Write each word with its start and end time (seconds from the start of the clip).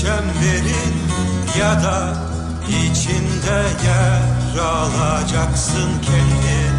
çemberin 0.00 0.94
ya 1.60 1.82
da 1.82 2.14
içinde 2.68 3.62
yer 3.84 4.64
alacaksın 4.64 5.90
kendin 6.02 6.74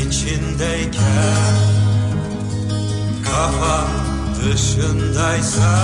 içindeyken. 0.00 1.56
Kafa 3.24 3.86
dışındaysa 4.42 5.78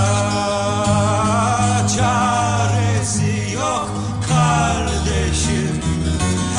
çaresi 1.96 3.54
yok 3.54 3.90
kardeşim. 4.28 5.80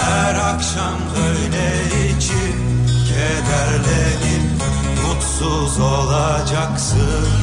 Her 0.01 0.35
akşam 0.35 0.99
öyle 1.27 1.81
içip 2.09 2.55
kederlenip 3.07 4.61
mutsuz 5.07 5.79
olacaksın 5.79 7.42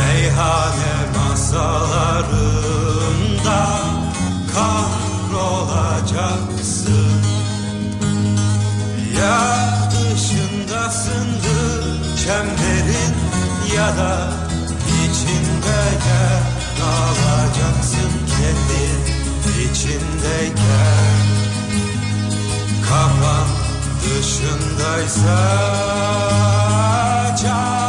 meyhane 0.00 0.94
masalarında 1.16 3.62
kahrolacaksın. 4.54 7.20
Ya 9.20 9.40
dışındasındır 9.90 11.82
çemberin 12.24 13.14
ya 13.76 13.88
da 13.96 14.12
içinde 15.04 15.80
yer 16.06 16.42
alacaksın 16.90 18.12
kendin 18.30 19.00
içindeyken 19.70 21.20
kafan 22.88 23.48
dışındaysa 24.04 25.40
yok 27.42 27.79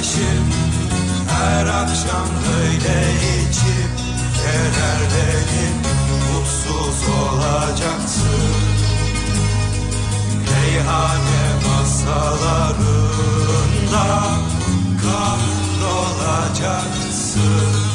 kardeşim 0.00 0.44
her 1.28 1.66
akşam 1.66 2.28
böyle 2.46 2.98
içip 3.48 3.92
kederlenip 4.36 5.78
mutsuz 6.32 7.00
olacaksın. 7.08 8.54
Meyhane 10.50 11.44
masalarında 11.66 14.06
kahrolacaksın 15.02 17.89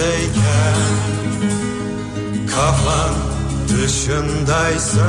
içindeyken 0.00 0.76
kafan 2.46 3.14
dışındaysa 3.68 5.06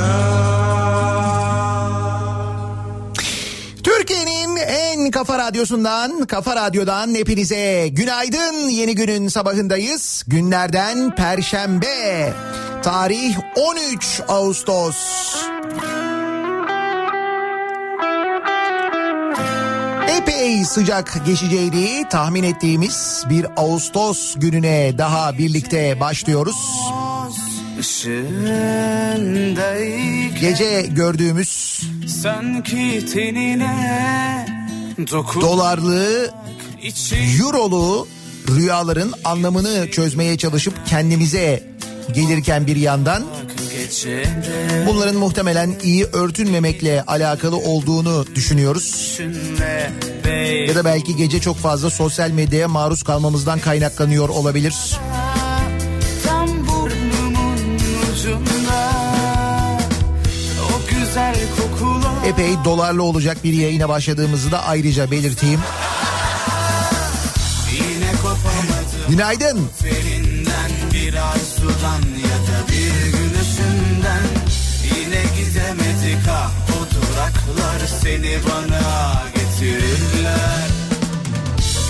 Türkiye'nin 3.84 4.56
en 4.56 5.12
kafa 5.12 5.38
radyosundan, 5.38 6.26
kafa 6.26 6.56
radyodan 6.56 7.16
hepinize 7.16 7.88
günaydın. 7.88 8.70
Yeni 8.70 8.96
günün 8.96 9.28
sabahındayız. 9.28 10.24
Günlerden 10.28 11.16
Perşembe. 11.16 12.34
Tarih 12.84 13.38
13 13.56 14.22
Ağustos. 14.28 14.96
Epey 20.22 20.66
sıcak 20.66 21.26
geçeceğini 21.26 22.06
tahmin 22.10 22.44
ettiğimiz 22.44 23.24
bir 23.30 23.46
Ağustos 23.58 24.36
gününe 24.36 24.98
daha 24.98 25.38
birlikte 25.38 26.00
başlıyoruz. 26.00 26.56
Gece 30.42 30.82
gördüğümüz 30.82 31.82
dolarlı 35.42 36.32
Eurolu 37.42 38.08
rüyaların 38.50 39.14
anlamını 39.26 39.92
çözmeye 39.92 40.38
çalışıp 40.38 40.74
kendimize 40.86 41.64
gelirken 42.14 42.68
bir 42.68 42.76
yandan 42.76 43.24
bunların 44.88 45.16
muhtemelen 45.16 45.76
iyi 45.84 46.06
örtünmemekle 46.06 47.04
alakalı 47.08 47.58
olduğunu 47.58 48.26
düşünüyoruz. 48.36 49.18
Ya 50.68 50.76
da 50.76 50.86
belki 50.86 51.16
gece 51.16 51.40
çok 51.42 51.58
fazla 51.58 51.90
sosyal 51.90 52.32
medyaya 52.32 52.68
maruz 52.68 53.04
kalmamızdan 53.04 53.60
kaynaklanıyor 53.60 54.30
olabilir. 54.30 54.74
Epey 62.26 62.56
dolarlı 62.66 63.04
olacak 63.04 63.38
bir 63.44 63.54
yayına 63.54 63.90
başladığımızı 63.90 64.52
da 64.52 64.66
ayrıca 64.66 65.12
belirteyim. 65.12 65.60
kopamadım 68.22 69.10
Günaydın. 69.10 69.70
Seni 77.88 78.38
bana 78.46 79.24
getirirler. 79.36 80.68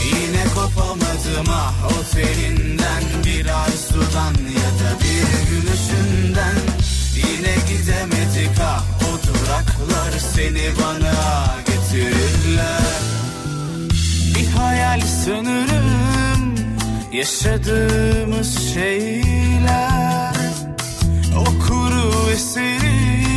Yine 0.06 0.44
kopamadım 0.56 1.50
ah 1.50 1.74
o 1.86 2.04
ferinden 2.04 3.04
bir 3.26 3.46
arzudan 3.46 4.34
ya 4.34 4.72
da 4.80 5.00
bir 5.00 5.50
gün 5.50 5.66
ışığından 5.74 6.82
Yine 7.16 7.56
gidemedik 7.70 8.60
ah 8.62 8.84
o 9.02 9.28
duraklar 9.28 10.12
seni 10.36 10.72
bana 10.82 11.14
getirirler. 11.66 13.02
Bir 14.36 14.48
hayal 14.48 15.02
sanırım 15.26 16.56
yaşadığımız 17.14 18.74
şeyler. 18.74 20.36
O 21.38 21.44
kuru 21.44 22.32
eserin 22.32 23.31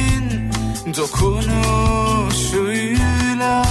dokunuşuyla 0.87 3.65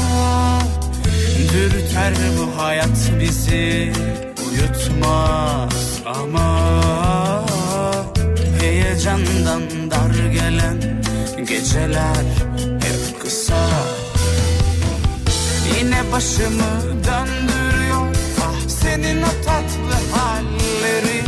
Dürter 1.53 2.13
bu 2.37 2.61
hayat 2.61 3.11
bizi 3.19 3.93
uyutmaz 4.49 6.01
ama 6.05 6.73
candan 9.03 9.91
dar 9.91 10.15
gelen 10.33 10.77
geceler 11.47 12.25
hep 12.83 13.21
kısa. 13.21 13.69
Yine 15.77 16.11
başımı 16.11 16.71
döndürüyor 16.83 18.15
ah 18.41 18.67
senin 18.67 19.21
o 19.21 19.33
tatlı 19.45 19.97
hallerin. 20.15 21.27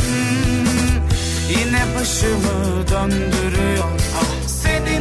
Yine 1.50 1.82
başımı 1.94 2.88
döndürüyor 2.90 3.90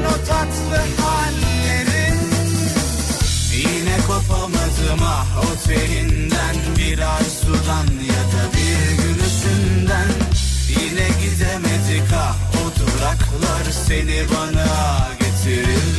o 0.05 0.25
tatlı 0.27 1.03
hallerin 1.03 2.19
Yine 3.53 3.97
kopamadım 4.07 5.03
ah 5.03 5.27
o 5.43 5.67
telinden 5.67 6.55
bir 6.77 6.99
arzudan 6.99 7.87
ya 7.87 8.23
da 8.33 8.43
bir 8.53 9.03
gülüşünden. 9.03 10.09
Yine 10.69 11.07
gidemedik 11.21 12.13
ah 12.13 12.35
o 12.53 12.79
duraklar 12.79 13.71
seni 13.87 14.25
bana 14.29 15.07
getirirler 15.19 15.94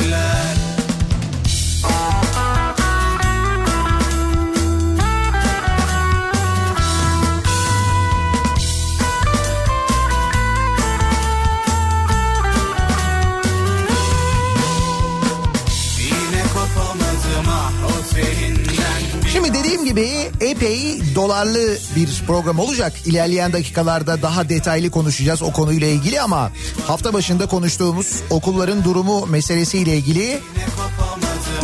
gibi 19.97 20.31
epey 20.41 20.99
dolarlı 21.15 21.77
bir 21.95 22.23
program 22.27 22.59
olacak. 22.59 22.93
İlerleyen 23.05 23.53
dakikalarda 23.53 24.21
daha 24.21 24.49
detaylı 24.49 24.89
konuşacağız 24.89 25.41
o 25.41 25.51
konuyla 25.51 25.87
ilgili 25.87 26.21
ama 26.21 26.51
hafta 26.87 27.13
başında 27.13 27.45
konuştuğumuz 27.45 28.21
okulların 28.29 28.83
durumu 28.83 29.25
meselesiyle 29.25 29.97
ilgili 29.97 30.39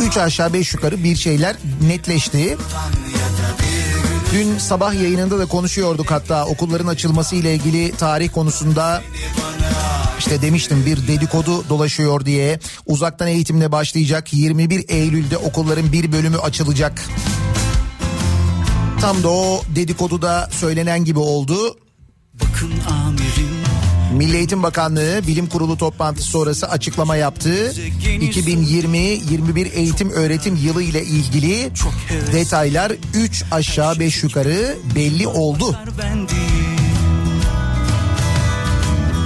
3 0.00 0.16
aşağı 0.16 0.52
5 0.52 0.74
yukarı 0.74 1.04
bir 1.04 1.16
şeyler 1.16 1.56
netleşti. 1.88 2.56
Dün 4.32 4.58
sabah 4.58 4.94
yayınında 4.94 5.38
da 5.38 5.46
konuşuyorduk 5.46 6.10
hatta 6.10 6.46
okulların 6.46 6.86
açılması 6.86 7.36
ile 7.36 7.54
ilgili 7.54 7.92
tarih 7.96 8.32
konusunda 8.32 9.02
işte 10.18 10.42
demiştim 10.42 10.86
bir 10.86 11.08
dedikodu 11.08 11.68
dolaşıyor 11.68 12.24
diye 12.24 12.60
uzaktan 12.86 13.28
eğitimle 13.28 13.72
başlayacak 13.72 14.32
21 14.32 14.84
Eylül'de 14.88 15.36
okulların 15.36 15.92
bir 15.92 16.12
bölümü 16.12 16.38
açılacak. 16.38 17.02
Tam 19.04 19.22
da 19.22 19.28
o 19.28 19.62
dedikoduda 19.74 20.48
söylenen 20.50 21.04
gibi 21.04 21.18
oldu. 21.18 21.76
Bakın 22.34 22.72
amirim 22.90 23.54
Milli 24.12 24.36
Eğitim 24.36 24.62
Bakanlığı 24.62 25.20
Bilim 25.26 25.46
Kurulu 25.46 25.78
toplantısı 25.78 26.28
sonrası 26.28 26.68
açıklama 26.68 27.16
yaptı. 27.16 27.70
2020-21 27.70 29.68
eğitim 29.68 30.10
öğretim 30.10 30.56
yılı 30.56 30.82
ile 30.82 31.04
ilgili 31.04 31.70
detaylar 32.32 32.92
3 33.14 33.44
aşağı 33.50 33.98
5 33.98 34.22
yukarı 34.22 34.76
belli 34.96 35.26
oldu. 35.26 35.78
değil 36.06 36.80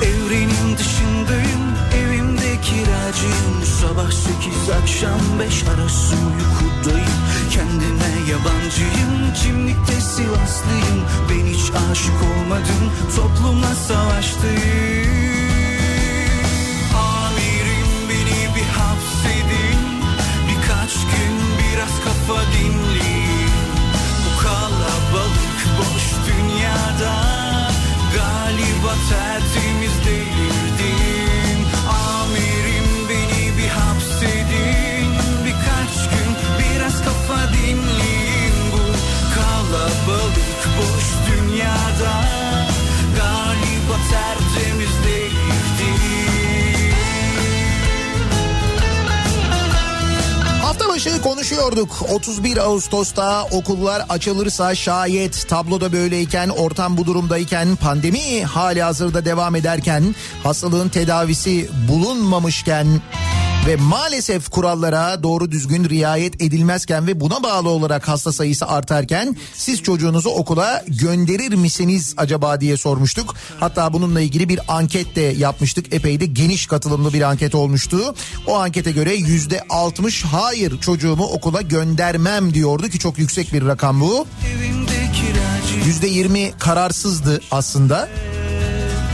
Evrenin 0.03 0.77
dışındayım 0.79 1.75
evimde 1.95 2.61
kiracıyım 2.63 3.65
Sabah 3.81 4.11
sekiz 4.11 4.71
akşam 4.83 5.21
beş 5.41 5.63
arası 5.63 6.15
uykudayım 6.15 7.09
Kendime 7.53 7.98
yabancıyım 8.31 9.35
kimlikte 9.43 10.01
Sivaslıyım. 10.01 11.01
Ben 11.31 11.47
hiç 11.47 11.73
aşık 11.91 12.23
olmadım 12.23 12.93
toplumla 13.17 13.75
savaştayım. 13.75 14.59
Amirim 16.97 17.91
beni 18.09 18.55
bir 18.57 18.69
hapsedin. 18.81 19.81
Birkaç 20.49 20.95
gün 20.95 21.35
biraz 21.59 21.95
kafa 22.05 22.41
dinleyin 22.53 23.51
Bu 24.25 24.43
kalabalık 24.43 25.61
boş 25.79 26.05
dünyada 26.29 27.39
Galiba 28.15 28.95
tertemiz 29.09 29.78
kalabalık 39.79 40.69
boş 40.79 41.05
dünyada 41.31 42.25
Galiba 43.17 43.97
tertemiz 44.11 44.91
değildim 45.07 45.59
Hafta 50.63 50.89
başı 50.89 51.23
konuşuyorduk. 51.23 52.03
31 52.13 52.57
Ağustos'ta 52.57 53.45
okullar 53.45 54.03
açılırsa 54.09 54.75
şayet 54.75 55.49
tabloda 55.49 55.93
böyleyken, 55.93 56.49
ortam 56.49 56.97
bu 56.97 57.07
durumdayken, 57.07 57.77
pandemi 57.77 58.45
hali 58.45 58.83
hazırda 58.83 59.25
devam 59.25 59.57
ederken, 59.57 60.15
hastalığın 60.43 60.89
tedavisi 60.89 61.69
bulunmamışken 61.89 62.87
ve 63.69 63.77
maalesef 63.77 64.49
kurallara 64.49 65.23
doğru 65.23 65.51
düzgün 65.51 65.89
riayet 65.89 66.43
edilmezken 66.43 67.07
ve 67.07 67.21
buna 67.21 67.43
bağlı 67.43 67.69
olarak 67.69 68.09
hasta 68.09 68.33
sayısı 68.33 68.67
artarken 68.67 69.37
siz 69.55 69.83
çocuğunuzu 69.83 70.31
okula 70.31 70.85
gönderir 70.87 71.55
misiniz 71.55 72.15
acaba 72.17 72.61
diye 72.61 72.77
sormuştuk. 72.77 73.35
Hatta 73.61 73.93
bununla 73.93 74.21
ilgili 74.21 74.49
bir 74.49 74.61
anket 74.69 75.17
de 75.17 75.21
yapmıştık. 75.21 75.95
Epey 75.95 76.21
de 76.21 76.27
geniş 76.27 76.67
katılımlı 76.67 77.13
bir 77.13 77.23
anket 77.23 77.55
olmuştu. 77.55 78.15
O 78.47 78.57
ankete 78.57 78.93
göre 78.93 79.15
yüzde 79.15 79.65
60 79.71 80.25
hayır 80.25 80.81
çocuğumu 80.81 81.25
okula 81.25 81.63
göndermem 81.63 82.55
diyordu 82.55 82.89
ki 82.89 82.99
çok 82.99 83.19
yüksek 83.19 83.53
bir 83.53 83.67
rakam 83.67 84.01
bu. 84.01 84.27
Yüzde 85.87 86.07
20 86.07 86.53
kararsızdı 86.59 87.41
aslında. 87.51 88.09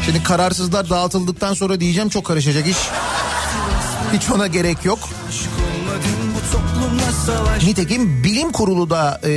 Şimdi 0.06 0.22
kararsızlar 0.22 0.90
dağıtıldıktan 0.90 1.54
sonra 1.54 1.80
diyeceğim 1.80 2.08
çok 2.08 2.26
karışacak 2.26 2.66
iş. 2.66 2.76
Hiç 4.14 4.30
ona 4.30 4.46
gerek 4.46 4.84
yok. 4.84 4.98
Nitekim 7.66 8.24
bilim 8.24 8.52
kurulu 8.52 8.90
da 8.90 9.20
e, 9.24 9.30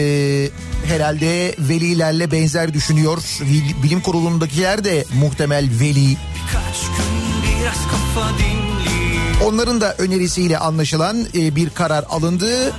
herhalde 0.88 1.56
velilerle 1.60 2.32
benzer 2.32 2.74
düşünüyor. 2.74 3.18
Bil- 3.42 3.84
Bilim 3.84 4.02
kurulundakiler 4.02 4.84
de 4.84 5.06
muhtemel 5.20 5.70
veli. 5.80 6.18
Onların 9.46 9.82
da 9.82 9.96
önerisiyle 9.98 10.58
anlaşılan 10.58 11.26
e, 11.36 11.56
bir 11.56 11.70
karar 11.70 12.04
alındı. 12.10 12.74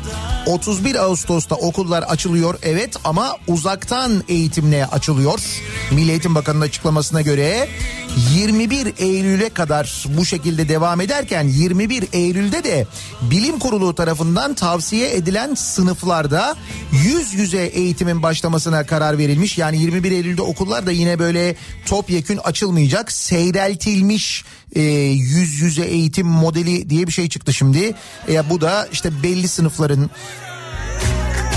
31 0.48 0.94
Ağustos'ta 0.94 1.54
okullar 1.54 2.02
açılıyor 2.02 2.58
evet 2.62 2.96
ama 3.04 3.36
uzaktan 3.46 4.22
eğitimle 4.28 4.86
açılıyor. 4.86 5.40
Milli 5.90 6.10
Eğitim 6.10 6.34
Bakanı'nın 6.34 6.64
açıklamasına 6.64 7.22
göre 7.22 7.68
21 8.34 8.92
Eylül'e 8.98 9.48
kadar 9.48 10.04
bu 10.08 10.24
şekilde 10.24 10.68
devam 10.68 11.00
ederken 11.00 11.48
21 11.48 12.04
Eylül'de 12.12 12.64
de 12.64 12.86
bilim 13.20 13.58
kurulu 13.58 13.94
tarafından 13.94 14.54
tavsiye 14.54 15.14
edilen 15.14 15.54
sınıflarda 15.54 16.56
yüz 16.92 17.34
yüze 17.34 17.66
eğitimin 17.66 18.22
başlamasına 18.22 18.86
karar 18.86 19.18
verilmiş. 19.18 19.58
Yani 19.58 19.82
21 19.82 20.12
Eylül'de 20.12 20.42
okullar 20.42 20.86
da 20.86 20.92
yine 20.92 21.18
böyle 21.18 21.56
topyekün 21.86 22.36
açılmayacak. 22.36 23.12
Seyreltilmiş 23.12 24.44
e, 24.74 24.82
yüz 25.12 25.60
yüze 25.60 25.82
eğitim 25.82 26.26
modeli 26.26 26.90
diye 26.90 27.06
bir 27.06 27.12
şey 27.12 27.28
çıktı 27.28 27.52
şimdi. 27.52 27.94
E, 28.28 28.50
bu 28.50 28.60
da 28.60 28.88
işte 28.92 29.22
belli 29.22 29.48
sınıfların 29.48 30.10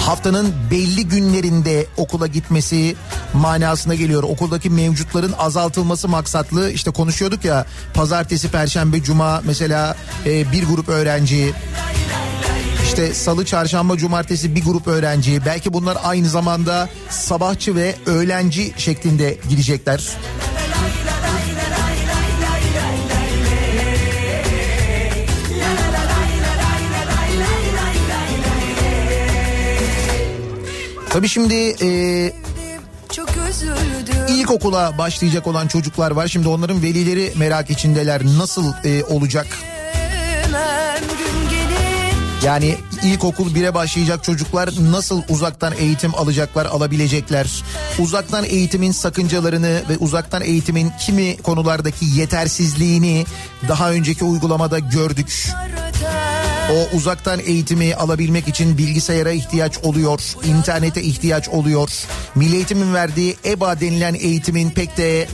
haftanın 0.01 0.53
belli 0.71 1.07
günlerinde 1.07 1.85
okula 1.97 2.27
gitmesi 2.27 2.95
manasına 3.33 3.95
geliyor. 3.95 4.23
Okuldaki 4.23 4.69
mevcutların 4.69 5.33
azaltılması 5.37 6.07
maksatlı 6.07 6.71
işte 6.71 6.91
konuşuyorduk 6.91 7.45
ya 7.45 7.65
pazartesi, 7.93 8.51
perşembe, 8.51 9.03
cuma 9.03 9.41
mesela 9.45 9.95
e, 10.25 10.51
bir 10.51 10.63
grup 10.63 10.89
öğrenci 10.89 11.53
işte 12.83 13.13
salı, 13.13 13.45
çarşamba, 13.45 13.97
cumartesi 13.97 14.55
bir 14.55 14.63
grup 14.63 14.87
öğrenci 14.87 15.45
belki 15.45 15.73
bunlar 15.73 15.97
aynı 16.03 16.29
zamanda 16.29 16.89
sabahçı 17.09 17.75
ve 17.75 17.95
öğlenci 18.05 18.73
şeklinde 18.77 19.37
gidecekler. 19.49 20.09
Tabii 31.13 31.29
şimdi 31.29 31.55
e, 31.55 32.33
ilkokula 34.29 34.97
başlayacak 34.97 35.47
olan 35.47 35.67
çocuklar 35.67 36.11
var. 36.11 36.27
Şimdi 36.27 36.47
onların 36.47 36.83
velileri 36.83 37.33
merak 37.35 37.69
içindeler. 37.69 38.21
Nasıl 38.37 38.73
e, 38.83 39.03
olacak? 39.03 39.47
Yani 42.43 42.75
ilkokul 43.03 43.55
1'e 43.55 43.73
başlayacak 43.73 44.23
çocuklar 44.23 44.69
nasıl 44.91 45.21
uzaktan 45.29 45.73
eğitim 45.79 46.15
alacaklar, 46.15 46.65
alabilecekler? 46.65 47.63
Uzaktan 47.99 48.43
eğitimin 48.45 48.91
sakıncalarını 48.91 49.81
ve 49.89 49.97
uzaktan 49.97 50.41
eğitimin 50.41 50.91
kimi 50.99 51.37
konulardaki 51.37 52.05
yetersizliğini 52.05 53.25
daha 53.67 53.91
önceki 53.91 54.23
uygulamada 54.23 54.79
gördük. 54.79 55.47
O 56.69 56.95
uzaktan 56.95 57.39
eğitimi 57.39 57.95
alabilmek 57.95 58.47
için 58.47 58.77
bilgisayara 58.77 59.31
ihtiyaç 59.31 59.77
oluyor, 59.77 60.21
internete 60.45 61.01
ihtiyaç 61.01 61.49
oluyor. 61.49 61.89
Milli 62.35 62.55
Eğitim'in 62.55 62.93
verdiği 62.93 63.37
EBA 63.45 63.79
denilen 63.79 64.13
eğitimin 64.13 64.69
pek 64.69 64.97
de 64.97 65.27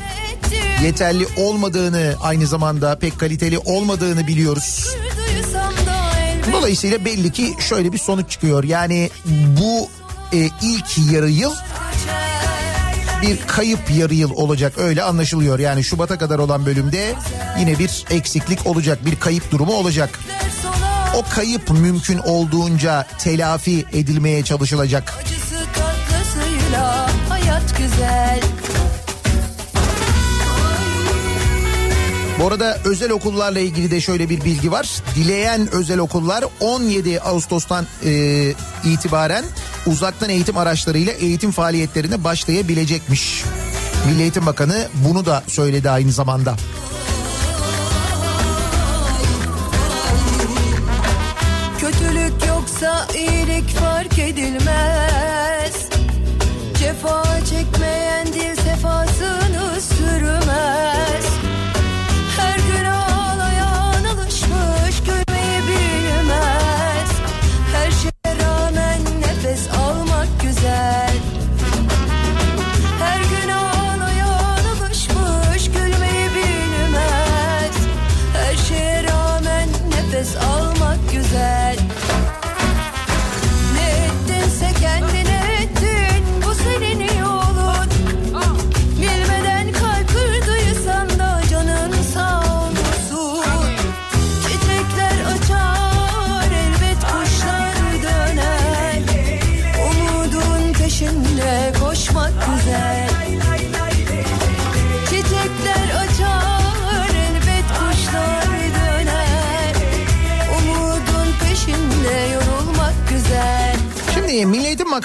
yeterli 0.84 1.27
olmadığını 1.38 2.15
aynı 2.22 2.48
zamanda 2.48 3.00
pek 3.00 3.19
kaliteli 3.19 3.57
olmadığını 3.57 4.27
biliyoruz. 4.27 4.96
Dolayısıyla 6.53 7.05
belli 7.05 7.31
ki 7.31 7.53
şöyle 7.60 7.93
bir 7.93 7.98
sonuç 7.98 8.29
çıkıyor. 8.31 8.63
Yani 8.63 9.10
bu 9.62 9.89
e, 10.38 10.50
ilk 10.62 11.12
yarı 11.12 11.29
yıl 11.29 11.53
bir 13.22 13.38
kayıp 13.48 13.79
yarı 13.98 14.13
yıl 14.13 14.31
olacak 14.31 14.74
öyle 14.77 15.03
anlaşılıyor. 15.03 15.60
Yani 15.60 15.84
Şubat'a 15.84 16.17
kadar 16.17 16.39
olan 16.39 16.65
bölümde 16.65 17.13
yine 17.60 17.79
bir 17.79 18.05
eksiklik 18.10 18.67
olacak, 18.67 19.05
bir 19.05 19.15
kayıp 19.15 19.51
durumu 19.51 19.74
olacak. 19.74 20.19
ola 20.19 20.47
O 21.17 21.24
kayıp 21.36 21.69
mümkün 21.71 22.17
olduğunca 22.17 23.05
telafi 23.19 23.86
edilmeye 23.93 24.43
çalışılacak. 24.43 25.13
Acısı 25.21 25.55
hayat 27.29 27.77
güzel 27.77 28.41
Bu 32.39 32.47
arada 32.47 32.77
özel 32.86 33.12
okullarla 33.12 33.59
ilgili 33.59 33.91
de 33.91 34.01
şöyle 34.01 34.29
bir 34.29 34.43
bilgi 34.43 34.71
var. 34.71 34.89
Dileyen 35.15 35.71
özel 35.71 36.00
okullar 36.00 36.45
17 36.59 37.21
Ağustos'tan 37.21 37.86
e, 38.05 38.53
itibaren 38.86 39.45
uzaktan 39.86 40.29
eğitim 40.29 40.57
araçlarıyla 40.57 41.13
eğitim 41.13 41.51
faaliyetlerine 41.51 42.24
başlayabilecekmiş. 42.24 43.43
Milli 44.07 44.21
Eğitim 44.21 44.45
Bakanı 44.45 44.88
bunu 44.93 45.25
da 45.25 45.43
söyledi 45.47 45.89
aynı 45.89 46.12
zamanda. 46.12 46.51
Kötülük 46.51 46.87
yoksa 52.98 53.18
iyilik 53.18 53.70
fark 53.70 54.20
edilmez. 54.20 55.89
Cefa 56.80 57.24
çekmeyen 57.46 58.27
dil 58.27 58.56
sefasını 58.56 59.82
sürmez 59.82 61.47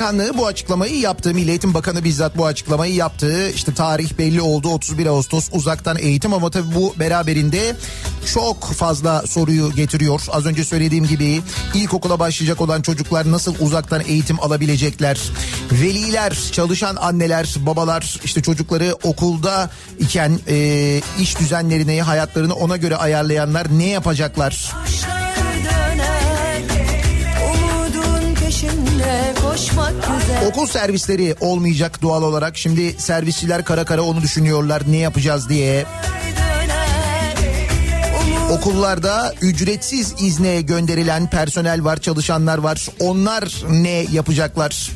Bakanlığı 0.03 0.39
bu 0.39 0.47
açıklamayı 0.47 0.99
yaptı. 0.99 1.35
Milli 1.35 1.51
Eğitim 1.51 1.75
Bakanı 1.75 2.05
bizzat 2.05 2.37
bu 2.37 2.47
açıklamayı 2.47 2.95
yaptı. 2.95 3.51
İşte 3.51 3.75
tarih 3.75 4.19
belli 4.19 4.41
oldu 4.41 4.69
31 4.69 5.07
Ağustos 5.07 5.49
uzaktan 5.53 5.99
eğitim 5.99 6.33
ama 6.33 6.51
tabii 6.51 6.75
bu 6.75 6.95
beraberinde 6.99 7.77
çok 8.35 8.65
fazla 8.65 9.27
soruyu 9.27 9.73
getiriyor. 9.73 10.23
Az 10.31 10.47
önce 10.47 10.65
söylediğim 10.65 11.07
gibi 11.07 11.41
ilkokula 11.75 12.19
başlayacak 12.19 12.61
olan 12.61 12.83
çocuklar 12.83 13.31
nasıl 13.31 13.55
uzaktan 13.61 14.03
eğitim 14.07 14.41
alabilecekler? 14.41 15.21
Veliler, 15.73 16.39
çalışan 16.53 16.97
anneler, 16.97 17.55
babalar 17.59 18.21
işte 18.25 18.43
çocukları 18.43 18.97
okulda 19.03 19.71
iken 19.99 20.39
e, 20.49 21.01
iş 21.21 21.39
düzenlerini, 21.39 22.03
hayatlarını 22.03 22.55
ona 22.55 22.77
göre 22.77 22.97
ayarlayanlar 22.97 23.67
ne 23.79 23.87
yapacaklar? 23.87 24.73
Kuşlar 24.87 25.22
Okul 30.49 30.67
servisleri 30.67 31.35
olmayacak 31.41 32.03
doğal 32.03 32.23
olarak. 32.23 32.59
Şimdi 32.59 32.93
servisçiler 32.93 33.65
kara 33.65 33.85
kara 33.85 34.03
onu 34.03 34.23
düşünüyorlar 34.23 34.83
ne 34.89 34.97
yapacağız 34.97 35.49
diye. 35.49 35.87
Okullarda 38.51 39.35
ücretsiz 39.41 40.15
izne 40.19 40.61
gönderilen 40.63 41.31
personel 41.31 41.85
var, 41.85 41.97
çalışanlar 41.97 42.59
var. 42.59 42.89
Onlar 43.01 43.63
ne 43.71 44.07
yapacaklar? 44.13 44.91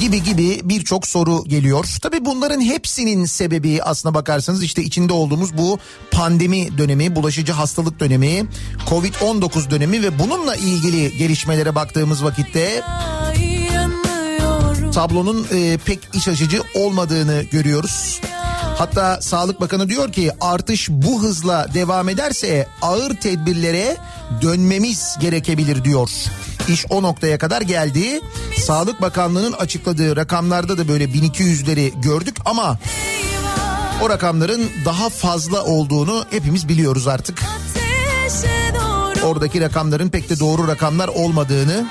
gibi 0.00 0.22
gibi 0.22 0.60
birçok 0.64 1.06
soru 1.06 1.44
geliyor. 1.44 1.86
Tabii 2.02 2.24
bunların 2.24 2.60
hepsinin 2.60 3.24
sebebi 3.24 3.82
aslına 3.82 4.14
bakarsanız 4.14 4.62
işte 4.62 4.82
içinde 4.82 5.12
olduğumuz 5.12 5.58
bu 5.58 5.78
pandemi 6.10 6.78
dönemi, 6.78 7.16
bulaşıcı 7.16 7.52
hastalık 7.52 8.00
dönemi, 8.00 8.44
Covid-19 8.88 9.70
dönemi 9.70 10.02
ve 10.02 10.18
bununla 10.18 10.54
ilgili 10.54 11.18
gelişmelere 11.18 11.74
baktığımız 11.74 12.24
vakitte 12.24 12.82
tablonun 14.94 15.46
e, 15.52 15.78
pek 15.84 15.98
iç 16.14 16.28
açıcı 16.28 16.62
olmadığını 16.74 17.42
görüyoruz. 17.42 18.20
Hatta 18.78 19.20
Sağlık 19.20 19.60
Bakanı 19.60 19.88
diyor 19.88 20.12
ki 20.12 20.32
artış 20.40 20.88
bu 20.90 21.22
hızla 21.22 21.66
devam 21.74 22.08
ederse 22.08 22.68
ağır 22.82 23.14
tedbirlere 23.14 23.96
dönmemiz 24.42 25.16
gerekebilir 25.20 25.84
diyor. 25.84 26.10
İş 26.68 26.86
o 26.90 27.02
noktaya 27.02 27.38
kadar 27.38 27.62
geldi. 27.62 28.20
Sağlık 28.58 29.02
Bakanlığı'nın 29.02 29.52
açıkladığı 29.52 30.16
rakamlarda 30.16 30.78
da 30.78 30.88
böyle 30.88 31.04
1200'leri 31.04 32.00
gördük 32.00 32.36
ama 32.44 32.78
o 34.02 34.10
rakamların 34.10 34.70
daha 34.84 35.08
fazla 35.08 35.64
olduğunu 35.64 36.24
hepimiz 36.30 36.68
biliyoruz 36.68 37.08
artık. 37.08 37.42
Oradaki 39.24 39.60
rakamların 39.60 40.08
pek 40.08 40.30
de 40.30 40.40
doğru 40.40 40.68
rakamlar 40.68 41.08
olmadığını, 41.08 41.86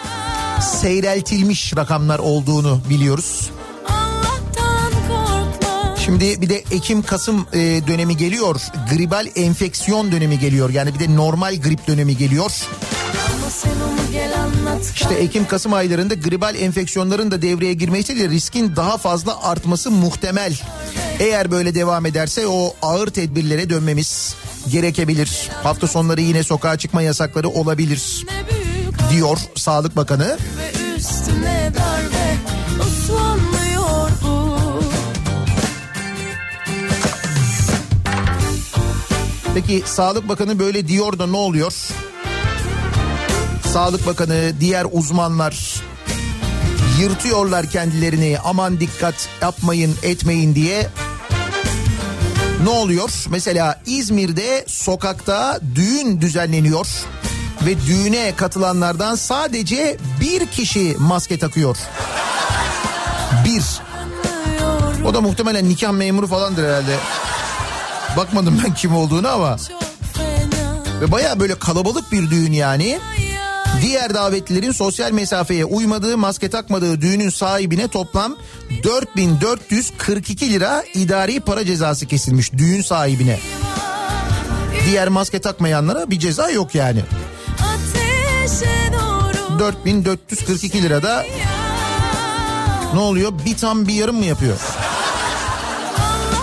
seyreltilmiş 0.61 1.77
rakamlar 1.77 2.19
olduğunu 2.19 2.81
biliyoruz. 2.89 3.49
Şimdi 6.05 6.41
bir 6.41 6.49
de 6.49 6.63
Ekim-Kasım 6.71 7.47
e, 7.53 7.57
dönemi 7.87 8.17
geliyor. 8.17 8.61
Gribal 8.93 9.27
enfeksiyon 9.35 10.11
dönemi 10.11 10.39
geliyor. 10.39 10.69
Yani 10.69 10.93
bir 10.93 10.99
de 10.99 11.15
normal 11.15 11.61
grip 11.61 11.87
dönemi 11.87 12.17
geliyor. 12.17 12.51
İşte 14.95 15.13
Ekim-Kasım 15.13 15.73
aylarında 15.73 16.13
gribal 16.13 16.55
enfeksiyonların 16.55 17.31
da 17.31 17.41
devreye 17.41 17.73
girmesiyle 17.73 18.29
riskin 18.29 18.75
daha 18.75 18.97
fazla 18.97 19.43
artması 19.43 19.91
muhtemel. 19.91 20.59
Eğer 21.19 21.51
böyle 21.51 21.75
devam 21.75 22.05
ederse 22.05 22.47
o 22.47 22.75
ağır 22.81 23.07
tedbirlere 23.07 23.69
dönmemiz 23.69 24.35
gerekebilir. 24.71 25.49
Hafta 25.63 25.87
sonları 25.87 26.21
yine 26.21 26.43
sokağa 26.43 26.77
çıkma 26.77 27.01
yasakları 27.01 27.49
olabilir 27.49 28.25
Ne 28.31 28.58
diyor 29.09 29.37
Sağlık 29.55 29.95
Bakanı. 29.95 30.37
ve 30.57 30.95
üstüne 30.97 31.71
darbe 31.75 32.37
Osmanlıyor 32.81 34.11
bu 34.23 34.59
Peki 39.53 39.83
Sağlık 39.85 40.27
Bakanı 40.29 40.59
böyle 40.59 40.87
diyor 40.87 41.19
da 41.19 41.27
ne 41.27 41.37
oluyor? 41.37 41.73
Sağlık 43.73 44.07
Bakanı, 44.07 44.53
diğer 44.59 44.85
uzmanlar 44.91 45.81
yırtıyorlar 46.99 47.65
kendilerini 47.65 48.37
aman 48.43 48.79
dikkat 48.79 49.29
yapmayın 49.41 49.95
etmeyin 50.03 50.55
diye. 50.55 50.87
Ne 52.63 52.69
oluyor? 52.69 53.25
Mesela 53.29 53.81
İzmir'de 53.85 54.65
sokakta 54.67 55.59
düğün 55.75 56.21
düzenleniyor 56.21 56.87
ve 57.65 57.81
düğüne 57.87 58.35
katılanlardan 58.35 59.15
sadece 59.15 59.97
bir 60.21 60.45
kişi 60.45 60.95
maske 60.99 61.39
takıyor. 61.39 61.77
Bir. 63.45 63.63
O 65.05 65.13
da 65.13 65.21
muhtemelen 65.21 65.69
nikah 65.69 65.91
memuru 65.91 66.27
falandır 66.27 66.63
herhalde. 66.63 66.95
Bakmadım 68.17 68.61
ben 68.65 68.73
kim 68.73 68.95
olduğunu 68.95 69.27
ama. 69.27 69.57
Ve 71.01 71.11
baya 71.11 71.39
böyle 71.39 71.59
kalabalık 71.59 72.11
bir 72.11 72.29
düğün 72.29 72.51
yani. 72.51 72.99
Diğer 73.81 74.13
davetlilerin 74.13 74.71
sosyal 74.71 75.11
mesafeye 75.11 75.65
uymadığı, 75.65 76.17
maske 76.17 76.49
takmadığı 76.49 77.01
düğünün 77.01 77.29
sahibine 77.29 77.87
toplam 77.87 78.35
4442 78.83 80.51
lira 80.53 80.83
idari 80.93 81.39
para 81.39 81.65
cezası 81.65 82.05
kesilmiş 82.05 82.53
düğün 82.53 82.81
sahibine. 82.81 83.39
Diğer 84.85 85.07
maske 85.07 85.39
takmayanlara 85.39 86.09
bir 86.09 86.19
ceza 86.19 86.49
yok 86.49 86.75
yani. 86.75 87.01
Ateşe 89.59 89.85
doğru 89.85 89.85
4442 89.85 90.83
lirada 90.83 91.25
ne 92.93 92.99
oluyor? 92.99 93.31
Bir 93.45 93.57
tam 93.57 93.87
bir 93.87 93.93
yarım 93.93 94.15
mı 94.15 94.25
yapıyor? 94.25 94.57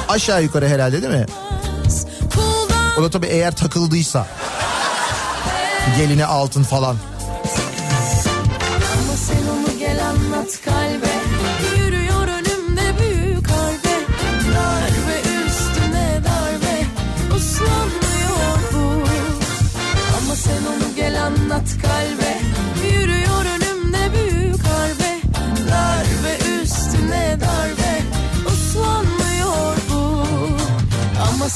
Aşağı 0.08 0.42
yukarı 0.42 0.68
herhalde 0.68 1.02
değil 1.02 1.14
mi? 1.14 1.26
O 2.98 3.02
da 3.02 3.10
tabii 3.10 3.26
eğer 3.26 3.56
takıldıysa. 3.56 4.26
Geline 5.98 6.26
altın 6.26 6.62
falan. 6.62 6.96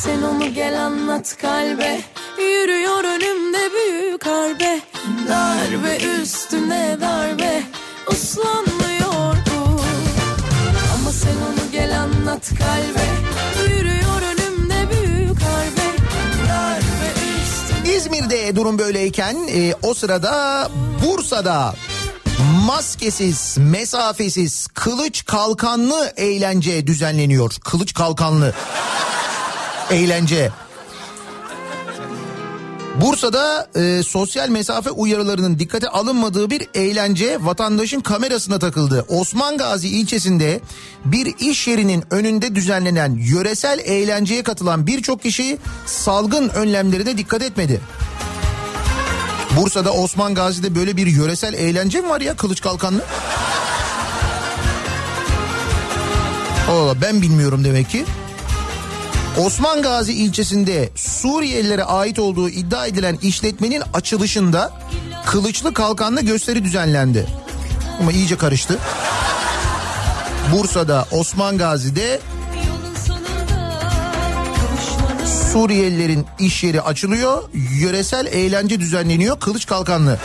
Sen 0.04 0.23
onu 0.23 0.54
gel 0.54 0.85
anlat 0.87 1.37
kalbe. 1.40 2.00
Yürüyor 2.38 3.04
önümde 3.04 3.59
büyük 3.73 4.26
harbe. 4.26 4.80
Darbe 5.28 5.97
üstüne 5.97 6.97
darbe. 7.00 7.62
Uslanmıyor 8.12 9.37
bu 9.47 9.80
Ama 10.95 11.12
sen 11.12 11.37
onu 11.37 11.73
gel 11.73 12.00
anlat 12.00 12.49
kalbe. 12.49 13.07
Yürüyor 13.73 14.23
önümde 14.23 14.90
büyük 14.90 15.42
harbe. 15.42 15.97
Darbe 16.49 17.11
üstüne 17.42 17.97
İzmir'de 17.97 18.57
durum 18.57 18.78
böyleyken 18.78 19.37
e, 19.54 19.75
o 19.83 19.95
sırada 19.95 20.69
Bursa'da 21.04 21.75
maskesiz, 22.66 23.57
mesafesiz, 23.59 24.66
kılıç 24.66 25.25
kalkanlı 25.25 26.12
eğlence 26.16 26.87
düzenleniyor. 26.87 27.57
Kılıç 27.64 27.95
kalkanlı 27.95 28.54
eğlence. 29.90 30.50
Bursa'da 33.00 33.68
e, 33.75 34.02
sosyal 34.02 34.49
mesafe 34.49 34.90
uyarılarının 34.90 35.59
dikkate 35.59 35.88
alınmadığı 35.88 36.50
bir 36.50 36.68
eğlence 36.75 37.38
vatandaşın 37.40 38.00
kamerasına 38.00 38.59
takıldı. 38.59 39.04
Osman 39.09 39.59
Gazi 39.59 39.88
ilçesinde 39.88 40.61
bir 41.04 41.35
iş 41.38 41.68
yerinin 41.68 42.04
önünde 42.11 42.54
düzenlenen 42.54 43.18
yöresel 43.20 43.78
eğlenceye 43.78 44.42
katılan 44.42 44.87
birçok 44.87 45.23
kişi 45.23 45.59
salgın 45.87 46.49
önlemlerine 46.49 47.18
dikkat 47.18 47.42
etmedi. 47.42 47.80
Bursa'da 49.56 49.92
Osman 49.92 50.35
Gazi'de 50.35 50.75
böyle 50.75 50.97
bir 50.97 51.06
yöresel 51.06 51.54
eğlence 51.54 52.00
mi 52.00 52.09
var 52.09 52.20
ya 52.20 52.37
kılıç 52.37 52.61
kalkanlı? 52.61 53.00
Allah 56.70 57.00
ben 57.02 57.23
bilmiyorum 57.23 57.64
demek 57.64 57.90
ki. 57.90 58.04
Osman 59.38 59.82
Gazi 59.82 60.12
ilçesinde 60.12 60.90
Suriyelilere 60.94 61.84
ait 61.84 62.18
olduğu 62.18 62.49
iddia 62.49 62.87
edilen 62.87 63.18
işletmenin 63.22 63.82
açılışında 63.94 64.72
kılıçlı 65.26 65.75
kalkanlı 65.75 66.20
gösteri 66.20 66.64
düzenlendi. 66.64 67.26
Ama 68.00 68.12
iyice 68.12 68.37
karıştı. 68.37 68.78
Bursa'da 70.52 71.06
Osman 71.12 71.58
Gazi'de 71.58 72.21
Suriyelilerin 75.52 76.26
iş 76.38 76.64
yeri 76.64 76.82
açılıyor. 76.82 77.43
Yöresel 77.80 78.26
eğlence 78.26 78.80
düzenleniyor 78.80 79.40
kılıç 79.40 79.66
kalkanlı. 79.66 80.19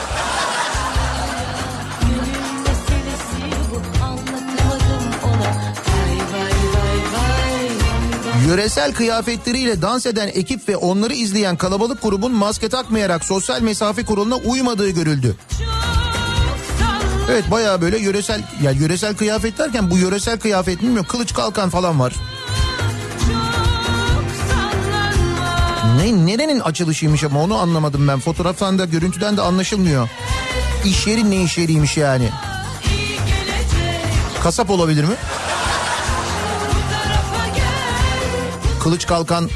Yöresel 8.47 8.93
kıyafetleriyle 8.93 9.81
dans 9.81 10.05
eden 10.05 10.27
ekip 10.27 10.69
ve 10.69 10.77
onları 10.77 11.13
izleyen 11.13 11.57
kalabalık 11.57 12.01
grubun 12.01 12.31
maske 12.31 12.69
takmayarak 12.69 13.25
sosyal 13.25 13.61
mesafe 13.61 14.05
kuralına 14.05 14.35
uymadığı 14.35 14.89
görüldü. 14.89 15.35
Evet 17.31 17.51
bayağı 17.51 17.81
böyle 17.81 17.97
yöresel 17.97 18.43
ya 18.61 18.71
yöresel 18.71 19.15
kıyafet 19.15 19.57
derken 19.57 19.91
bu 19.91 19.97
yöresel 19.97 20.39
kıyafet 20.39 20.81
bilmiyorum 20.81 21.05
kılıç 21.09 21.33
kalkan 21.33 21.69
falan 21.69 21.99
var. 21.99 22.13
Ne 25.97 26.25
nerenin 26.25 26.59
açılışıymış 26.59 27.23
ama 27.23 27.43
onu 27.43 27.57
anlamadım 27.57 28.07
ben. 28.07 28.19
Fotoğraftan 28.19 28.79
da 28.79 28.85
görüntüden 28.85 29.37
de 29.37 29.41
anlaşılmıyor. 29.41 30.09
İş 30.85 31.07
yeri 31.07 31.31
ne 31.31 31.43
iş 31.43 31.57
yeriymiş 31.57 31.97
yani? 31.97 32.29
Kasap 34.43 34.69
olabilir 34.69 35.03
mi? 35.03 35.15
Kılıç 38.85 39.05
kalkan 39.07 39.49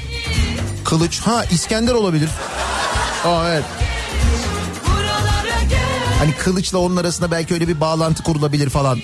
kılıç 0.85 1.19
ha 1.19 1.45
İskender 1.45 1.93
olabilir. 1.93 2.29
Aa 3.25 3.49
evet. 3.49 3.63
Hani 6.19 6.33
kılıçla 6.33 6.77
onun 6.77 6.95
arasında 6.95 7.31
belki 7.31 7.53
öyle 7.53 7.67
bir 7.67 7.81
bağlantı 7.81 8.23
kurulabilir 8.23 8.69
falan. 8.69 8.99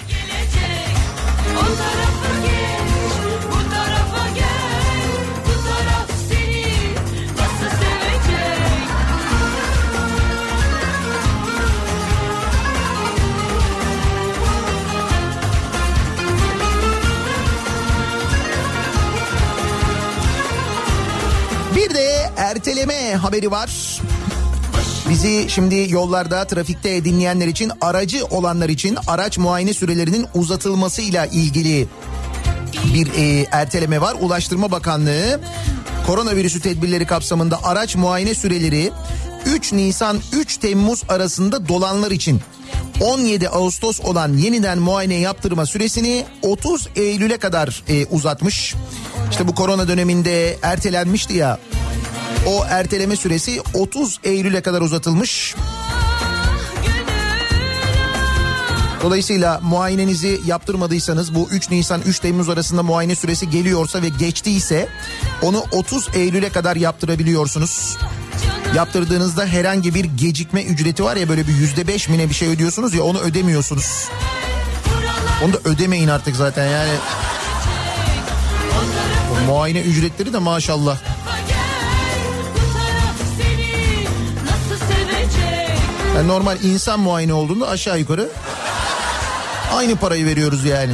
Haberi 23.25 23.51
var. 23.51 24.01
Bizi 25.09 25.45
şimdi 25.49 25.88
yollarda 25.89 26.47
trafikte 26.47 27.05
dinleyenler 27.05 27.47
için 27.47 27.71
aracı 27.81 28.25
olanlar 28.25 28.69
için 28.69 28.97
araç 29.07 29.38
muayene 29.38 29.73
sürelerinin 29.73 30.27
uzatılmasıyla 30.35 31.25
ilgili 31.25 31.88
bir 32.93 33.07
e, 33.17 33.47
erteleme 33.51 34.01
var. 34.01 34.15
Ulaştırma 34.19 34.71
Bakanlığı 34.71 35.39
koronavirüsü 36.07 36.61
tedbirleri 36.61 37.05
kapsamında 37.05 37.63
araç 37.63 37.95
muayene 37.95 38.35
süreleri 38.35 38.91
3 39.45 39.73
Nisan 39.73 40.19
3 40.33 40.57
Temmuz 40.57 41.03
arasında 41.09 41.67
dolanlar 41.67 42.11
için 42.11 42.41
17 43.01 43.49
Ağustos 43.49 43.99
olan 44.01 44.33
yeniden 44.33 44.79
muayene 44.79 45.15
yaptırma 45.15 45.65
süresini 45.65 46.25
30 46.41 46.88
Eylül'e 46.95 47.38
kadar 47.38 47.83
e, 47.89 48.05
uzatmış. 48.05 48.75
İşte 49.31 49.47
bu 49.47 49.55
korona 49.55 49.88
döneminde 49.88 50.57
ertelenmişti 50.61 51.33
ya. 51.33 51.59
O 52.45 52.65
erteleme 52.69 53.15
süresi 53.15 53.62
30 53.73 54.19
Eylül'e 54.23 54.62
kadar 54.62 54.81
uzatılmış. 54.81 55.55
Dolayısıyla 59.01 59.60
muayenenizi 59.63 60.41
yaptırmadıysanız 60.45 61.36
bu 61.36 61.47
3 61.51 61.69
Nisan 61.69 62.01
3 62.01 62.19
Temmuz 62.19 62.49
arasında 62.49 62.84
muayene 62.84 63.15
süresi 63.15 63.49
geliyorsa 63.49 64.01
ve 64.01 64.10
geçtiyse 64.10 64.89
onu 65.41 65.63
30 65.71 66.08
Eylül'e 66.15 66.49
kadar 66.49 66.75
yaptırabiliyorsunuz. 66.75 67.97
Yaptırdığınızda 68.75 69.45
herhangi 69.45 69.95
bir 69.95 70.05
gecikme 70.05 70.63
ücreti 70.63 71.03
var 71.03 71.15
ya 71.15 71.29
böyle 71.29 71.47
bir 71.47 71.53
yüzde 71.53 71.88
beş 71.88 72.10
mine 72.10 72.29
bir 72.29 72.34
şey 72.34 72.47
ödüyorsunuz 72.47 72.93
ya 72.93 73.03
onu 73.03 73.19
ödemiyorsunuz. 73.19 74.08
Onu 75.43 75.53
da 75.53 75.58
ödemeyin 75.65 76.08
artık 76.08 76.36
zaten 76.36 76.67
yani. 76.67 76.93
Muayene 79.47 79.81
ücretleri 79.81 80.34
de 80.34 80.38
maşallah. 80.38 80.97
Yani 86.15 86.28
normal 86.28 86.58
insan 86.63 86.99
muayene 86.99 87.34
olduğunda 87.34 87.67
aşağı 87.67 87.99
yukarı 87.99 88.30
aynı 89.73 89.95
parayı 89.95 90.25
veriyoruz 90.25 90.65
yani. 90.65 90.93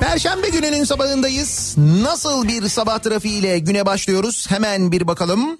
Perşembe 0.00 0.48
gününün 0.48 0.84
sabahındayız. 0.84 1.74
Nasıl 2.02 2.48
bir 2.48 2.68
sabah 2.68 2.98
trafiğiyle 2.98 3.58
güne 3.58 3.86
başlıyoruz? 3.86 4.46
Hemen 4.50 4.92
bir 4.92 5.06
bakalım. 5.06 5.58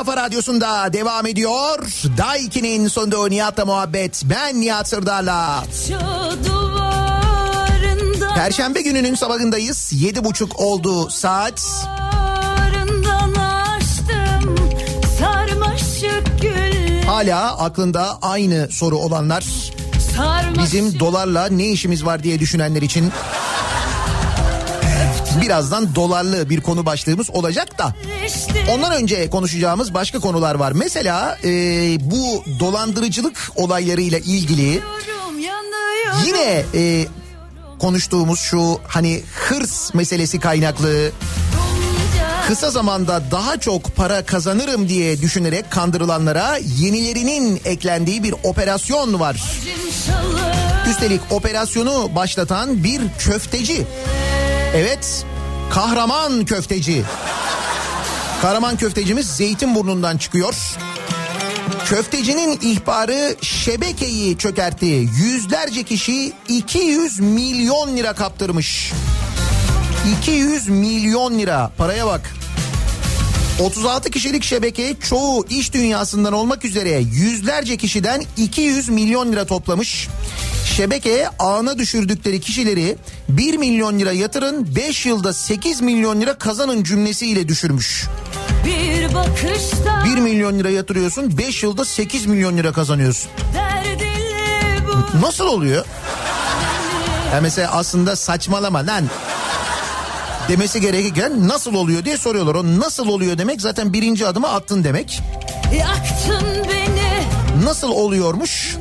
Kafa 0.00 0.16
radyosunda 0.16 0.92
devam 0.92 1.26
ediyor. 1.26 1.78
Daiki'nin 2.16 2.88
sonunda 2.88 3.28
Nihat'la 3.28 3.64
muhabbet. 3.64 4.22
Ben 4.24 4.60
Nihat 4.60 4.88
Sırdar'la. 4.88 5.64
Duvarından 5.88 6.49
Perşembe 8.40 8.82
gününün 8.82 9.14
sabahındayız. 9.14 9.92
Yedi 9.92 10.24
buçuk 10.24 10.60
oldu 10.60 11.10
saat. 11.10 11.62
Açtım 13.76 14.56
Hala 17.06 17.58
aklında 17.58 18.18
aynı 18.22 18.68
soru 18.70 18.96
olanlar. 18.96 19.44
sarmaşık 20.16 20.62
Bizim 20.62 21.00
dolarla 21.00 21.46
ne 21.46 21.68
işimiz 21.68 22.04
var 22.04 22.22
diye 22.22 22.40
düşünenler 22.40 22.82
için 22.82 23.12
birazdan 25.42 25.94
dolarlı 25.94 26.50
bir 26.50 26.60
konu 26.60 26.86
başlığımız 26.86 27.30
olacak 27.30 27.78
da. 27.78 27.94
Ondan 28.70 28.92
önce 28.92 29.30
konuşacağımız 29.30 29.94
başka 29.94 30.18
konular 30.18 30.54
var. 30.54 30.72
Mesela 30.72 31.38
e, 31.44 31.50
bu 32.10 32.44
dolandırıcılık 32.60 33.52
olaylarıyla 33.56 34.18
ilgili 34.18 34.82
yine 36.26 36.64
e, 36.74 37.06
konuştuğumuz 37.80 38.40
şu 38.40 38.80
hani 38.88 39.22
hırs 39.34 39.94
meselesi 39.94 40.40
kaynaklı 40.40 41.10
kısa 42.48 42.70
zamanda 42.70 43.22
daha 43.30 43.60
çok 43.60 43.96
para 43.96 44.24
kazanırım 44.24 44.88
diye 44.88 45.22
düşünerek 45.22 45.70
kandırılanlara 45.70 46.56
yenilerinin 46.56 47.60
eklendiği 47.64 48.22
bir 48.22 48.34
operasyon 48.44 49.20
var. 49.20 49.42
Üstelik 50.90 51.20
operasyonu 51.30 52.14
başlatan 52.14 52.84
bir 52.84 53.00
köfteci. 53.18 53.86
Evet, 54.74 55.24
kahraman 55.70 56.44
köfteci. 56.44 57.02
Kahraman 58.42 58.76
köftecimiz 58.76 59.26
Zeytinburnu'ndan 59.26 60.16
çıkıyor. 60.16 60.54
Köftecinin 61.90 62.58
ihbarı 62.62 63.36
şebekeyi 63.42 64.38
çökertti. 64.38 65.08
Yüzlerce 65.18 65.82
kişi 65.82 66.32
200 66.48 67.20
milyon 67.20 67.96
lira 67.96 68.12
kaptırmış. 68.12 68.92
200 70.20 70.68
milyon 70.68 71.38
lira 71.38 71.72
paraya 71.78 72.06
bak. 72.06 72.34
36 73.60 74.10
kişilik 74.10 74.44
şebeke 74.44 74.96
çoğu 75.08 75.46
iş 75.46 75.72
dünyasından 75.72 76.32
olmak 76.32 76.64
üzere 76.64 76.90
yüzlerce 77.12 77.76
kişiden 77.76 78.22
200 78.36 78.88
milyon 78.88 79.32
lira 79.32 79.44
toplamış. 79.44 80.08
Şebekeye 80.76 81.28
ağına 81.38 81.78
düşürdükleri 81.78 82.40
kişileri 82.40 82.96
1 83.28 83.56
milyon 83.56 83.98
lira 83.98 84.12
yatırın 84.12 84.76
5 84.76 85.06
yılda 85.06 85.32
8 85.32 85.80
milyon 85.80 86.20
lira 86.20 86.38
kazanın 86.38 86.84
cümlesiyle 86.84 87.48
düşürmüş. 87.48 88.06
Bir 88.64 89.14
bakışta 89.14 90.04
1 90.16 90.20
milyon 90.20 90.58
lira 90.58 90.70
yatırıyorsun 90.70 91.38
5 91.38 91.62
yılda 91.62 91.84
8 91.84 92.26
milyon 92.26 92.56
lira 92.56 92.72
kazanıyorsun. 92.72 93.30
Nasıl 95.20 95.46
oluyor? 95.46 95.84
Ya 97.34 97.40
mesela 97.40 97.70
aslında 97.72 98.16
saçmalama 98.16 98.86
lan 98.86 99.04
demesi 100.48 100.80
gerekirken 100.80 101.48
nasıl 101.48 101.74
oluyor 101.74 102.04
diye 102.04 102.16
soruyorlar. 102.16 102.54
O 102.54 102.64
nasıl 102.64 103.08
oluyor 103.08 103.38
demek 103.38 103.60
zaten 103.60 103.92
birinci 103.92 104.26
adımı 104.26 104.48
attın 104.48 104.84
demek. 104.84 105.20
yaktın 105.78 106.44
beni 106.68 107.10
Nasıl 107.64 107.90
oluyormuş? 107.90 108.76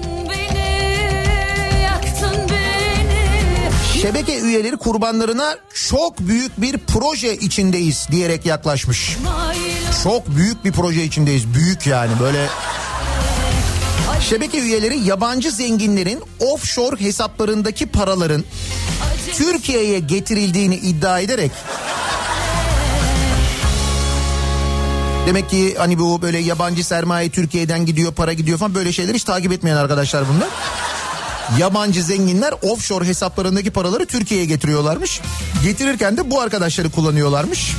Şebeke 4.02 4.40
üyeleri 4.40 4.78
kurbanlarına 4.78 5.58
çok 5.90 6.20
büyük 6.20 6.62
bir 6.62 6.78
proje 6.78 7.36
içindeyiz 7.36 8.08
diyerek 8.12 8.46
yaklaşmış. 8.46 9.18
Çok 10.04 10.28
büyük 10.28 10.66
bir 10.66 10.72
proje 10.72 11.04
içindeyiz. 11.04 11.54
Büyük 11.54 11.88
yani 11.88 12.12
böyle. 12.20 12.48
Şebeke 14.22 14.60
üyeleri 14.60 15.00
yabancı 15.00 15.52
zenginlerin 15.52 16.24
offshore 16.40 17.00
hesaplarındaki 17.00 17.86
paraların 17.86 18.44
Türkiye'ye 19.34 20.00
getirildiğini 20.00 20.76
iddia 20.76 21.20
ederek 21.20 21.52
Demek 25.28 25.50
ki 25.50 25.76
hani 25.78 26.00
bu 26.00 26.22
böyle 26.22 26.40
yabancı 26.40 26.84
sermaye 26.84 27.30
Türkiye'den 27.30 27.86
gidiyor 27.86 28.14
para 28.14 28.34
gidiyor 28.34 28.58
falan 28.58 28.76
böyle 28.76 28.92
şeyleri 28.92 29.16
hiç 29.16 29.24
takip 29.24 29.52
etmeyen 29.52 29.76
arkadaşlar 29.76 30.24
bunlar. 30.34 30.48
Yabancı 31.58 32.04
zenginler 32.04 32.54
offshore 32.62 33.06
hesaplarındaki 33.06 33.72
paraları 33.72 34.06
Türkiye'ye 34.06 34.46
getiriyorlarmış. 34.46 35.22
Getirirken 35.64 36.18
de 36.18 36.32
bu 36.32 36.42
arkadaşları 36.42 36.92
kullanıyorlarmış. 36.92 37.76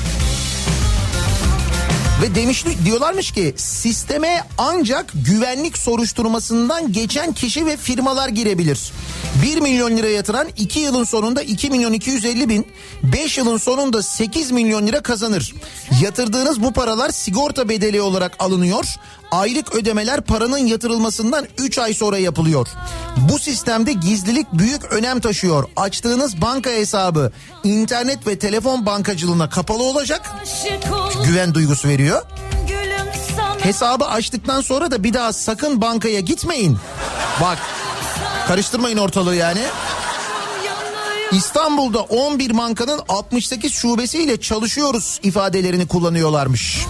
Ve 2.22 2.34
demiş 2.34 2.64
diyorlarmış 2.84 3.32
ki 3.32 3.54
sisteme 3.56 4.44
ancak 4.58 5.12
güvenlik 5.14 5.78
soruşturmasından 5.78 6.92
geçen 6.92 7.32
kişi 7.32 7.66
ve 7.66 7.76
firmalar 7.76 8.28
girebilir. 8.28 8.92
1 9.42 9.60
milyon 9.60 9.96
lira 9.96 10.08
yatıran 10.08 10.48
2 10.56 10.80
yılın 10.80 11.04
sonunda 11.04 11.42
2 11.42 11.70
milyon 11.70 11.92
250 11.92 12.48
bin, 12.48 12.66
5 13.02 13.38
yılın 13.38 13.56
sonunda 13.56 14.02
8 14.02 14.50
milyon 14.50 14.86
lira 14.86 15.02
kazanır. 15.02 15.54
Yatırdığınız 16.02 16.62
bu 16.62 16.72
paralar 16.72 17.10
sigorta 17.10 17.68
bedeli 17.68 18.00
olarak 18.00 18.32
alınıyor. 18.38 18.84
Aylık 19.30 19.74
ödemeler 19.74 20.20
paranın 20.20 20.58
yatırılmasından 20.58 21.46
3 21.58 21.78
ay 21.78 21.94
sonra 21.94 22.18
yapılıyor. 22.18 22.68
Bu 23.16 23.38
sistemde 23.38 23.92
gizlilik 23.92 24.46
büyük 24.52 24.84
önem 24.92 25.20
taşıyor. 25.20 25.68
Açtığınız 25.76 26.40
banka 26.40 26.70
hesabı 26.70 27.32
internet 27.64 28.26
ve 28.26 28.38
telefon 28.38 28.86
bankacılığına 28.86 29.50
kapalı 29.50 29.82
olacak. 29.82 30.30
Güven 31.26 31.54
duygusu 31.54 31.88
veriyor. 31.88 32.22
Hesabı 33.62 34.04
açtıktan 34.04 34.60
sonra 34.60 34.90
da 34.90 35.04
bir 35.04 35.14
daha 35.14 35.32
sakın 35.32 35.80
bankaya 35.80 36.20
gitmeyin. 36.20 36.78
Bak 37.40 37.58
karıştırmayın 38.50 38.96
ortalığı 38.96 39.36
yani. 39.36 39.60
İstanbul'da 41.32 42.00
11 42.00 42.58
bankanın 42.58 43.00
68 43.08 43.72
şubesiyle 43.72 44.40
çalışıyoruz 44.40 45.20
ifadelerini 45.22 45.86
kullanıyorlarmış. 45.86 46.86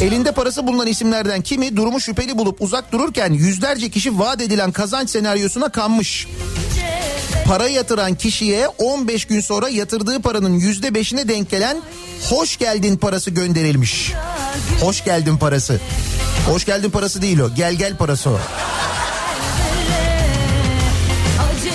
Elinde 0.00 0.32
parası 0.32 0.66
bulunan 0.66 0.86
isimlerden 0.86 1.42
kimi 1.42 1.76
durumu 1.76 2.00
şüpheli 2.00 2.38
bulup 2.38 2.62
uzak 2.62 2.92
dururken 2.92 3.32
yüzlerce 3.32 3.90
kişi 3.90 4.18
vaat 4.18 4.42
edilen 4.42 4.72
kazanç 4.72 5.10
senaryosuna 5.10 5.68
kanmış. 5.68 6.26
Para 7.48 7.68
yatıran 7.68 8.14
kişiye 8.14 8.68
15 8.68 9.24
gün 9.24 9.40
sonra 9.40 9.68
yatırdığı 9.68 10.22
paranın 10.22 10.60
%5'ine 10.60 11.28
denk 11.28 11.50
gelen 11.50 11.76
hoş 12.28 12.56
geldin 12.56 12.96
parası 12.96 13.30
gönderilmiş. 13.30 14.12
Hoş 14.80 15.04
geldin 15.04 15.36
parası. 15.36 15.80
Hoş 16.46 16.64
geldin 16.64 16.90
parası 16.90 17.22
değil 17.22 17.38
o. 17.38 17.54
Gel 17.54 17.74
gel 17.74 17.96
parası 17.96 18.30
o. 18.30 18.38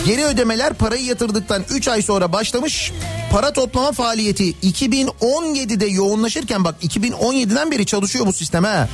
Geri 0.05 0.25
ödemeler 0.25 0.73
parayı 0.73 1.05
yatırdıktan 1.05 1.63
3 1.69 1.87
ay 1.87 2.01
sonra 2.01 2.33
başlamış. 2.33 2.91
Para 3.31 3.53
toplama 3.53 3.91
faaliyeti 3.91 4.53
2017'de 4.53 5.85
yoğunlaşırken 5.85 6.63
bak 6.63 6.75
2017'den 6.83 7.71
beri 7.71 7.85
çalışıyor 7.85 8.25
bu 8.25 8.33
sistem 8.33 8.63
ha. 8.63 8.89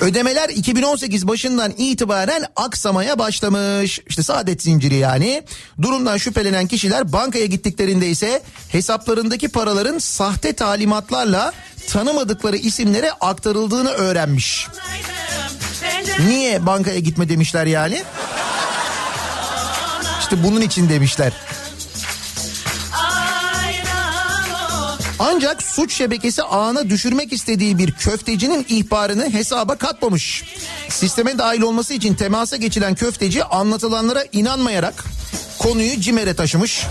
Ödemeler 0.00 0.48
2018 0.48 1.28
başından 1.28 1.72
itibaren 1.78 2.44
aksamaya 2.56 3.18
başlamış. 3.18 4.00
İşte 4.08 4.22
saadet 4.22 4.62
zinciri 4.62 4.94
yani. 4.94 5.42
Durumdan 5.82 6.16
şüphelenen 6.16 6.66
kişiler 6.66 7.12
bankaya 7.12 7.46
gittiklerinde 7.46 8.08
ise 8.08 8.42
hesaplarındaki 8.68 9.48
paraların 9.48 9.98
sahte 9.98 10.52
talimatlarla 10.52 11.52
tanımadıkları 11.88 12.56
isimlere 12.56 13.10
aktarıldığını 13.12 13.90
öğrenmiş. 13.90 14.68
Niye 16.26 16.66
bankaya 16.66 16.98
gitme 16.98 17.28
demişler 17.28 17.66
yani? 17.66 18.02
İşte 20.20 20.44
bunun 20.44 20.60
için 20.60 20.88
demişler. 20.88 21.32
Ancak 25.18 25.62
suç 25.62 25.92
şebekesi 25.94 26.42
ağına 26.42 26.90
düşürmek 26.90 27.32
istediği 27.32 27.78
bir 27.78 27.92
köftecinin 27.92 28.66
ihbarını 28.68 29.30
hesaba 29.32 29.76
katmamış. 29.76 30.44
Sisteme 30.88 31.38
dahil 31.38 31.60
olması 31.62 31.94
için 31.94 32.14
temasa 32.14 32.56
geçilen 32.56 32.94
köfteci 32.94 33.44
anlatılanlara 33.44 34.24
inanmayarak 34.32 35.04
konuyu 35.58 36.00
CİMER'e 36.00 36.34
taşımış. 36.34 36.86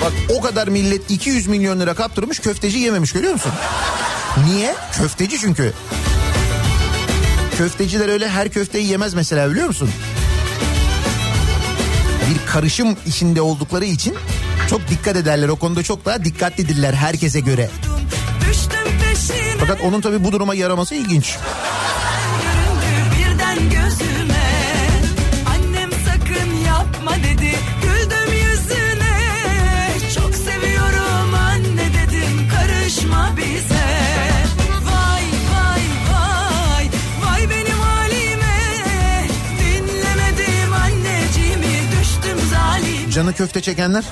Bak 0.00 0.12
o 0.38 0.40
kadar 0.40 0.68
millet 0.68 1.10
200 1.10 1.46
milyon 1.46 1.80
lira 1.80 1.94
kaptırmış 1.94 2.38
köfteci 2.38 2.78
yememiş 2.78 3.12
görüyor 3.12 3.32
musun? 3.32 3.52
Niye? 4.46 4.74
Köfteci 4.92 5.38
çünkü. 5.38 5.72
Köfteciler 7.58 8.08
öyle 8.08 8.28
her 8.28 8.48
köfteyi 8.48 8.86
yemez 8.86 9.14
mesela 9.14 9.50
biliyor 9.50 9.66
musun? 9.66 9.90
Bir 12.30 12.52
karışım 12.52 12.96
içinde 13.06 13.42
oldukları 13.42 13.84
için 13.84 14.14
çok 14.70 14.88
dikkat 14.88 15.16
ederler. 15.16 15.48
O 15.48 15.56
konuda 15.56 15.82
çok 15.82 16.04
daha 16.04 16.24
dikkatlidirler 16.24 16.94
herkese 16.94 17.40
göre. 17.40 17.70
Fakat 19.60 19.80
onun 19.80 20.00
tabii 20.00 20.24
bu 20.24 20.32
duruma 20.32 20.54
yaraması 20.54 20.94
ilginç. 20.94 21.36
Canı 43.10 43.32
köfte 43.32 43.60
çekenler. 43.60 44.04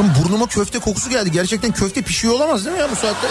Oğlum 0.00 0.12
Burnuma 0.22 0.46
köfte 0.46 0.78
kokusu 0.78 1.10
geldi. 1.10 1.30
Gerçekten 1.32 1.72
köfte 1.72 2.02
pişiyor 2.02 2.34
olamaz 2.34 2.64
değil 2.64 2.76
mi 2.76 2.82
ya 2.82 2.90
bu 2.90 2.96
saatte? 2.96 3.26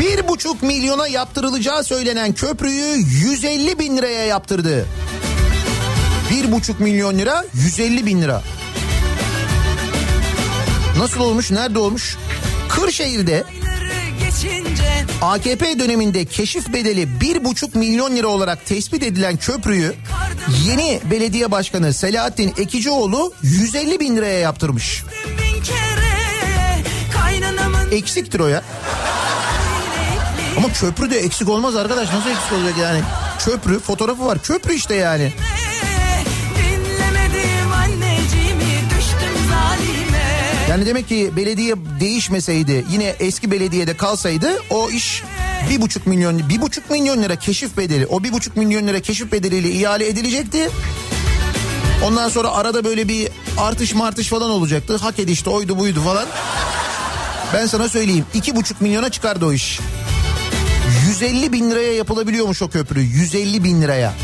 Bir 0.00 0.28
buçuk 0.28 0.62
milyona 0.62 1.08
yaptırılacağı 1.08 1.84
söylenen 1.84 2.32
köprüyü 2.32 2.96
150 2.96 3.78
bin 3.78 3.96
liraya 3.96 4.26
yaptırdı. 4.26 4.86
Bir 6.30 6.52
buçuk 6.52 6.80
milyon 6.80 7.18
lira 7.18 7.44
150 7.54 8.06
bin 8.06 8.22
lira. 8.22 8.42
Nasıl 10.98 11.20
olmuş 11.20 11.50
nerede 11.50 11.78
olmuş? 11.78 12.16
Kırşehir'de 12.68 13.44
AKP 15.22 15.78
döneminde 15.78 16.24
keşif 16.24 16.72
bedeli 16.72 17.08
1,5 17.20 17.78
milyon 17.78 18.16
lira 18.16 18.26
olarak 18.26 18.66
tespit 18.66 19.02
edilen 19.02 19.36
köprüyü 19.36 19.94
yeni 20.66 21.00
belediye 21.10 21.50
başkanı 21.50 21.92
Selahattin 21.92 22.54
Ekicioğlu 22.58 23.32
150 23.42 24.00
bin 24.00 24.16
liraya 24.16 24.38
yaptırmış. 24.38 25.04
Eksiktir 27.92 28.40
o 28.40 28.46
ya. 28.46 28.62
Ama 30.56 30.72
köprü 30.72 31.10
de 31.10 31.18
eksik 31.18 31.48
olmaz 31.48 31.76
arkadaş 31.76 32.12
nasıl 32.12 32.30
eksik 32.30 32.52
olacak 32.52 32.74
yani? 32.78 33.00
Köprü 33.38 33.80
fotoğrafı 33.80 34.26
var 34.26 34.38
köprü 34.38 34.74
işte 34.74 34.94
yani. 34.94 35.32
Yani 40.80 40.88
demek 40.88 41.08
ki 41.08 41.30
belediye 41.36 41.74
değişmeseydi 42.00 42.84
yine 42.90 43.04
eski 43.04 43.50
belediyede 43.50 43.96
kalsaydı 43.96 44.48
o 44.70 44.90
iş 44.90 45.22
bir 45.70 45.80
buçuk 45.80 46.06
milyon 46.06 46.48
bir 46.48 46.60
buçuk 46.60 46.90
milyon 46.90 47.22
lira 47.22 47.36
keşif 47.36 47.76
bedeli 47.76 48.06
o 48.06 48.24
bir 48.24 48.32
buçuk 48.32 48.56
milyon 48.56 48.86
lira 48.86 49.00
keşif 49.00 49.32
bedeliyle 49.32 49.70
ihale 49.70 50.08
edilecekti. 50.08 50.70
Ondan 52.04 52.28
sonra 52.28 52.50
arada 52.50 52.84
böyle 52.84 53.08
bir 53.08 53.28
artış 53.58 53.94
martış 53.94 54.28
falan 54.28 54.50
olacaktı. 54.50 54.96
Hak 54.96 55.18
edişti 55.18 55.50
oydu 55.50 55.78
buydu 55.78 56.00
falan. 56.00 56.26
Ben 57.54 57.66
sana 57.66 57.88
söyleyeyim 57.88 58.26
iki 58.34 58.56
buçuk 58.56 58.80
milyona 58.80 59.10
çıkardı 59.10 59.46
o 59.46 59.52
iş. 59.52 59.80
150 61.08 61.52
bin 61.52 61.70
liraya 61.70 61.92
yapılabiliyormuş 61.92 62.62
o 62.62 62.68
köprü 62.68 63.00
150 63.00 63.64
bin 63.64 63.82
liraya. 63.82 64.14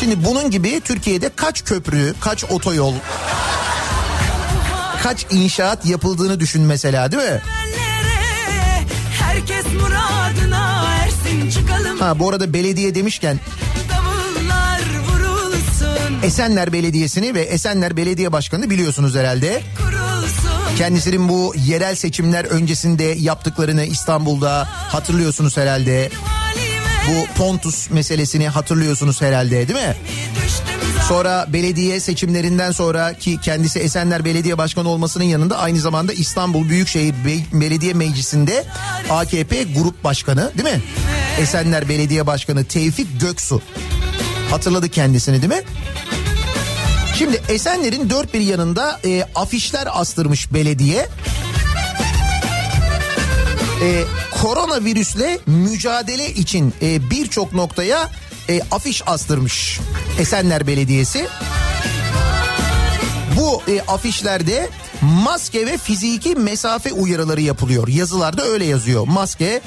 Şimdi 0.00 0.24
bunun 0.24 0.50
gibi 0.50 0.80
Türkiye'de 0.80 1.30
kaç 1.36 1.64
köprü, 1.64 2.14
kaç 2.20 2.44
otoyol, 2.44 2.94
kaç 5.02 5.26
inşaat 5.30 5.86
yapıldığını 5.86 6.40
düşün 6.40 6.62
mesela 6.62 7.12
değil 7.12 7.22
mi? 7.22 7.40
Ha 12.00 12.18
bu 12.18 12.30
arada 12.30 12.52
belediye 12.52 12.94
demişken 12.94 13.40
Esenler 16.22 16.72
Belediyesi'ni 16.72 17.34
ve 17.34 17.40
Esenler 17.40 17.96
Belediye 17.96 18.32
Başkanı 18.32 18.70
biliyorsunuz 18.70 19.14
herhalde. 19.14 19.62
Kendisinin 20.78 21.28
bu 21.28 21.54
yerel 21.66 21.94
seçimler 21.94 22.44
öncesinde 22.44 23.04
yaptıklarını 23.04 23.84
İstanbul'da 23.84 24.68
hatırlıyorsunuz 24.70 25.56
herhalde. 25.56 26.10
Bu 27.08 27.26
Pontus 27.34 27.90
meselesini 27.90 28.48
hatırlıyorsunuz 28.48 29.22
herhalde 29.22 29.68
değil 29.68 29.78
mi? 29.86 29.96
Sonra 31.10 31.46
belediye 31.52 32.00
seçimlerinden 32.00 32.72
sonra 32.72 33.14
ki 33.14 33.38
kendisi 33.42 33.78
Esenler 33.78 34.24
Belediye 34.24 34.58
Başkanı 34.58 34.88
olmasının 34.88 35.24
yanında 35.24 35.58
aynı 35.58 35.80
zamanda 35.80 36.12
İstanbul 36.12 36.68
Büyükşehir 36.68 37.14
Be- 37.24 37.60
Belediye 37.60 37.94
Meclisi'nde 37.94 38.64
AKP 39.10 39.62
Grup 39.62 40.04
Başkanı 40.04 40.52
değil 40.58 40.76
mi? 40.76 40.82
Esenler 41.40 41.88
Belediye 41.88 42.26
Başkanı 42.26 42.64
Tevfik 42.64 43.20
Göksu. 43.20 43.62
Hatırladı 44.50 44.88
kendisini 44.88 45.42
değil 45.42 45.52
mi? 45.52 45.62
Şimdi 47.18 47.42
Esenler'in 47.48 48.10
dört 48.10 48.34
bir 48.34 48.40
yanında 48.40 49.00
e, 49.04 49.24
afişler 49.34 49.88
astırmış 50.00 50.52
belediye. 50.52 51.08
E, 53.82 54.04
koronavirüsle 54.42 55.38
mücadele 55.46 56.34
için 56.34 56.74
e, 56.82 57.10
birçok 57.10 57.52
noktaya 57.52 58.10
e, 58.50 58.60
afiş 58.70 59.02
astırmış 59.06 59.80
Esenler 60.18 60.66
Belediyesi. 60.66 61.28
Bu 63.36 63.62
e, 63.68 63.80
afişlerde 63.80 64.68
maske 65.00 65.66
ve 65.66 65.78
fiziki 65.78 66.34
mesafe 66.34 66.92
uyarıları 66.92 67.40
yapılıyor. 67.40 67.88
Yazılarda 67.88 68.44
öyle 68.44 68.64
yazıyor. 68.64 69.06
Maske, 69.06 69.60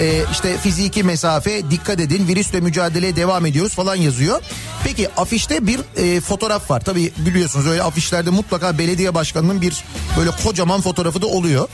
e, 0.00 0.22
işte 0.32 0.58
fiziki 0.58 1.02
mesafe, 1.02 1.70
dikkat 1.70 2.00
edin, 2.00 2.28
virüsle 2.28 2.60
mücadeleye 2.60 3.16
devam 3.16 3.46
ediyoruz 3.46 3.74
falan 3.74 3.94
yazıyor. 3.94 4.42
Peki 4.84 5.08
afişte 5.16 5.66
bir 5.66 5.80
e, 5.96 6.20
fotoğraf 6.20 6.70
var. 6.70 6.80
Tabii 6.80 7.12
biliyorsunuz 7.16 7.66
öyle 7.66 7.82
afişlerde 7.82 8.30
mutlaka 8.30 8.78
belediye 8.78 9.14
başkanının 9.14 9.60
bir 9.60 9.84
böyle 10.18 10.30
kocaman 10.44 10.80
fotoğrafı 10.80 11.22
da 11.22 11.26
oluyor. 11.26 11.68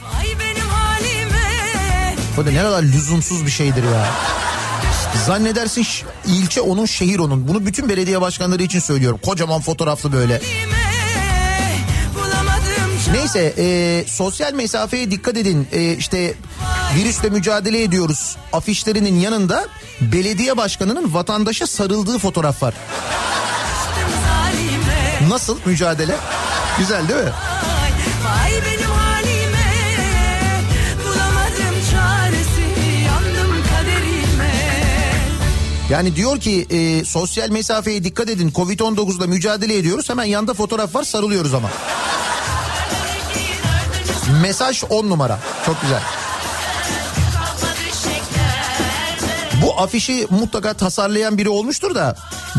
Bu 2.36 2.46
da 2.46 2.50
ne 2.50 2.62
kadar 2.62 2.82
lüzumsuz 2.82 3.46
bir 3.46 3.50
şeydir 3.50 3.82
ya. 3.82 4.08
Zannedersin 5.26 5.86
ilçe 6.26 6.60
onun 6.60 6.86
şehir 6.86 7.18
onun. 7.18 7.48
Bunu 7.48 7.66
bütün 7.66 7.88
belediye 7.88 8.20
başkanları 8.20 8.62
için 8.62 8.80
söylüyorum. 8.80 9.20
Kocaman 9.24 9.60
fotoğraflı 9.60 10.12
böyle. 10.12 10.40
Neyse 13.12 13.54
e, 13.58 14.04
sosyal 14.06 14.52
mesafeye 14.52 15.10
dikkat 15.10 15.36
edin. 15.36 15.68
E, 15.72 15.92
işte 15.92 16.34
virüsle 16.96 17.28
mücadele 17.30 17.82
ediyoruz. 17.82 18.36
Afişlerinin 18.52 19.20
yanında 19.20 19.66
belediye 20.00 20.56
başkanının 20.56 21.14
vatandaşa 21.14 21.66
sarıldığı 21.66 22.18
fotoğraf 22.18 22.62
var. 22.62 22.74
Nasıl 25.28 25.58
mücadele? 25.64 26.14
Güzel 26.78 27.08
değil 27.08 27.20
mi? 27.24 27.30
Yani 35.90 36.16
diyor 36.16 36.40
ki 36.40 36.66
e, 36.70 37.04
sosyal 37.04 37.50
mesafeye 37.50 38.04
dikkat 38.04 38.30
edin. 38.30 38.50
Covid-19'da 38.50 39.26
mücadele 39.26 39.76
ediyoruz. 39.76 40.10
Hemen 40.10 40.24
yanda 40.24 40.54
fotoğraf 40.54 40.94
var 40.94 41.02
sarılıyoruz 41.02 41.54
ama. 41.54 41.70
Mesaj 44.42 44.84
10 44.90 45.10
numara. 45.10 45.38
Çok 45.66 45.82
güzel. 45.82 46.00
Bu 49.62 49.80
afişi 49.80 50.26
mutlaka 50.30 50.74
tasarlayan 50.74 51.38
biri 51.38 51.48
olmuştur 51.48 51.94
da 51.94 52.16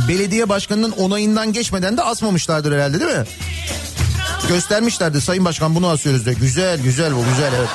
belediye 0.08 0.50
başkanının 0.50 0.92
onayından 0.92 1.54
geçmeden 1.54 1.98
de 1.98 2.04
asmamışlardır 2.04 2.76
herhalde 2.76 3.00
değil 3.00 3.18
mi? 3.18 3.26
Göstermişlerdi 4.48 5.22
Sayın 5.22 5.46
Başkan 5.46 5.76
bunu 5.76 5.88
asıyoruz 5.88 6.26
diye. 6.26 6.36
Güzel 6.36 6.82
güzel 6.82 7.15
bu 7.15 7.26
güzel 7.30 7.54
evet. 7.60 7.70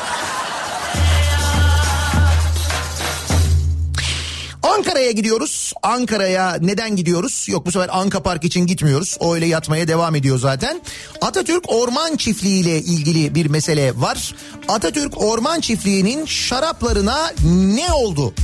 Ankara'ya 4.77 5.11
gidiyoruz. 5.11 5.73
Ankara'ya 5.83 6.57
neden 6.61 6.97
gidiyoruz? 6.97 7.47
Yok 7.49 7.67
bu 7.67 7.73
sefer 7.73 7.89
Anka 7.93 8.23
Park 8.23 8.45
için 8.45 8.67
gitmiyoruz. 8.67 9.17
O 9.21 9.35
öyle 9.35 9.47
yatmaya 9.47 9.89
devam 9.89 10.15
ediyor 10.15 10.39
zaten. 10.39 10.81
Atatürk 11.21 11.65
Orman 11.73 12.17
Çiftliği 12.17 12.63
ile 12.63 12.79
ilgili 12.79 13.35
bir 13.35 13.47
mesele 13.47 14.01
var. 14.01 14.35
Atatürk 14.69 15.23
Orman 15.23 15.61
Çiftliği'nin 15.61 16.27
şaraplarına 16.27 17.33
ne 17.47 17.93
oldu? 17.93 18.35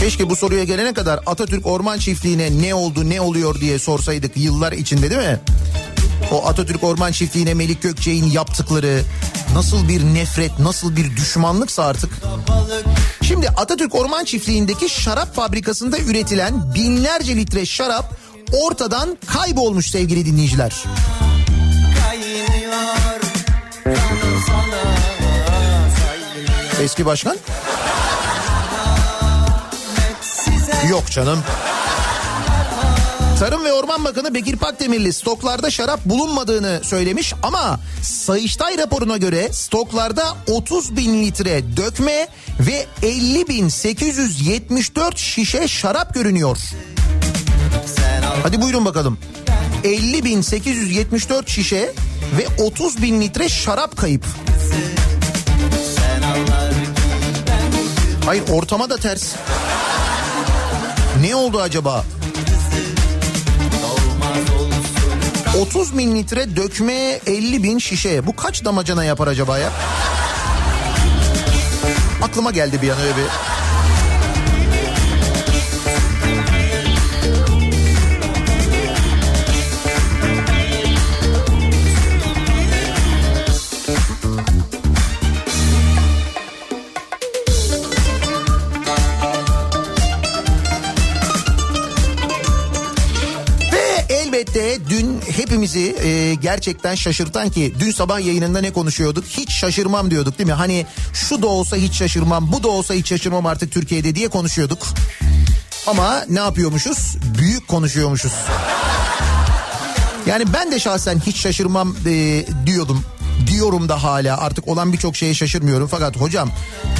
Keşke 0.00 0.30
bu 0.30 0.36
soruya 0.36 0.64
gelene 0.64 0.94
kadar 0.94 1.20
Atatürk 1.26 1.66
Orman 1.66 1.98
Çiftliği'ne 1.98 2.62
ne 2.62 2.74
oldu 2.74 3.10
ne 3.10 3.20
oluyor 3.20 3.60
diye 3.60 3.78
sorsaydık 3.78 4.36
yıllar 4.36 4.72
içinde 4.72 5.10
değil 5.10 5.28
mi? 5.30 5.40
O 6.32 6.46
Atatürk 6.46 6.84
Orman 6.84 7.12
Çiftliği'ne 7.12 7.54
Melik 7.54 7.82
Gökçek'in 7.82 8.30
yaptıkları 8.30 9.02
nasıl 9.54 9.88
bir 9.88 10.04
nefret, 10.04 10.58
nasıl 10.58 10.96
bir 10.96 11.16
düşmanlıksa 11.16 11.84
artık. 11.84 12.10
Şimdi 13.28 13.48
Atatürk 13.48 13.94
Orman 13.94 14.24
Çiftliği'ndeki 14.24 14.88
şarap 14.88 15.34
fabrikasında 15.34 15.98
üretilen 15.98 16.74
binlerce 16.74 17.36
litre 17.36 17.66
şarap 17.66 18.16
ortadan 18.52 19.18
kaybolmuş 19.26 19.90
sevgili 19.90 20.26
dinleyiciler. 20.26 20.84
Eski 26.82 27.06
başkan? 27.06 27.36
Yok 30.90 31.10
canım. 31.10 31.44
Tarım 33.38 33.64
ve 33.64 33.72
Orman 33.72 34.04
Bakanı 34.04 34.34
Bekir 34.34 34.56
Pakdemirli 34.56 35.12
stoklarda 35.12 35.70
şarap 35.70 36.04
bulunmadığını 36.04 36.80
söylemiş 36.82 37.34
ama 37.42 37.80
Sayıştay 38.02 38.78
raporuna 38.78 39.16
göre 39.16 39.52
stoklarda 39.52 40.36
30 40.50 40.96
bin 40.96 41.22
litre 41.22 41.76
dökme 41.76 42.28
ve 42.60 42.86
50 43.02 43.48
bin 43.48 43.68
874 43.68 45.18
şişe 45.18 45.68
şarap 45.68 46.14
görünüyor. 46.14 46.58
Hadi 48.42 48.62
buyurun 48.62 48.84
bakalım. 48.84 49.18
50 49.84 50.24
bin 50.24 50.40
874 50.40 51.48
şişe 51.48 51.92
ve 52.38 52.62
30 52.62 53.02
bin 53.02 53.20
litre 53.20 53.48
şarap 53.48 53.96
kayıp. 53.96 54.24
Hayır 58.26 58.42
ortama 58.52 58.90
da 58.90 58.96
ters. 58.96 59.32
Ne 61.20 61.36
oldu 61.36 61.60
acaba? 61.60 62.04
30 65.64 65.98
bin 65.98 66.14
litre 66.14 66.56
dökme 66.56 67.20
50 67.26 67.62
bin 67.62 67.78
şişe. 67.78 68.26
Bu 68.26 68.36
kaç 68.36 68.64
damacana 68.64 69.04
yapar 69.04 69.26
acaba 69.26 69.58
ya? 69.58 69.70
Aklıma 72.22 72.50
geldi 72.50 72.82
bir 72.82 72.90
an 72.90 72.98
öyle 73.00 73.16
bir. 73.16 73.24
Hepimizi 95.36 95.96
e, 96.04 96.34
gerçekten 96.34 96.94
şaşırtan 96.94 97.50
ki 97.50 97.74
dün 97.80 97.90
sabah 97.90 98.20
yayınında 98.20 98.60
ne 98.60 98.72
konuşuyorduk? 98.72 99.24
Hiç 99.24 99.52
şaşırmam 99.52 100.10
diyorduk 100.10 100.38
değil 100.38 100.46
mi? 100.46 100.52
Hani 100.52 100.86
şu 101.12 101.42
da 101.42 101.46
olsa 101.46 101.76
hiç 101.76 101.94
şaşırmam, 101.94 102.52
bu 102.52 102.62
da 102.62 102.68
olsa 102.68 102.94
hiç 102.94 103.08
şaşırmam 103.08 103.46
artık 103.46 103.72
Türkiye'de 103.72 104.14
diye 104.14 104.28
konuşuyorduk. 104.28 104.86
Ama 105.86 106.24
ne 106.28 106.38
yapıyormuşuz? 106.38 107.16
Büyük 107.38 107.68
konuşuyormuşuz. 107.68 108.32
Yani 110.26 110.52
ben 110.52 110.72
de 110.72 110.80
şahsen 110.80 111.20
hiç 111.26 111.36
şaşırmam 111.36 111.96
e, 112.06 112.46
diyordum. 112.66 113.04
Diyorum 113.46 113.88
da 113.88 114.02
hala 114.02 114.38
artık 114.38 114.68
olan 114.68 114.92
birçok 114.92 115.16
şeye 115.16 115.34
şaşırmıyorum. 115.34 115.88
Fakat 115.88 116.16
hocam 116.16 116.50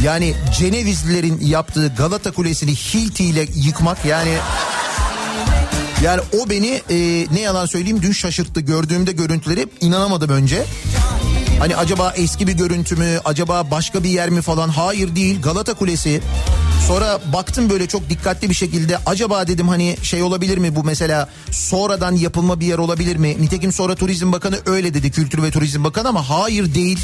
yani 0.03 0.35
Cenevizlilerin 0.59 1.41
yaptığı 1.41 1.95
Galata 1.97 2.31
Kulesi'ni 2.31 2.75
Hilti 2.75 3.25
ile 3.25 3.47
yıkmak 3.55 4.05
yani... 4.05 4.39
Yani 6.05 6.21
o 6.41 6.51
beni 6.51 6.83
e, 6.91 7.27
ne 7.35 7.41
yalan 7.41 7.67
söyleyeyim 7.67 8.03
dün 8.03 8.13
şaşırttı. 8.13 8.61
Gördüğümde 8.61 9.13
görüntüleri 9.13 9.67
inanamadım 9.81 10.31
önce. 10.31 10.65
Hani 11.59 11.77
acaba 11.77 12.13
eski 12.17 12.47
bir 12.47 12.53
görüntü 12.53 12.97
mü? 12.97 13.21
Acaba 13.25 13.71
başka 13.71 14.05
bir 14.05 14.09
yer 14.09 14.31
mi 14.31 14.43
falan? 14.43 14.69
Hayır 14.69 15.17
değil. 15.17 15.43
Galata 15.43 15.75
Kulesi. 15.75 16.21
Sonra 16.89 17.21
baktım 17.33 17.71
böyle 17.71 17.87
çok 17.87 18.11
dikkatli 18.11 18.51
bir 18.51 18.55
şekilde. 18.55 18.99
Acaba 19.07 19.47
dedim 19.47 19.69
hani 19.69 19.97
şey 20.03 20.23
olabilir 20.23 20.59
mi 20.59 20.77
bu 20.77 20.85
mesela 20.85 21.29
sonradan 21.51 22.13
yapılma 22.17 22.61
bir 22.61 22.67
yer 22.67 22.79
olabilir 22.79 23.17
mi? 23.17 23.37
Nitekim 23.41 23.73
sonra 23.73 23.95
Turizm 23.95 24.33
Bakanı 24.33 24.59
öyle 24.67 24.95
dedi. 24.95 25.11
Kültür 25.11 25.43
ve 25.43 25.51
Turizm 25.51 25.85
Bakanı 25.85 26.09
ama 26.09 26.29
hayır 26.31 26.75
değil. 26.75 26.99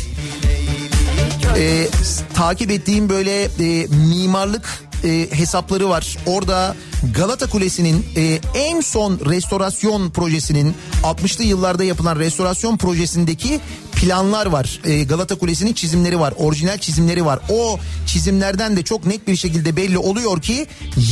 E, 1.56 1.88
s- 2.04 2.22
takip 2.34 2.70
ettiğim 2.70 3.08
böyle 3.08 3.42
e, 3.44 3.86
mimarlık 3.86 4.68
e, 5.04 5.28
hesapları 5.30 5.88
var. 5.88 6.16
Orada 6.26 6.76
Galata 7.14 7.46
Kulesi'nin 7.46 8.06
e, 8.16 8.40
en 8.54 8.80
son 8.80 9.20
restorasyon 9.30 10.10
projesinin 10.10 10.74
60'lı 11.02 11.44
yıllarda 11.44 11.84
yapılan 11.84 12.18
restorasyon 12.18 12.76
projesindeki 12.76 13.60
planlar 14.00 14.46
var. 14.46 14.80
E, 14.84 15.04
Galata 15.04 15.34
Kulesi'nin 15.34 15.72
çizimleri 15.72 16.20
var. 16.20 16.34
Orijinal 16.36 16.78
çizimleri 16.78 17.24
var. 17.24 17.38
O 17.50 17.78
çizimlerden 18.06 18.76
de 18.76 18.82
çok 18.82 19.06
net 19.06 19.28
bir 19.28 19.36
şekilde 19.36 19.76
belli 19.76 19.98
oluyor 19.98 20.42
ki 20.42 20.66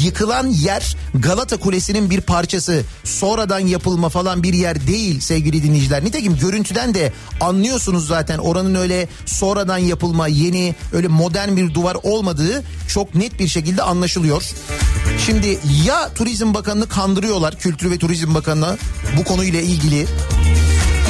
yıkılan 0.05 0.46
yer 0.46 0.96
Galata 1.14 1.57
Kulesi'nin 1.57 2.11
bir 2.11 2.20
parçası. 2.20 2.83
Sonradan 3.05 3.59
yapılma 3.59 4.09
falan 4.09 4.42
bir 4.42 4.55
yer 4.55 4.87
değil 4.87 5.20
sevgili 5.20 5.62
dinleyiciler. 5.62 6.05
Nitekim 6.05 6.38
görüntüden 6.38 6.94
de 6.94 7.12
anlıyorsunuz 7.40 8.07
zaten 8.07 8.38
oranın 8.38 8.74
öyle 8.74 9.09
sonradan 9.27 9.79
yapılma 9.79 10.29
yeni 10.29 10.74
öyle 10.92 11.09
modern 11.09 11.57
bir 11.57 11.74
duvar 11.74 11.96
olmadığı 12.03 12.64
çok 12.88 13.14
net 13.14 13.38
bir 13.38 13.48
şekilde 13.48 13.83
anlaşılıyor. 13.83 14.42
Şimdi 15.27 15.59
ya 15.87 16.14
Turizm 16.14 16.55
Bakanı'nı 16.55 16.88
kandırıyorlar 16.88 17.59
Kültür 17.59 17.90
ve 17.90 17.98
Turizm 17.98 18.35
Bakanı 18.35 18.79
bu 19.18 19.24
konuyla 19.24 19.61
ilgili 19.61 20.07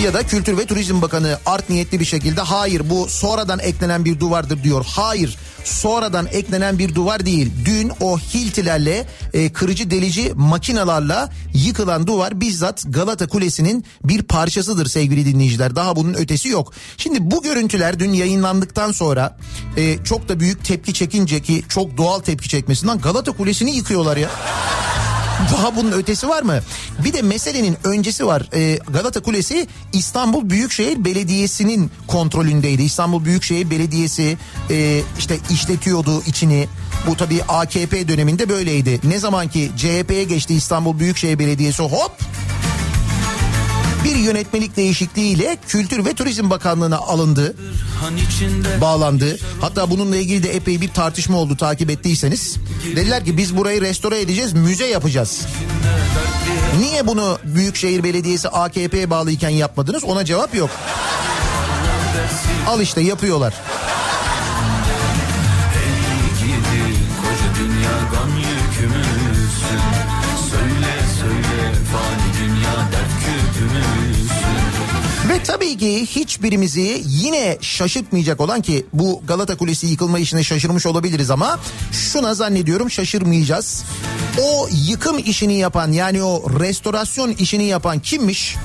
ya 0.05 0.15
da 0.15 0.23
Kültür 0.27 0.59
ve 0.59 0.67
Turizm 0.67 1.03
Bakanı 1.03 1.39
art 1.47 1.71
niyetli 1.71 2.01
bir 2.01 2.05
şekilde 2.05 2.41
hayır 2.41 2.91
bu 2.91 3.07
sonradan 3.09 3.59
eklenen 3.59 4.05
bir 4.05 4.21
duvardır 4.21 4.63
diyor. 4.63 4.85
Hayır 4.89 5.39
sonradan 5.65 6.27
eklenen 6.27 6.79
bir 6.79 6.95
duvar 6.95 7.27
değil. 7.27 7.53
Dün 7.65 7.93
o 8.01 8.19
hiltilerle 8.19 9.07
e, 9.33 9.53
kırıcı 9.53 9.91
delici 9.91 10.33
makinalarla 10.35 11.33
yıkılan 11.55 12.07
duvar 12.07 12.41
bizzat 12.41 12.85
Galata 12.89 13.27
Kulesi'nin 13.27 13.85
bir 14.05 14.23
parçasıdır 14.23 14.87
sevgili 14.87 15.27
dinleyiciler. 15.27 15.77
Daha 15.77 15.97
bunun 15.97 16.15
ötesi 16.15 16.49
yok. 16.49 16.73
Şimdi 16.97 17.31
bu 17.31 17.43
görüntüler 17.43 17.99
dün 17.99 18.13
yayınlandıktan 18.13 18.93
sonra 18.93 19.39
e, 19.77 20.05
çok 20.05 20.29
da 20.29 20.41
büyük 20.41 20.65
tepki 20.65 20.95
çekince 20.95 21.43
ki 21.43 21.65
çok 21.69 21.97
doğal 21.97 22.21
tepki 22.21 22.49
çekmesinden 22.49 22.99
Galata 22.99 23.33
Kulesi'ni 23.33 23.77
yıkıyorlar 23.77 24.17
ya. 24.17 24.31
Daha 25.53 25.77
bunun 25.77 25.93
ötesi 25.93 26.29
var 26.29 26.43
mı? 26.43 26.61
Bir 27.05 27.13
de 27.13 27.23
meselenin 27.23 27.77
öncesi 27.85 28.27
var. 28.27 28.49
Ee, 28.55 28.79
Galata 28.89 29.21
Kulesi 29.21 29.67
İstanbul 29.93 30.51
Büyükşehir 30.51 31.05
Belediyesi'nin 31.05 31.91
kontrolündeydi. 32.07 32.83
İstanbul 32.83 33.25
Büyükşehir 33.25 33.71
Belediyesi 33.71 34.37
e, 34.71 35.01
işte 35.19 35.39
işletiyordu 35.51 36.23
içini. 36.27 36.69
Bu 37.07 37.17
tabii 37.17 37.43
AKP 37.49 38.09
döneminde 38.09 38.49
böyleydi. 38.49 39.01
Ne 39.05 39.19
zaman 39.19 39.49
ki 39.49 39.71
CHP'ye 39.77 40.25
geçti 40.25 40.55
İstanbul 40.55 40.99
Büyükşehir 40.99 41.39
Belediyesi 41.39 41.83
hop 41.83 42.13
bir 44.05 44.17
yönetmelik 44.17 44.77
değişikliğiyle 44.77 45.59
Kültür 45.69 46.05
ve 46.05 46.15
Turizm 46.15 46.51
Bakanlığı'na 46.51 46.99
alındı. 46.99 47.55
Bağlandı. 48.81 49.39
Hatta 49.61 49.91
bununla 49.91 50.17
ilgili 50.17 50.43
de 50.43 50.57
epey 50.57 50.81
bir 50.81 50.89
tartışma 50.89 51.37
oldu 51.39 51.57
takip 51.57 51.91
ettiyseniz. 51.91 52.57
Dediler 52.97 53.25
ki 53.25 53.37
biz 53.37 53.57
burayı 53.57 53.81
restore 53.81 54.21
edeceğiz, 54.21 54.53
müze 54.53 54.87
yapacağız. 54.87 55.47
Niye 56.81 57.07
bunu 57.07 57.39
Büyükşehir 57.45 58.05
Belediyesi 58.05 58.49
AKP'ye 58.49 59.11
bağlıyken 59.11 59.49
yapmadınız? 59.49 60.05
Ona 60.05 60.25
cevap 60.25 60.55
yok. 60.55 60.71
Al 62.69 62.81
işte 62.81 63.01
yapıyorlar. 63.01 63.55
Ve 75.29 75.43
tabii 75.43 75.77
ki 75.79 76.07
hiçbirimizi 76.07 77.03
yine 77.07 77.59
şaşırtmayacak 77.61 78.41
olan 78.41 78.63
ki 78.63 78.87
bu 78.93 79.23
Galata 79.29 79.57
Kulesi 79.57 79.87
yıkılma 79.87 80.19
işine 80.19 80.45
şaşırmış 80.45 80.87
olabiliriz 80.87 81.31
ama 81.31 81.59
şuna 81.93 82.35
zannediyorum 82.35 82.91
şaşırmayacağız. 82.91 83.85
O 84.43 84.69
yıkım 84.89 85.19
işini 85.19 85.59
yapan 85.59 85.93
yani 85.93 86.23
o 86.23 86.61
restorasyon 86.61 87.33
işini 87.33 87.65
yapan 87.65 87.99
kimmiş? 87.99 88.57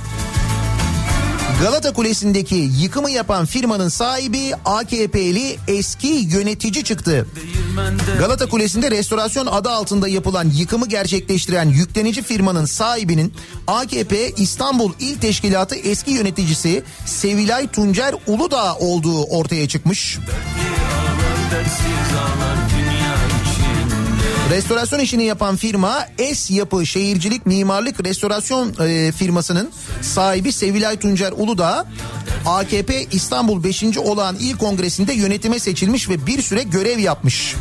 Galata 1.62 1.94
Kulesi'ndeki 1.94 2.70
yıkımı 2.80 3.12
yapan 3.12 3.46
firmanın 3.46 3.90
sahibi 3.90 4.52
AKP'li 4.66 5.58
eski 5.68 6.08
yönetici 6.08 6.84
çıktı. 6.84 7.28
Galata 8.20 8.46
Kulesi'nde 8.46 8.92
restorasyon 8.92 9.46
adı 9.46 9.70
altında 9.70 10.08
yapılan 10.08 10.50
yıkımı 10.50 10.88
gerçekleştiren 10.88 11.70
yüklenici 11.70 12.22
firmanın 12.22 12.66
sahibinin 12.66 13.34
AKP 13.68 14.30
İstanbul 14.30 14.94
İl 15.00 15.20
Teşkilatı 15.20 15.76
eski 15.76 16.12
yöneticisi 16.12 16.84
Sevilay 17.06 17.68
Tuncer 17.68 18.16
Uludağ 18.28 18.76
olduğu 18.76 19.24
ortaya 19.24 19.68
çıkmış. 19.68 20.18
İçinde 20.18 21.54
Restorasyon 24.50 25.00
işini 25.00 25.24
yapan 25.24 25.56
firma 25.56 26.08
Es 26.18 26.52
Yapı 26.52 26.86
Şehircilik 26.86 27.46
Mimarlık 27.46 28.06
Restorasyon 28.06 28.74
e, 28.88 29.12
firmasının 29.12 29.70
sahibi 30.02 30.52
Sevilay 30.52 31.00
Tuncer 31.00 31.34
Uludağ 31.38 31.86
AKP 32.46 33.06
İstanbul 33.12 33.64
5. 33.64 33.84
Olağan 33.98 34.36
İl 34.36 34.58
Kongresi'nde 34.58 35.14
yönetime 35.14 35.60
seçilmiş 35.60 36.10
ve 36.10 36.28
bir 36.28 36.42
süre 36.42 36.64
görev 36.64 37.00
yapmış. 37.00 37.56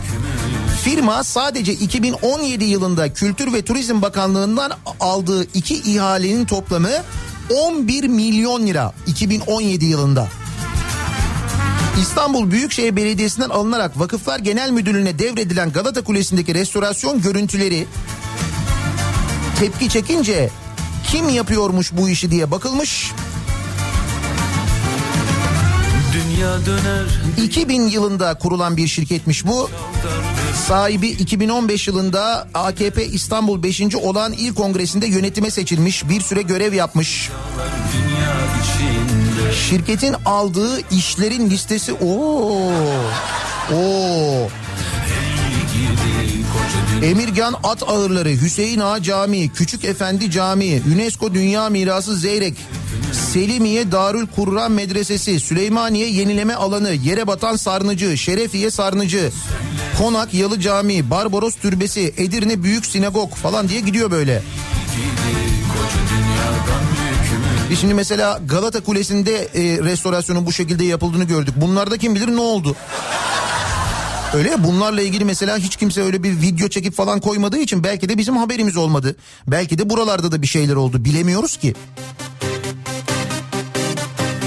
Firma 0.85 1.25
sadece 1.25 1.73
2017 1.73 2.65
yılında 2.65 3.13
Kültür 3.13 3.53
ve 3.53 3.63
Turizm 3.63 4.03
Bakanlığı'ndan 4.03 4.73
aldığı 5.01 5.45
iki 5.55 5.75
ihalenin 5.75 6.45
toplamı 6.45 6.91
11 7.51 8.05
milyon 8.05 8.67
lira 8.67 8.93
2017 9.07 9.85
yılında. 9.85 10.29
İstanbul 12.01 12.51
Büyükşehir 12.51 12.97
Belediyesi'nden 12.97 13.49
alınarak 13.49 13.99
Vakıflar 14.01 14.39
Genel 14.39 14.71
Müdürlüğü'ne 14.71 15.19
devredilen 15.19 15.73
Galata 15.73 16.05
Kulesi'ndeki 16.05 16.55
restorasyon 16.55 17.23
görüntüleri 17.23 17.87
tepki 19.59 19.89
çekince 19.89 20.51
kim 21.11 21.29
yapıyormuş 21.29 21.93
bu 21.93 22.09
işi 22.09 22.31
diye 22.31 22.51
bakılmış. 22.51 23.13
Dünya 26.13 26.67
döner 26.67 27.07
2000 27.45 27.83
yılında 27.83 28.35
kurulan 28.35 28.77
bir 28.77 28.87
şirketmiş 28.87 29.47
bu. 29.47 29.71
Sahibi 30.69 31.09
2015 31.09 31.89
yılında 31.89 32.49
AKP 32.55 33.07
İstanbul 33.07 33.63
5. 33.63 33.83
Olağan 34.03 34.33
İl 34.33 34.55
Kongresi'nde 34.55 35.07
yönetime 35.07 35.51
seçilmiş. 35.51 36.09
Bir 36.09 36.21
süre 36.21 36.43
görev 36.43 36.73
yapmış. 36.73 37.31
dünya 37.93 38.35
içinde 38.63 38.92
Şirketin 39.53 40.15
aldığı 40.27 40.81
işlerin 40.91 41.51
listesi 41.51 41.93
o. 41.93 42.09
Gidi 45.73 45.97
dünya 47.01 47.11
Emirgan 47.11 47.55
At 47.65 47.83
Ağırları, 47.83 48.29
Hüseyin 48.29 48.81
Ağa 48.81 49.03
Camii, 49.03 49.49
Küçük 49.49 49.85
Efendi 49.85 50.31
Camii, 50.31 50.83
UNESCO 50.95 51.35
Dünya 51.35 51.69
Mirası 51.69 52.17
Zeyrek, 52.17 52.55
Selimiye 53.13 53.93
Darül 53.93 54.27
Kur'an 54.27 54.73
Medresesi, 54.73 55.41
Süleymaniye 55.41 56.09
Yenileme 56.09 56.55
Alanı, 56.55 56.93
Yere 56.93 57.27
Batan 57.27 57.57
Sarnıcı, 57.57 58.19
Şerefiye 58.19 58.71
Sarnıcı, 58.71 59.33
Konak 59.99 60.35
Yalı 60.35 60.61
Camii, 60.61 61.11
Barbaros 61.11 61.55
Türbesi, 61.55 62.15
Edirne 62.17 62.63
Büyük 62.63 62.87
Sinagog 62.87 63.35
falan 63.35 63.69
diye 63.69 63.81
gidiyor 63.81 64.11
böyle. 64.11 64.43
Biz 67.73 67.81
şimdi 67.81 67.95
mesela 67.95 68.41
Galata 68.47 68.81
Kulesi'nde 68.81 69.37
e, 69.37 69.85
restorasyonun 69.85 70.47
bu 70.47 70.53
şekilde 70.53 70.85
yapıldığını 70.85 71.25
gördük. 71.25 71.55
Bunlarda 71.57 71.99
kim 71.99 72.15
bilir 72.15 72.29
ne 72.29 72.41
oldu? 72.41 72.77
Öyle 74.35 74.51
ya 74.51 74.65
bunlarla 74.65 75.03
ilgili 75.03 75.25
mesela 75.25 75.59
hiç 75.59 75.77
kimse 75.77 76.03
öyle 76.03 76.23
bir 76.23 76.41
video 76.41 76.69
çekip 76.69 76.95
falan 76.95 77.21
koymadığı 77.21 77.59
için 77.59 77.85
belki 77.85 78.09
de 78.09 78.19
bizim 78.19 78.37
haberimiz 78.37 78.77
olmadı. 78.77 79.17
Belki 79.47 79.79
de 79.79 79.91
buralarda 79.91 80.33
da 80.33 80.43
bir 80.43 80.47
şeyler 80.47 80.75
oldu 80.75 81.05
bilemiyoruz 81.05 81.57
ki. 81.57 81.75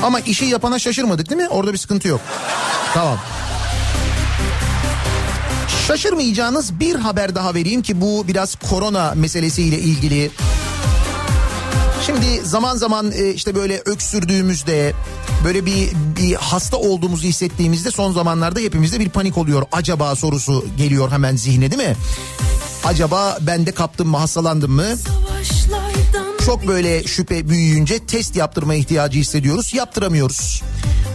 Ama 0.03 0.19
işi 0.19 0.45
yapana 0.45 0.79
şaşırmadık 0.79 1.29
değil 1.29 1.41
mi? 1.41 1.49
Orada 1.49 1.73
bir 1.73 1.77
sıkıntı 1.77 2.07
yok. 2.07 2.21
Tamam. 2.93 3.17
Şaşırmayacağınız 5.87 6.79
bir 6.79 6.95
haber 6.95 7.35
daha 7.35 7.53
vereyim 7.53 7.81
ki 7.81 8.01
bu 8.01 8.27
biraz 8.27 8.55
korona 8.55 9.13
meselesiyle 9.15 9.79
ilgili. 9.79 10.31
Şimdi 12.05 12.41
zaman 12.43 12.77
zaman 12.77 13.11
e, 13.11 13.29
işte 13.33 13.55
böyle 13.55 13.81
öksürdüğümüzde 13.85 14.93
böyle 15.45 15.65
bir, 15.65 15.89
bir 16.17 16.35
hasta 16.35 16.77
olduğumuzu 16.77 17.27
hissettiğimizde 17.27 17.91
son 17.91 18.11
zamanlarda 18.13 18.59
hepimizde 18.59 18.99
bir 18.99 19.09
panik 19.09 19.37
oluyor. 19.37 19.63
Acaba 19.71 20.15
sorusu 20.15 20.65
geliyor 20.77 21.11
hemen 21.11 21.35
zihne 21.35 21.71
değil 21.71 21.89
mi? 21.89 21.95
Acaba 22.83 23.37
ben 23.41 23.65
de 23.65 23.71
kaptım 23.71 24.07
mı 24.07 24.17
hastalandım 24.17 24.71
mı? 24.71 24.85
Çok 26.45 26.67
böyle 26.67 27.03
şüphe 27.03 27.49
büyüyünce 27.49 27.99
test 27.99 28.35
yaptırma 28.35 28.75
ihtiyacı 28.75 29.19
hissediyoruz. 29.19 29.73
Yaptıramıyoruz. 29.73 30.61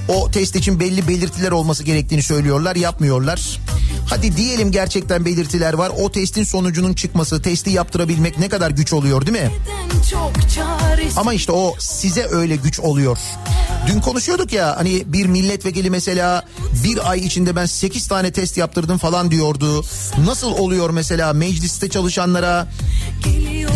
O 0.08 0.30
test 0.30 0.56
için 0.56 0.80
belli 0.80 1.08
belirtiler 1.08 1.50
olması 1.50 1.82
gerektiğini 1.82 2.22
söylüyorlar, 2.22 2.76
yapmıyorlar. 2.76 3.60
Hadi 4.06 4.36
diyelim 4.36 4.70
gerçekten 4.72 5.24
belirtiler 5.24 5.72
var. 5.72 5.92
O 5.98 6.12
testin 6.12 6.44
sonucunun 6.44 6.94
çıkması, 6.94 7.42
testi 7.42 7.70
yaptırabilmek 7.70 8.38
ne 8.38 8.48
kadar 8.48 8.70
güç 8.70 8.92
oluyor 8.92 9.26
değil 9.26 9.42
mi? 9.42 9.50
Ama 11.16 11.34
işte 11.34 11.52
o 11.52 11.74
size 11.78 12.26
öyle 12.30 12.56
güç 12.56 12.80
oluyor. 12.80 13.18
Dün 13.86 14.00
konuşuyorduk 14.00 14.52
ya 14.52 14.76
hani 14.76 15.02
bir 15.06 15.26
milletvekili 15.26 15.90
mesela 15.90 16.42
bir 16.84 17.10
ay 17.10 17.20
içinde 17.20 17.56
ben 17.56 17.66
8 17.66 18.06
tane 18.08 18.32
test 18.32 18.56
yaptırdım 18.56 18.98
falan 18.98 19.30
diyordu. 19.30 19.84
Nasıl 20.26 20.52
oluyor 20.52 20.90
mesela 20.90 21.32
mecliste 21.32 21.88
çalışanlara 21.88 22.68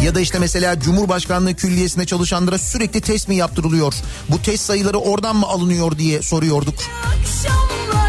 ya 0.04 0.14
da 0.14 0.20
işte 0.20 0.38
mesela 0.38 0.80
Cumhurbaşkanlığı 0.80 1.54
Külliyesi'nde 1.54 2.06
çalışanlara 2.06 2.58
sürekli 2.58 3.00
test 3.00 3.28
mi 3.28 3.36
yaptırılıyor? 3.36 3.94
Bu 4.28 4.42
test 4.42 4.64
sayıları 4.64 4.98
oradan 4.98 5.36
mı 5.36 5.46
alınıyor 5.46 5.98
diye 5.98 6.22
soruyorduk. 6.22 6.74
akşamlarda 6.74 8.03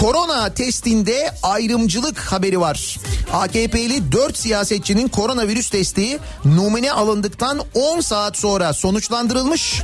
Korona 0.00 0.54
testinde 0.54 1.30
ayrımcılık 1.42 2.18
haberi 2.18 2.60
var. 2.60 2.96
AKP'li 3.32 4.12
4 4.12 4.38
siyasetçinin 4.38 5.08
koronavirüs 5.08 5.70
testi 5.70 6.18
numune 6.44 6.92
alındıktan 6.92 7.60
10 7.74 8.00
saat 8.00 8.36
sonra 8.36 8.72
sonuçlandırılmış. 8.72 9.82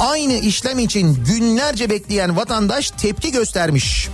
Aynı 0.00 0.32
işlem 0.32 0.78
için 0.78 1.24
günlerce 1.24 1.90
bekleyen 1.90 2.36
vatandaş 2.36 2.90
tepki 2.90 3.32
göstermiş. 3.32 4.08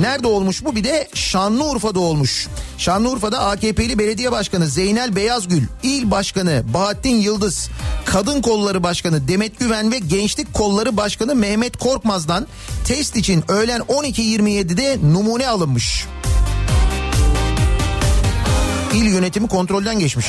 Nerede 0.00 0.26
olmuş 0.26 0.64
bu? 0.64 0.76
Bir 0.76 0.84
de 0.84 1.08
Şanlıurfa'da 1.14 2.00
olmuş. 2.00 2.48
Şanlıurfa'da 2.78 3.40
AKP'li 3.40 3.98
belediye 3.98 4.32
başkanı 4.32 4.66
Zeynel 4.66 5.16
Beyazgül, 5.16 5.62
il 5.82 6.10
başkanı 6.10 6.62
Bahattin 6.74 7.16
Yıldız, 7.16 7.70
kadın 8.04 8.42
kolları 8.42 8.82
başkanı 8.82 9.28
Demet 9.28 9.58
Güven 9.58 9.92
ve 9.92 9.98
gençlik 9.98 10.54
kolları 10.54 10.96
başkanı 10.96 11.34
Mehmet 11.34 11.76
Korkmaz'dan 11.76 12.46
test 12.86 13.16
için 13.16 13.44
öğlen 13.48 13.80
12.27'de 13.80 14.98
numune 15.12 15.48
alınmış. 15.48 16.06
İl 18.94 19.04
yönetimi 19.04 19.48
kontrolden 19.48 19.98
geçmiş. 19.98 20.26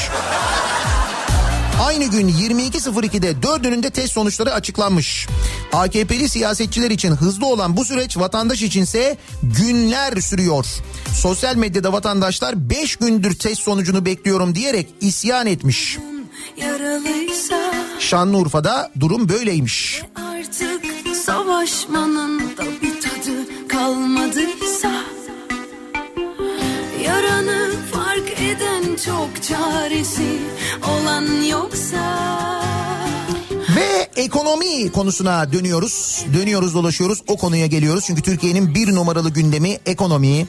Aynı 1.79 2.05
gün 2.05 2.27
22.02'de 2.29 3.43
dördünün 3.43 3.83
de 3.83 3.89
test 3.89 4.13
sonuçları 4.13 4.53
açıklanmış. 4.53 5.27
AKP'li 5.73 6.29
siyasetçiler 6.29 6.91
için 6.91 7.11
hızlı 7.11 7.45
olan 7.45 7.77
bu 7.77 7.85
süreç 7.85 8.17
vatandaş 8.17 8.61
içinse 8.61 9.17
günler 9.43 10.21
sürüyor. 10.21 10.65
Sosyal 11.13 11.55
medyada 11.55 11.93
vatandaşlar 11.93 12.69
5 12.69 12.95
gündür 12.95 13.33
test 13.39 13.61
sonucunu 13.61 14.05
bekliyorum 14.05 14.55
diyerek 14.55 14.87
isyan 15.01 15.47
etmiş. 15.47 15.97
Şanlıurfa'da 17.99 18.91
durum 18.99 19.29
böyleymiş. 19.29 20.01
artık 20.15 21.15
savaşmanın 21.25 22.39
da 22.39 22.63
bir 22.81 23.01
tadı 23.01 23.67
kalmadıysa 23.67 24.91
yaranı 27.05 27.71
fark 27.91 28.41
eden 28.41 28.95
çok 29.05 29.43
çaresi 29.43 30.39
olan 30.89 31.43
yoksa 31.43 32.19
Ve 33.75 34.21
ekonomi 34.21 34.91
konusuna 34.91 35.53
dönüyoruz. 35.53 36.25
Dönüyoruz 36.33 36.73
dolaşıyoruz 36.73 37.21
o 37.27 37.37
konuya 37.37 37.65
geliyoruz. 37.65 38.03
Çünkü 38.07 38.21
Türkiye'nin 38.21 38.75
bir 38.75 38.95
numaralı 38.95 39.29
gündemi 39.29 39.77
ekonomi. 39.85 40.47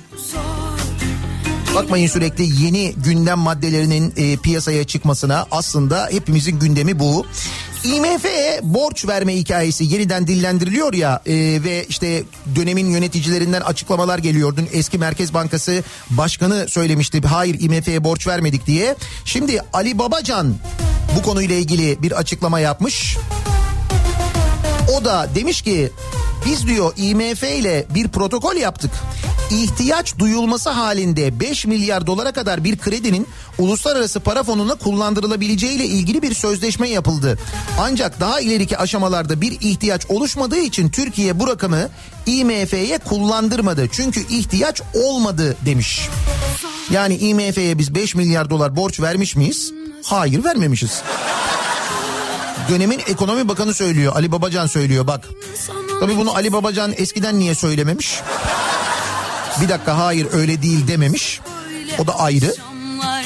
Bakmayın 1.75 2.07
sürekli 2.07 2.65
yeni 2.65 2.93
gündem 2.97 3.39
maddelerinin 3.39 4.15
e, 4.17 4.37
piyasaya 4.37 4.85
çıkmasına 4.85 5.47
aslında 5.51 6.09
hepimizin 6.11 6.59
gündemi 6.59 6.99
bu. 6.99 7.27
IMF'ye 7.85 8.61
borç 8.63 9.09
verme 9.09 9.37
hikayesi 9.37 9.85
yeniden 9.85 10.27
dillendiriliyor 10.27 10.95
ya 10.95 11.23
e, 11.27 11.35
ve 11.65 11.85
işte 11.89 12.23
dönemin 12.57 12.91
yöneticilerinden 12.91 13.61
açıklamalar 13.61 14.19
geliyor. 14.19 14.55
Eski 14.73 14.99
Merkez 14.99 15.35
Bankası 15.35 15.83
Başkanı 16.11 16.69
söylemişti 16.69 17.21
hayır 17.21 17.61
IMF'ye 17.61 18.05
borç 18.05 18.27
vermedik 18.27 18.67
diye. 18.67 18.97
Şimdi 19.25 19.61
Ali 19.73 19.99
Babacan 19.99 20.55
bu 21.17 21.23
konuyla 21.23 21.55
ilgili 21.57 22.03
bir 22.03 22.13
açıklama 22.13 22.61
yapmış. 22.61 23.17
O 24.99 25.05
da 25.05 25.29
demiş 25.35 25.63
ki 25.63 25.91
biz 26.47 26.67
diyor 26.67 26.93
IMF 26.97 27.43
ile 27.43 27.87
bir 27.95 28.09
protokol 28.09 28.57
yaptık. 28.57 28.91
İhtiyaç 29.51 30.19
duyulması 30.19 30.71
halinde 30.71 31.41
5 31.41 31.67
milyar 31.67 32.07
dolara 32.07 32.33
kadar 32.33 32.65
bir 32.65 32.79
kredinin 32.79 33.27
uluslararası 33.59 34.21
para 34.21 34.43
fonuna 34.43 34.75
kullandırılabileceği 34.75 35.73
ile 35.73 35.85
ilgili 35.85 36.23
bir 36.23 36.35
sözleşme 36.35 36.89
yapıldı. 36.89 37.39
Ancak 37.81 38.21
daha 38.21 38.41
ileriki 38.41 38.79
aşamalarda 38.79 39.41
bir 39.41 39.53
ihtiyaç 39.61 40.07
oluşmadığı 40.09 40.59
için 40.59 40.89
Türkiye 40.89 41.41
bu 41.41 41.49
rakamı 41.49 41.89
IMF'ye 42.27 42.99
kullandırmadı. 42.99 43.89
Çünkü 43.93 44.21
ihtiyaç 44.29 44.83
olmadı 44.95 45.57
demiş. 45.67 46.09
Yani 46.91 47.17
IMF'ye 47.17 47.79
biz 47.79 47.95
5 47.95 48.15
milyar 48.15 48.51
dolar 48.51 48.77
borç 48.77 49.01
vermiş 49.01 49.37
miyiz? 49.37 49.73
Hayır 50.05 50.45
vermemişiz. 50.45 51.03
Dönemin 52.69 53.01
ekonomi 53.07 53.49
bakanı 53.49 53.75
söylüyor. 53.75 54.13
Ali 54.17 54.33
Babacan 54.33 54.67
söylüyor 54.67 55.07
bak. 55.07 55.29
Tabii 56.01 56.17
bunu 56.17 56.35
Ali 56.35 56.53
Babacan 56.53 56.93
eskiden 56.97 57.39
niye 57.39 57.55
söylememiş? 57.55 58.21
Bir 59.61 59.69
dakika 59.69 59.99
hayır 59.99 60.27
öyle 60.33 60.63
değil 60.63 60.89
dememiş. 60.89 61.41
O 61.99 62.07
da 62.07 62.19
ayrı. 62.19 62.55
Ah 63.03 63.23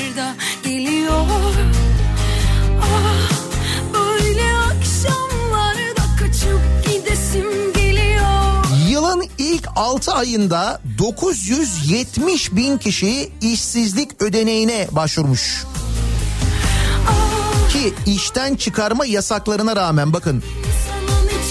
gidesim 6.87 7.73
geliyor 7.73 8.25
6 9.77 10.13
ayında 10.13 10.81
970 10.99 12.53
bin 12.53 12.79
kişi 12.79 13.33
işsizlik 13.41 14.23
ödeneğine 14.23 14.89
başvurmuş. 14.91 15.65
Ki 17.73 17.95
işten 18.07 18.55
çıkarma 18.55 19.07
yasaklarına 19.07 19.77
rağmen 19.77 20.13
bakın 20.13 20.43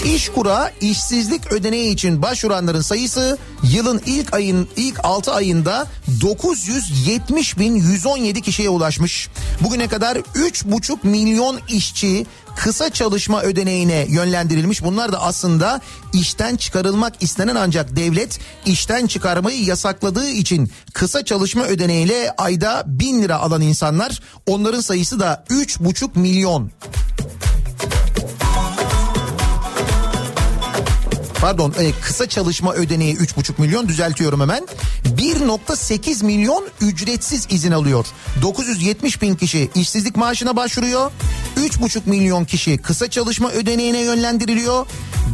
İşkur'a 0.04 0.70
işsizlik 0.80 1.52
ödeneği 1.52 1.94
için 1.94 2.22
başvuranların 2.22 2.80
sayısı 2.80 3.38
yılın 3.62 4.02
ilk 4.06 4.34
ayın 4.34 4.68
ilk 4.76 5.04
6 5.04 5.32
ayında 5.32 5.86
970 6.20 7.58
bin 7.58 7.74
117 7.74 8.42
kişiye 8.42 8.68
ulaşmış. 8.68 9.28
Bugüne 9.60 9.88
kadar 9.88 10.16
3,5 10.16 10.98
milyon 11.02 11.60
işçi 11.68 12.26
kısa 12.56 12.90
çalışma 12.90 13.42
ödeneğine 13.42 14.06
yönlendirilmiş. 14.08 14.84
Bunlar 14.84 15.12
da 15.12 15.22
aslında 15.22 15.80
işten 16.12 16.56
çıkarılmak 16.56 17.22
istenen 17.22 17.54
ancak 17.56 17.96
devlet 17.96 18.38
işten 18.66 19.06
çıkarmayı 19.06 19.64
yasakladığı 19.64 20.28
için 20.28 20.70
kısa 20.92 21.24
çalışma 21.24 21.64
ödeneğiyle 21.64 22.34
ayda 22.38 22.84
1000 22.86 23.22
lira 23.22 23.36
alan 23.36 23.60
insanlar. 23.60 24.20
Onların 24.46 24.80
sayısı 24.80 25.20
da 25.20 25.44
3,5 25.50 26.18
milyon. 26.18 26.70
Pardon 31.44 31.74
e, 31.78 31.92
kısa 31.92 32.28
çalışma 32.28 32.72
ödeneği 32.72 33.16
3,5 33.16 33.60
milyon 33.60 33.88
düzeltiyorum 33.88 34.40
hemen. 34.40 34.66
1,8 35.04 36.24
milyon 36.24 36.68
ücretsiz 36.80 37.46
izin 37.50 37.72
alıyor. 37.72 38.06
970 38.42 39.22
bin 39.22 39.34
kişi 39.34 39.70
işsizlik 39.74 40.16
maaşına 40.16 40.56
başvuruyor. 40.56 41.10
3,5 41.56 42.00
milyon 42.06 42.44
kişi 42.44 42.78
kısa 42.78 43.10
çalışma 43.10 43.50
ödeneğine 43.50 44.00
yönlendiriliyor. 44.00 44.86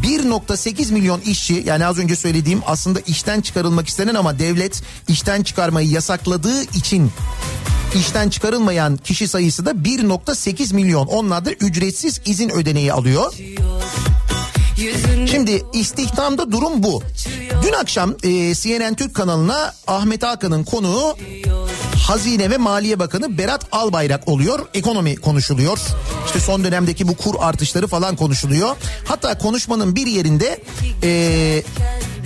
1,8 0.03 0.93
milyon 0.93 1.21
işçi 1.21 1.63
yani 1.67 1.87
az 1.87 1.99
önce 1.99 2.17
söylediğim 2.17 2.61
aslında 2.67 3.01
işten 3.01 3.41
çıkarılmak 3.41 3.89
istenen 3.89 4.15
ama 4.15 4.39
devlet 4.39 4.83
işten 5.09 5.43
çıkarmayı 5.43 5.89
yasakladığı 5.89 6.63
için 6.63 7.11
işten 7.95 8.29
çıkarılmayan 8.29 8.97
kişi 8.97 9.29
sayısı 9.29 9.67
da 9.67 9.71
1,8 9.71 10.75
milyon. 10.75 11.07
Onlar 11.07 11.45
da 11.45 11.53
ücretsiz 11.53 12.21
izin 12.25 12.51
ödeneği 12.51 12.93
alıyor. 12.93 13.35
Şimdi 15.31 15.63
istihdamda 15.73 16.53
durum 16.53 16.83
bu. 16.83 17.03
Dün 17.63 17.73
akşam 17.73 18.11
e, 18.23 18.55
CNN 18.55 18.95
Türk 18.95 19.15
kanalına 19.15 19.75
Ahmet 19.87 20.23
Hakan'ın 20.23 20.65
konuğu 20.65 21.17
Hazine 22.07 22.51
ve 22.51 22.57
Maliye 22.57 22.99
Bakanı 22.99 23.39
Berat 23.39 23.67
Albayrak 23.73 24.29
oluyor. 24.29 24.67
Ekonomi 24.75 25.17
konuşuluyor. 25.17 25.79
İşte 26.27 26.41
son 26.41 26.65
dönemdeki 26.65 27.09
bu 27.09 27.17
kur 27.17 27.35
artışları 27.41 27.87
falan 27.87 28.17
konuşuluyor. 28.17 28.77
Hatta 29.05 29.39
konuşmanın 29.39 29.97
bir 29.97 30.07
yerinde 30.07 30.63
e, 31.03 31.63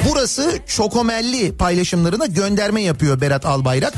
burası 0.09 0.59
çokomelli 0.67 1.57
paylaşımlarına 1.57 2.27
gönderme 2.27 2.83
yapıyor 2.83 3.21
Berat 3.21 3.47
Albayrak. 3.47 3.95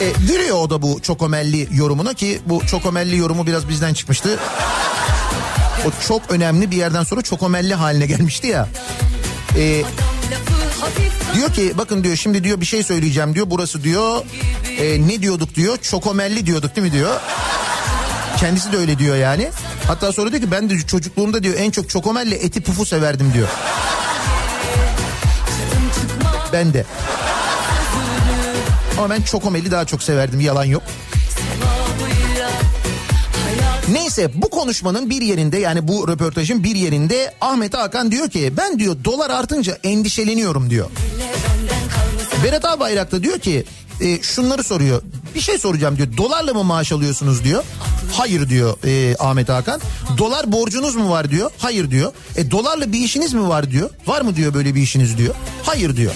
E, 0.00 0.12
gülüyor 0.26 0.56
o 0.56 0.70
da 0.70 0.82
bu 0.82 1.02
çokomelli 1.02 1.68
yorumuna 1.72 2.14
ki 2.14 2.40
bu 2.46 2.66
çokomelli 2.66 3.16
yorumu 3.16 3.46
biraz 3.46 3.68
bizden 3.68 3.94
çıkmıştı. 3.94 4.38
O 5.86 5.90
çok 6.08 6.22
önemli 6.30 6.70
bir 6.70 6.76
yerden 6.76 7.02
sonra 7.04 7.22
çokomelli 7.22 7.74
haline 7.74 8.06
gelmişti 8.06 8.46
ya. 8.46 8.68
Ee, 9.56 9.82
diyor 11.34 11.52
ki 11.52 11.72
bakın 11.78 12.04
diyor 12.04 12.16
şimdi 12.16 12.44
diyor 12.44 12.60
bir 12.60 12.66
şey 12.66 12.82
söyleyeceğim 12.82 13.34
diyor. 13.34 13.46
Burası 13.50 13.82
diyor 13.82 14.24
e, 14.78 15.08
ne 15.08 15.22
diyorduk 15.22 15.54
diyor 15.54 15.76
çokomelli 15.76 16.46
diyorduk 16.46 16.76
değil 16.76 16.86
mi 16.86 16.92
diyor. 16.92 17.20
Kendisi 18.36 18.72
de 18.72 18.76
öyle 18.76 18.98
diyor 18.98 19.16
yani. 19.16 19.48
Hatta 19.86 20.12
sonra 20.12 20.30
diyor 20.30 20.42
ki 20.42 20.50
ben 20.50 20.70
de 20.70 20.78
çocukluğumda 20.86 21.42
diyor 21.42 21.54
en 21.58 21.70
çok 21.70 21.88
çokomelli 21.90 22.34
eti 22.34 22.60
pufu 22.60 22.86
severdim 22.86 23.32
diyor. 23.34 23.48
Ben 26.52 26.74
de. 26.74 26.84
Ama 28.98 29.10
ben 29.10 29.22
çokomeli 29.22 29.70
daha 29.70 29.84
çok 29.84 30.02
severdim 30.02 30.40
yalan 30.40 30.64
yok. 30.64 30.82
Neyse 33.92 34.30
bu 34.34 34.50
konuşmanın 34.50 35.10
bir 35.10 35.22
yerinde 35.22 35.58
yani 35.58 35.88
bu 35.88 36.08
röportajın 36.08 36.64
bir 36.64 36.76
yerinde 36.76 37.34
Ahmet 37.40 37.74
Hakan 37.74 38.10
diyor 38.10 38.30
ki 38.30 38.52
ben 38.56 38.78
diyor 38.78 38.96
dolar 39.04 39.30
artınca 39.30 39.78
endişeleniyorum 39.84 40.70
diyor. 40.70 40.90
Berat 42.44 42.64
Albayrak 42.64 43.12
da 43.12 43.22
diyor 43.22 43.38
ki 43.38 43.64
e, 44.00 44.22
şunları 44.22 44.64
soruyor. 44.64 45.02
Bir 45.34 45.40
şey 45.40 45.58
soracağım 45.58 45.96
diyor. 45.96 46.16
Dolarla 46.16 46.54
mı 46.54 46.64
maaş 46.64 46.92
alıyorsunuz 46.92 47.44
diyor. 47.44 47.64
Hayır 48.12 48.48
diyor 48.48 48.76
e, 48.84 49.16
Ahmet 49.18 49.48
Hakan. 49.48 49.80
Dolar 50.18 50.52
borcunuz 50.52 50.96
mu 50.96 51.10
var 51.10 51.30
diyor. 51.30 51.50
Hayır 51.58 51.90
diyor. 51.90 52.12
E 52.36 52.50
dolarla 52.50 52.92
bir 52.92 52.98
işiniz 52.98 53.32
mi 53.32 53.48
var 53.48 53.70
diyor. 53.70 53.90
Var 54.06 54.20
mı 54.20 54.36
diyor 54.36 54.54
böyle 54.54 54.74
bir 54.74 54.82
işiniz 54.82 55.18
diyor. 55.18 55.34
Hayır 55.62 55.96
diyor. 55.96 56.12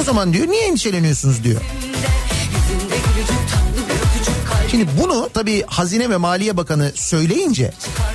O 0.00 0.02
zaman 0.02 0.32
diyor 0.32 0.48
niye 0.48 0.66
endişeleniyorsunuz 0.66 1.44
diyor. 1.44 1.60
Şimdi 4.70 4.88
bunu 5.02 5.28
tabii 5.34 5.64
Hazine 5.66 6.10
ve 6.10 6.16
Maliye 6.16 6.56
Bakanı 6.56 6.92
söyleyince 6.94 7.72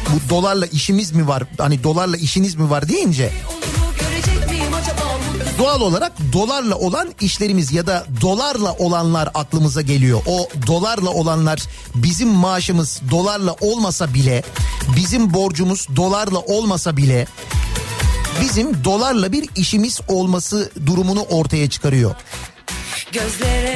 bu 0.10 0.30
dolarla 0.30 0.66
işimiz 0.66 1.12
mi 1.12 1.28
var 1.28 1.44
hani 1.58 1.84
dolarla 1.84 2.18
işiniz 2.18 2.56
mi 2.56 2.70
var 2.70 2.90
deyince 2.90 3.32
doğal 5.58 5.82
olarak 5.82 6.12
dolarla 6.34 6.76
olan 6.76 7.14
işlerimiz 7.22 7.72
ya 7.72 7.88
da 7.88 8.06
dolarla 8.22 8.74
olanlar 8.74 9.30
aklımıza 9.34 9.82
geliyor. 9.82 10.22
O 10.28 10.50
dolarla 10.68 11.10
olanlar 11.10 11.60
bizim 11.96 12.30
maaşımız 12.30 13.02
dolarla 13.12 13.56
olmasa 13.62 14.14
bile 14.14 14.44
bizim 14.96 15.34
borcumuz 15.34 15.88
dolarla 15.96 16.40
olmasa 16.40 16.98
bile 16.98 17.28
bizim 18.42 18.84
dolarla 18.84 19.32
bir 19.32 19.50
işimiz 19.56 20.00
olması 20.08 20.72
durumunu 20.86 21.22
ortaya 21.22 21.70
çıkarıyor. 21.70 22.16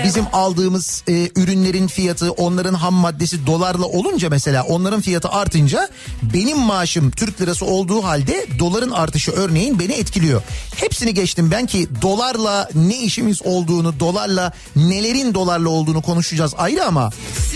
Bizim 0.03 0.25
aldığımız 0.33 1.03
e, 1.07 1.29
ürünlerin 1.35 1.87
fiyatı 1.87 2.31
onların 2.31 2.73
ham 2.73 2.93
maddesi 2.93 3.47
dolarla 3.47 3.85
olunca 3.85 4.29
mesela 4.29 4.63
onların 4.63 5.01
fiyatı 5.01 5.29
artınca 5.29 5.89
benim 6.33 6.57
maaşım 6.59 7.11
Türk 7.11 7.41
lirası 7.41 7.65
olduğu 7.65 8.03
halde 8.03 8.45
doların 8.59 8.91
artışı 8.91 9.31
örneğin 9.31 9.79
beni 9.79 9.93
etkiliyor. 9.93 10.41
Hepsini 10.75 11.13
geçtim 11.13 11.51
ben 11.51 11.65
ki 11.65 11.87
dolarla 12.01 12.69
ne 12.75 12.97
işimiz 12.97 13.41
olduğunu 13.41 13.99
dolarla 13.99 14.53
nelerin 14.75 15.33
dolarla 15.33 15.69
olduğunu 15.69 16.01
konuşacağız 16.01 16.53
ayrı 16.57 16.85
ama 16.85 17.09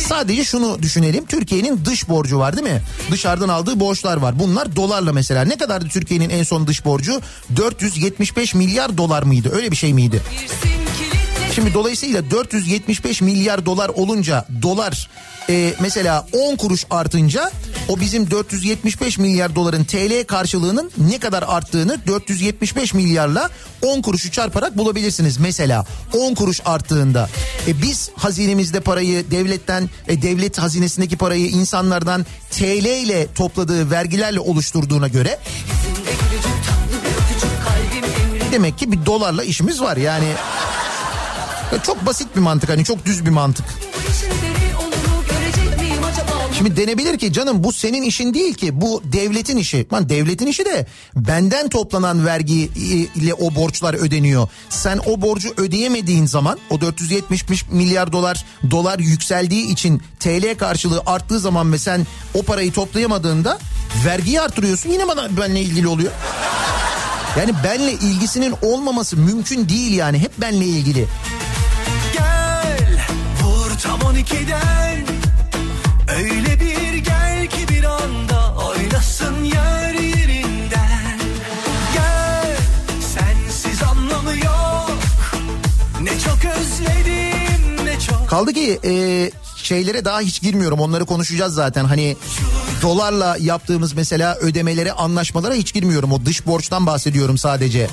sadece 0.08 0.44
şunu 0.44 0.82
düşünelim. 0.82 1.26
Türkiye'nin 1.26 1.86
dış 1.86 2.10
borcu 2.10 2.40
var 2.40 2.58
değil 2.58 2.68
mi? 2.68 2.82
Dışarıdan 3.12 3.50
aldığı 3.50 3.80
borçlar 3.80 4.18
var. 4.18 4.40
Bunlar 4.40 4.76
dolarla 4.76 5.14
mesela. 5.14 5.44
Ne 5.44 5.58
kadardı 5.58 5.88
Türkiye'nin 5.88 6.30
en 6.30 6.44
son 6.44 6.68
dış 6.68 6.86
borcu? 6.86 7.22
475 7.56 8.56
milyar 8.56 8.98
dolar 8.98 9.24
mıydı? 9.24 9.50
Öyle 9.54 9.72
bir 9.72 9.76
şey 9.76 9.94
miydi? 9.94 10.22
Şimdi 11.56 11.74
dolayısıyla 11.74 12.32
475 12.32 13.22
milyar 13.22 13.66
dolar 13.66 13.90
olunca 13.90 14.46
dolar 14.62 15.10
e, 15.50 15.74
mesela 15.80 16.28
10 16.34 16.56
kuruş 16.56 16.86
artınca 16.90 17.52
o 17.88 18.00
bizim 18.00 18.32
475 18.32 19.18
milyar 19.18 19.56
doların 19.56 19.84
TL 19.84 20.24
karşılığının 20.28 20.92
ne 20.98 21.20
kadar 21.20 21.44
arttığını 21.48 21.98
475 22.08 22.94
milyarla 22.94 23.50
10 23.82 24.02
kuruşu 24.02 24.32
çarparak 24.32 24.78
bulabilirsiniz. 24.78 25.38
Mesela 25.38 25.86
10 26.14 26.34
kuruş 26.34 26.62
arttığında 26.66 27.30
e, 27.68 27.82
biz 27.82 28.10
hazinemizde 28.16 28.80
parayı 28.80 29.32
devletten 29.32 29.90
e, 30.08 30.22
devlet 30.22 30.58
hazinesindeki 30.58 31.18
parayı 31.18 31.48
insanlardan 31.48 32.26
TL 32.52 33.04
ile 33.04 33.28
topladığı 33.36 33.92
vergilerle 33.92 34.40
oluşturduğuna 34.40 35.08
göre 35.08 35.40
demek 38.52 38.78
ki 38.78 38.92
bir 38.92 39.06
dolarla 39.06 39.44
işimiz 39.44 39.82
var 39.82 39.98
yani. 39.98 40.28
Ya 41.72 41.84
çok 41.84 42.06
basit 42.06 42.36
bir 42.36 42.42
mantık 42.42 42.70
hani 42.70 42.84
çok 42.84 43.06
düz 43.06 43.26
bir 43.26 43.30
mantık. 43.30 43.66
Şimdi 46.58 46.78
denebilir 46.78 47.18
ki 47.18 47.34
canım 47.34 47.64
bu 47.64 47.74
senin 47.74 48.02
işin 48.02 48.34
değil 48.34 48.54
ki 48.54 48.82
bu 48.82 49.02
devletin 49.06 49.58
işi. 49.58 49.88
Lan 49.94 50.10
devletin 50.10 50.48
işi 50.48 50.66
de 50.66 50.88
benden 51.16 51.70
toplanan 51.70 52.26
vergi 52.26 52.56
ile 53.16 53.34
o 53.34 53.56
borçlar 53.56 53.94
ödeniyor. 53.94 54.48
Sen 54.70 55.00
o 55.06 55.22
borcu 55.22 55.54
ödeyemediğin 55.58 56.26
zaman 56.26 56.60
o 56.70 56.82
470 56.82 57.68
milyar 57.70 58.12
dolar 58.12 58.46
dolar 58.72 59.00
yükseldiği 59.00 59.68
için 59.68 60.02
TL 60.20 60.58
karşılığı 60.58 61.02
arttığı 61.06 61.40
zaman 61.40 61.74
ve 61.74 61.78
sen 61.78 62.08
o 62.34 62.44
parayı 62.44 62.72
toplayamadığında 62.72 63.60
vergiyi 64.06 64.42
artırıyorsun 64.42 64.90
yine 64.90 65.08
bana 65.08 65.38
benle 65.38 65.62
ilgili 65.62 65.88
oluyor. 65.88 66.12
Yani 67.40 67.52
benle 67.64 67.94
ilgisinin 67.94 68.56
olmaması 68.62 69.18
mümkün 69.18 69.70
değil 69.70 69.94
yani 69.94 70.20
hep 70.20 70.32
benle 70.42 70.66
ilgili. 70.66 71.08
12'den 74.22 75.06
Öyle 76.18 76.60
bir 76.60 76.98
gel 76.98 77.48
ki 77.48 77.68
bir 77.70 77.84
anda 77.84 78.56
oynasın 78.56 79.44
yer 79.44 79.94
yerinden 79.94 81.20
Gel 81.94 82.58
sensiz 83.16 83.84
anlamı 83.84 84.32
yok. 84.32 84.98
Ne 86.02 86.20
çok 86.20 86.38
özledim 86.46 87.86
ne 87.86 88.00
çok 88.00 88.30
Kaldı 88.30 88.54
ki 88.54 88.80
e, 88.86 89.32
şeylere 89.56 90.06
daha 90.06 90.22
hiç 90.22 90.42
girmiyorum. 90.42 90.80
Onları 90.80 91.06
konuşacağız 91.06 91.54
zaten. 91.54 91.86
Hani 91.86 92.18
dolarla 92.82 93.38
yaptığımız 93.40 93.94
mesela 93.94 94.36
ödemelere 94.36 94.92
anlaşmalara 94.92 95.54
hiç 95.54 95.74
girmiyorum. 95.74 96.12
O 96.12 96.26
dış 96.26 96.46
borçtan 96.46 96.86
bahsediyorum 96.86 97.38
sadece. 97.38 97.88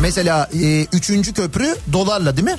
Mesela 0.00 0.50
e, 0.62 0.82
üçüncü 0.92 1.32
köprü 1.32 1.76
dolarla 1.92 2.36
değil 2.36 2.44
mi? 2.44 2.56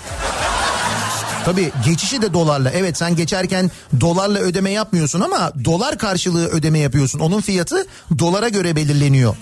Tabii 1.46 1.72
geçişi 1.86 2.22
de 2.22 2.34
dolarla. 2.34 2.72
Evet 2.72 2.98
sen 2.98 3.16
geçerken 3.16 3.72
dolarla 4.02 4.40
ödeme 4.40 4.72
yapmıyorsun 4.72 5.20
ama 5.22 5.52
dolar 5.66 5.98
karşılığı 5.98 6.48
ödeme 6.48 6.80
yapıyorsun. 6.80 7.20
Onun 7.20 7.42
fiyatı 7.42 7.86
dolara 8.20 8.50
göre 8.50 8.76
belirleniyor. 8.76 9.36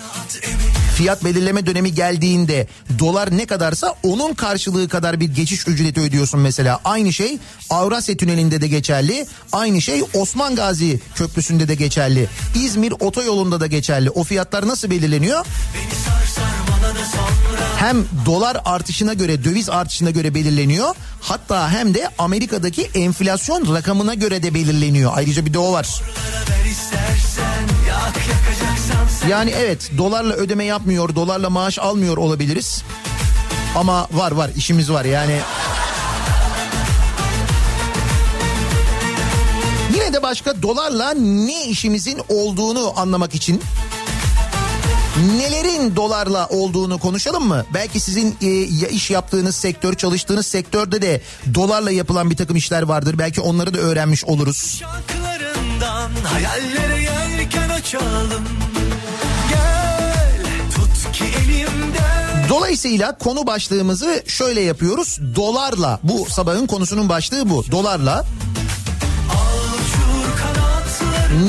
Fiyat 0.95 1.24
belirleme 1.24 1.66
dönemi 1.66 1.93
geldiğinde 1.93 2.68
dolar 2.99 3.38
ne 3.38 3.45
kadarsa 3.45 3.95
onun 4.04 4.34
karşılığı 4.34 4.88
kadar 4.89 5.20
bir 5.20 5.36
geçiş 5.36 5.68
ücreti 5.68 6.02
ödüyorsun 6.02 6.39
mesela. 6.39 6.80
Aynı 6.86 7.14
şey 7.14 7.38
Avrasya 7.70 8.18
Tüneli'nde 8.18 8.62
de 8.62 8.68
geçerli. 8.68 9.28
Aynı 9.52 9.82
şey 9.82 10.04
Osman 10.14 10.56
Gazi 10.56 10.99
Köprüsü'nde 11.16 11.68
de 11.68 11.76
geçerli. 11.76 12.28
İzmir 12.56 12.93
Otoyolu'nda 12.99 13.60
da 13.60 13.68
geçerli. 13.68 14.10
O 14.10 14.24
fiyatlar 14.24 14.68
nasıl 14.68 14.91
belirleniyor? 14.91 15.45
Hem 17.82 18.06
dolar 18.26 18.58
artışına 18.66 19.14
göre 19.14 19.44
döviz 19.44 19.70
artışına 19.70 20.10
göre 20.10 20.34
belirleniyor. 20.34 20.96
Hatta 21.22 21.72
hem 21.72 21.94
de 21.94 22.10
Amerika'daki 22.18 22.90
enflasyon 22.96 23.76
rakamına 23.76 24.14
göre 24.14 24.44
de 24.44 24.54
belirleniyor. 24.54 25.12
Ayrıca 25.16 25.46
bir 25.46 25.54
de 25.54 25.60
o 25.60 25.74
var. 25.74 26.02
Yani 29.30 29.54
evet 29.58 29.92
dolarla 29.98 30.34
ödeme 30.34 30.64
yapmıyor, 30.66 31.16
dolarla 31.16 31.50
maaş 31.50 31.80
almıyor 31.80 32.18
olabiliriz. 32.18 32.84
Ama 33.76 34.08
var 34.12 34.32
var 34.32 34.50
işimiz 34.56 34.92
var 34.92 35.06
yani. 35.06 35.40
Yine 39.94 40.14
de 40.14 40.24
başka 40.24 40.62
dolarla 40.62 41.14
ne 41.14 41.66
işimizin 41.66 42.22
olduğunu 42.30 43.00
anlamak 43.00 43.36
için 43.36 43.62
nelerin 45.22 45.95
dolarla 45.95 46.47
olduğunu 46.47 46.97
konuşalım 46.99 47.47
mı? 47.47 47.65
Belki 47.74 47.99
sizin 47.99 48.36
e, 48.41 48.61
iş 48.88 49.11
yaptığınız 49.11 49.55
sektör, 49.55 49.93
çalıştığınız 49.93 50.45
sektörde 50.47 51.01
de 51.01 51.22
dolarla 51.53 51.91
yapılan 51.91 52.30
bir 52.30 52.38
takım 52.38 52.55
işler 52.55 52.82
vardır. 52.82 53.15
Belki 53.17 53.41
onları 53.41 53.74
da 53.74 53.78
öğrenmiş 53.78 54.26
oluruz. 54.26 54.80
Şarkılarından 54.80 56.11
hayallere 56.24 57.01
yelken 57.01 57.69
açalım. 57.69 58.43
Gel 59.49 60.26
tut 60.76 61.11
ki 61.11 61.24
elimden. 61.24 62.49
Dolayısıyla 62.49 63.17
konu 63.17 63.47
başlığımızı 63.47 64.24
şöyle 64.28 64.61
yapıyoruz. 64.61 65.19
Dolarla 65.36 65.99
bu 66.03 66.26
sabahın 66.30 66.67
konusunun 66.67 67.09
başlığı 67.09 67.49
bu. 67.49 67.65
Dolarla 67.72 68.26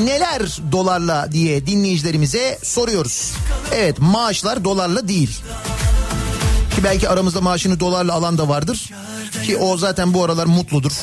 neler 0.05 0.61
dolarla 0.71 1.31
diye 1.31 1.67
dinleyicilerimize 1.67 2.59
soruyoruz. 2.63 3.33
Evet 3.73 3.99
maaşlar 3.99 4.63
dolarla 4.63 5.07
değil. 5.07 5.41
Ki 6.75 6.83
belki 6.83 7.09
aramızda 7.09 7.41
maaşını 7.41 7.79
dolarla 7.79 8.13
alan 8.13 8.37
da 8.37 8.49
vardır. 8.49 8.89
Ki 9.45 9.57
o 9.57 9.77
zaten 9.77 10.13
bu 10.13 10.23
aralar 10.23 10.45
mutludur. 10.45 10.93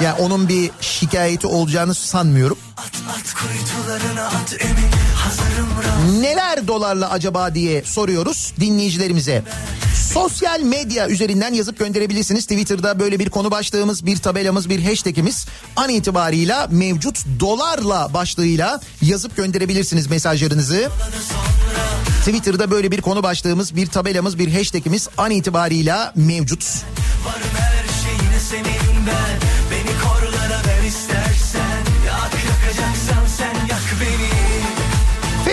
Yani 0.00 0.20
onun 0.20 0.48
bir 0.48 0.70
şikayeti 0.80 1.46
olacağını 1.46 1.94
sanmıyorum. 1.94 2.58
at 2.76 2.92
at 3.18 3.34
kuytularına 3.34 4.26
at 4.26 4.56
emin. 4.60 5.01
Neler 6.10 6.68
dolarla 6.68 7.10
acaba 7.10 7.54
diye 7.54 7.82
soruyoruz 7.82 8.52
dinleyicilerimize. 8.60 9.42
Sosyal 10.12 10.60
medya 10.60 11.08
üzerinden 11.08 11.54
yazıp 11.54 11.78
gönderebilirsiniz. 11.78 12.46
Twitter'da 12.46 12.98
böyle 12.98 13.18
bir 13.18 13.30
konu 13.30 13.50
başlığımız, 13.50 14.06
bir 14.06 14.16
tabelamız, 14.16 14.68
bir 14.68 14.84
hashtagimiz 14.84 15.46
an 15.76 15.88
itibarıyla 15.88 16.68
mevcut 16.70 17.24
dolarla 17.40 18.14
başlığıyla 18.14 18.80
yazıp 19.02 19.36
gönderebilirsiniz 19.36 20.06
mesajlarınızı. 20.06 20.88
Twitter'da 22.18 22.70
böyle 22.70 22.90
bir 22.90 23.00
konu 23.00 23.22
başlığımız, 23.22 23.76
bir 23.76 23.86
tabelamız, 23.86 24.38
bir 24.38 24.54
hashtagimiz 24.54 25.08
an 25.18 25.30
itibarıyla 25.30 26.12
mevcut. 26.16 26.64
Varım 27.24 27.48
her 27.58 27.84
şeyine 28.02 28.40
senin 28.40 29.06
ben. 29.06 29.51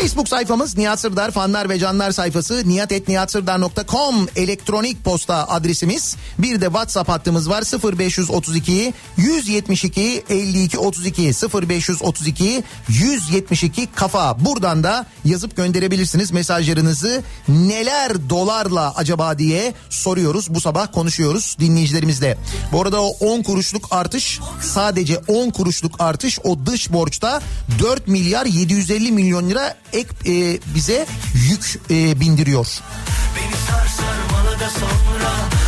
Facebook 0.09 0.29
sayfamız 0.29 0.77
Nihat 0.77 0.99
Sırdar 0.99 1.31
fanlar 1.31 1.69
ve 1.69 1.79
canlar 1.79 2.11
sayfası 2.11 2.63
niyatetniyatsırdar.com 2.65 4.27
elektronik 4.35 5.03
posta 5.03 5.47
adresimiz. 5.47 6.15
Bir 6.39 6.61
de 6.61 6.65
WhatsApp 6.65 7.09
hattımız 7.09 7.49
var 7.49 7.63
0532 7.97 8.93
172 9.17 10.23
52 10.29 10.79
32 10.79 11.21
0532 11.23 12.63
172 12.87 13.87
kafa. 13.95 14.45
Buradan 14.45 14.83
da 14.83 15.05
yazıp 15.25 15.57
gönderebilirsiniz 15.57 16.31
mesajlarınızı. 16.31 17.23
Neler 17.47 18.29
dolarla 18.29 18.93
acaba 18.95 19.39
diye 19.39 19.73
soruyoruz. 19.89 20.53
Bu 20.53 20.61
sabah 20.61 20.91
konuşuyoruz 20.91 21.57
dinleyicilerimizle. 21.59 22.37
Bu 22.71 22.81
arada 22.81 23.01
o 23.01 23.07
10 23.07 23.43
kuruşluk 23.43 23.87
artış 23.91 24.39
sadece 24.61 25.17
10 25.27 25.49
kuruşluk 25.49 25.95
artış 25.99 26.39
o 26.43 26.65
dış 26.65 26.93
borçta 26.93 27.41
4 27.79 28.07
milyar 28.07 28.45
750 28.45 29.11
milyon 29.11 29.49
lira 29.49 29.75
ek 29.99 30.09
e, 30.25 30.59
bize 30.75 31.05
yük 31.49 31.79
e, 31.91 32.19
bindiriyor. 32.19 32.67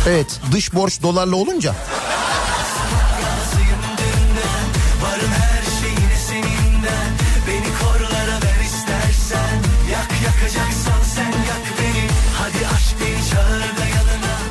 Evet 0.06 0.40
dış 0.52 0.74
borç 0.74 1.02
dolarla 1.02 1.36
olunca 1.36 1.74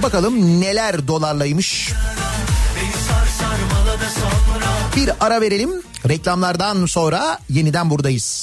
bakalım 0.03 0.61
neler 0.61 1.07
dolarlaymış. 1.07 1.91
Bir 4.95 5.09
ara 5.19 5.41
verelim 5.41 5.69
reklamlardan 6.09 6.85
sonra 6.85 7.39
yeniden 7.49 7.89
buradayız. 7.89 8.40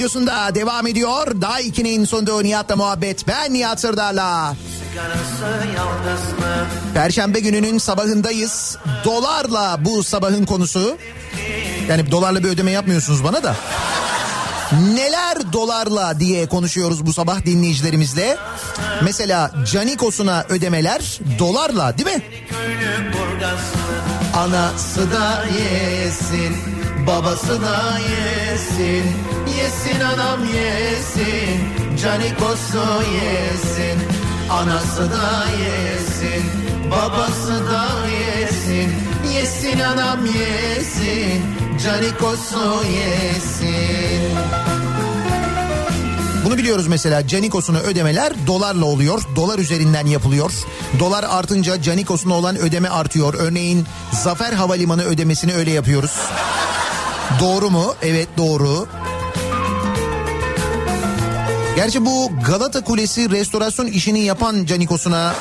Radyosunda 0.00 0.54
devam 0.54 0.86
ediyor. 0.86 1.40
Daha 1.40 1.60
2'nin 1.60 2.04
sonunda 2.04 2.42
Nihat'la 2.42 2.76
muhabbet. 2.76 3.28
Ben 3.28 3.52
Nihat 3.52 3.80
Sırdar'la. 3.80 4.54
Perşembe 6.94 7.40
gününün 7.40 7.78
sabahındayız. 7.78 8.78
Dolarla 9.04 9.84
bu 9.84 10.02
sabahın 10.02 10.44
konusu. 10.44 10.96
Yani 11.88 12.10
dolarla 12.10 12.44
bir 12.44 12.48
ödeme 12.48 12.70
yapmıyorsunuz 12.70 13.24
bana 13.24 13.42
da. 13.42 13.56
Neler 14.94 15.52
dolarla 15.52 16.20
diye 16.20 16.48
konuşuyoruz 16.48 17.06
bu 17.06 17.12
sabah 17.12 17.44
dinleyicilerimizle. 17.46 18.36
Mesela 19.02 19.50
Canikos'una 19.72 20.44
ödemeler 20.48 21.20
dolarla 21.38 21.98
değil 21.98 22.16
mi? 22.16 22.22
Anası 24.36 25.12
da 25.12 25.44
yesin, 25.58 26.56
babası 27.06 27.62
da 27.62 27.98
yesin. 27.98 29.04
Yesin 29.58 30.00
anam 30.00 30.40
yesin, 30.44 31.60
Canikos'u 32.02 33.02
yesin. 33.14 33.98
Anası 34.50 35.10
da 35.10 35.44
yesin, 35.50 36.44
babası 36.90 37.66
da 37.66 37.86
yesin. 38.08 38.92
Yesin 39.34 39.80
anam 39.80 40.18
yesin, 40.26 41.42
Canikos'u 41.84 42.84
yesin. 42.84 44.38
Bunu 46.44 46.58
biliyoruz 46.58 46.86
mesela 46.86 47.26
Canikos'una 47.26 47.78
ödemeler 47.78 48.32
dolarla 48.46 48.84
oluyor. 48.84 49.22
Dolar 49.36 49.58
üzerinden 49.58 50.06
yapılıyor. 50.06 50.52
Dolar 50.98 51.24
artınca 51.28 51.82
Canikos'una 51.82 52.34
olan 52.34 52.56
ödeme 52.56 52.88
artıyor. 52.88 53.34
Örneğin 53.34 53.86
Zafer 54.12 54.52
Havalimanı 54.52 55.02
ödemesini 55.02 55.54
öyle 55.54 55.70
yapıyoruz. 55.70 56.12
Doğru 57.40 57.70
mu? 57.70 57.94
Evet 58.02 58.28
doğru. 58.38 58.86
Gerçi 61.76 62.06
bu 62.06 62.30
Galata 62.46 62.80
Kulesi 62.84 63.30
restorasyon 63.30 63.86
işini 63.86 64.20
yapan 64.20 64.64
Canikos'una 64.66 65.34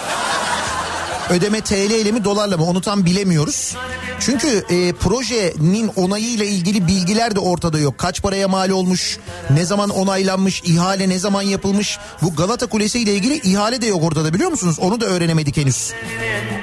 ödeme 1.30 1.62
TL 1.62 1.74
ile 1.92 2.12
mi 2.12 2.24
dolarla 2.24 2.58
mı 2.58 2.66
onu 2.66 2.82
tam 2.82 3.06
bilemiyoruz. 3.06 3.76
Çünkü 4.20 4.66
e, 4.70 4.94
projenin 4.94 5.92
onayıyla 5.96 6.46
ilgili 6.46 6.88
bilgiler 6.88 7.36
de 7.36 7.40
ortada 7.40 7.80
yok. 7.80 7.98
Kaç 7.98 8.22
paraya 8.22 8.48
mal 8.48 8.70
olmuş, 8.70 9.18
ne 9.50 9.66
zaman 9.66 9.90
onaylanmış, 9.90 10.62
ihale 10.66 11.10
ne 11.10 11.20
zaman 11.20 11.42
yapılmış. 11.42 12.00
Bu 12.22 12.36
Galata 12.36 12.66
Kulesi 12.66 13.00
ile 13.00 13.14
ilgili 13.14 13.36
ihale 13.38 13.82
de 13.82 13.86
yok 13.86 14.04
ortada 14.04 14.34
biliyor 14.34 14.52
musunuz? 14.52 14.80
Onu 14.80 15.02
da 15.02 15.06
öğrenemedik 15.06 15.58
henüz. 15.58 15.94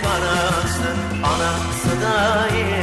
Karası 0.02 0.96
anası 1.24 2.02
da 2.02 2.46
yesin. 2.56 2.75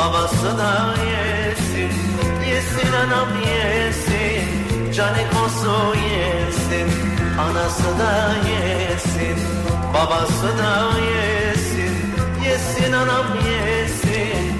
Babası 0.00 0.58
da 0.58 0.94
yesin 1.04 1.92
Yesin 2.50 2.92
anam 2.92 3.28
yesin 3.40 4.92
Canikosu 4.92 5.94
yesin 6.10 6.88
Anası 7.40 7.98
da 7.98 8.34
yesin 8.50 9.36
Babası 9.94 10.58
da 10.58 10.90
yesin 10.98 11.94
Yesin 12.44 12.92
anam 12.92 13.26
yesin 13.36 13.70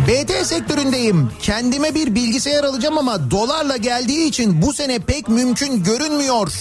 BT 0.08 0.46
sektöründeyim. 0.46 1.30
Kendime 1.42 1.94
bir 1.94 2.14
bilgisayar 2.14 2.64
alacağım 2.64 2.98
ama 2.98 3.30
dolarla 3.30 3.76
geldiği 3.76 4.28
için 4.28 4.62
bu 4.62 4.72
sene 4.72 4.98
pek 4.98 5.28
mümkün 5.28 5.82
görünmüyor. 5.84 6.52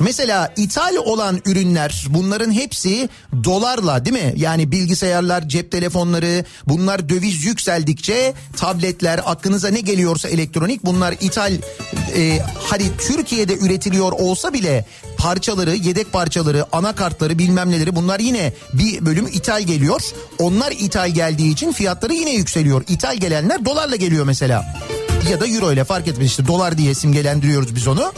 Mesela 0.00 0.52
ithal 0.56 0.96
olan 0.96 1.40
ürünler 1.46 2.06
bunların 2.08 2.52
hepsi 2.52 3.08
dolarla 3.44 4.04
değil 4.04 4.24
mi? 4.24 4.34
Yani 4.36 4.72
bilgisayarlar, 4.72 5.48
cep 5.48 5.72
telefonları 5.72 6.44
bunlar 6.68 7.08
döviz 7.08 7.44
yükseldikçe 7.44 8.34
tabletler 8.56 9.20
aklınıza 9.26 9.68
ne 9.68 9.80
geliyorsa 9.80 10.28
elektronik 10.28 10.84
bunlar 10.84 11.14
ithal 11.20 11.52
e, 12.16 12.38
hani 12.66 12.84
Türkiye'de 12.98 13.58
üretiliyor 13.58 14.12
olsa 14.12 14.52
bile 14.52 14.84
parçaları, 15.16 15.74
yedek 15.74 16.12
parçaları, 16.12 16.64
anakartları 16.72 17.38
bilmem 17.38 17.70
neleri 17.70 17.96
bunlar 17.96 18.20
yine 18.20 18.52
bir 18.72 19.06
bölüm 19.06 19.26
ithal 19.26 19.62
geliyor. 19.62 20.00
Onlar 20.38 20.72
ithal 20.72 21.10
geldiği 21.10 21.52
için 21.52 21.72
fiyatları 21.72 22.14
yine 22.14 22.30
yükseliyor. 22.30 22.84
İthal 22.88 23.16
gelenler 23.16 23.64
dolarla 23.64 23.96
geliyor 23.96 24.26
mesela. 24.26 24.64
Ya 25.30 25.40
da 25.40 25.46
euro 25.46 25.72
ile 25.72 25.84
fark 25.84 26.08
etmez 26.08 26.26
işte 26.26 26.46
dolar 26.46 26.78
diye 26.78 26.94
simgelendiriyoruz 26.94 27.74
biz 27.74 27.88
onu. 27.88 28.12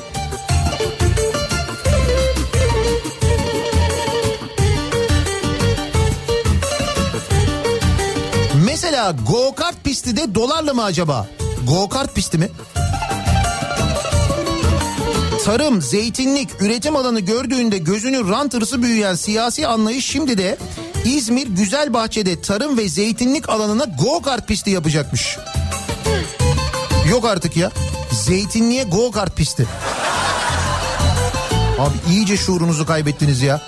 Mesela 8.95 9.17
go 9.27 9.55
kart 9.55 9.85
pisti 9.85 10.17
de 10.17 10.35
dolarla 10.35 10.75
mı 10.75 10.85
acaba? 10.85 11.27
Go 11.67 11.89
kart 11.89 12.15
pisti 12.15 12.39
mi? 12.39 12.49
Tarım, 15.45 15.83
zeytinlik, 15.83 16.51
üretim 16.61 16.97
alanı 16.97 17.21
gördüğünde 17.21 17.79
gözünü 17.79 18.31
rant 18.31 18.55
hırsı 18.55 18.83
büyüyen 18.83 19.15
siyasi 19.15 19.67
anlayış 19.67 20.07
şimdi 20.07 20.39
de 20.39 20.59
İzmir 21.05 21.47
Güzelbahçe'de 21.47 22.41
tarım 22.41 22.79
ve 22.79 22.89
zeytinlik 22.89 23.49
alanına 23.49 23.85
go 23.85 24.23
kart 24.23 24.49
pisti 24.49 24.71
yapacakmış. 24.71 25.39
Yok 27.11 27.25
artık 27.25 27.57
ya. 27.57 27.71
Zeytinliğe 28.13 28.85
go 28.85 29.11
kart 29.11 29.37
pisti. 29.37 29.67
Abi 31.79 31.95
iyice 32.15 32.37
şuurunuzu 32.37 32.87
kaybettiniz 32.87 33.43
ya. 33.43 33.61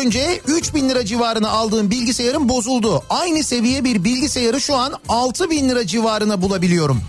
Önce 0.00 0.40
3 0.46 0.74
bin 0.74 0.88
lira 0.88 1.04
civarına 1.04 1.50
aldığım 1.50 1.90
bilgisayarım 1.90 2.48
bozuldu. 2.48 3.02
Aynı 3.10 3.44
seviye 3.44 3.84
bir 3.84 4.04
bilgisayarı 4.04 4.60
şu 4.60 4.76
an 4.76 4.94
6 5.08 5.50
bin 5.50 5.68
lira 5.68 5.86
civarına 5.86 6.42
bulabiliyorum. 6.42 7.02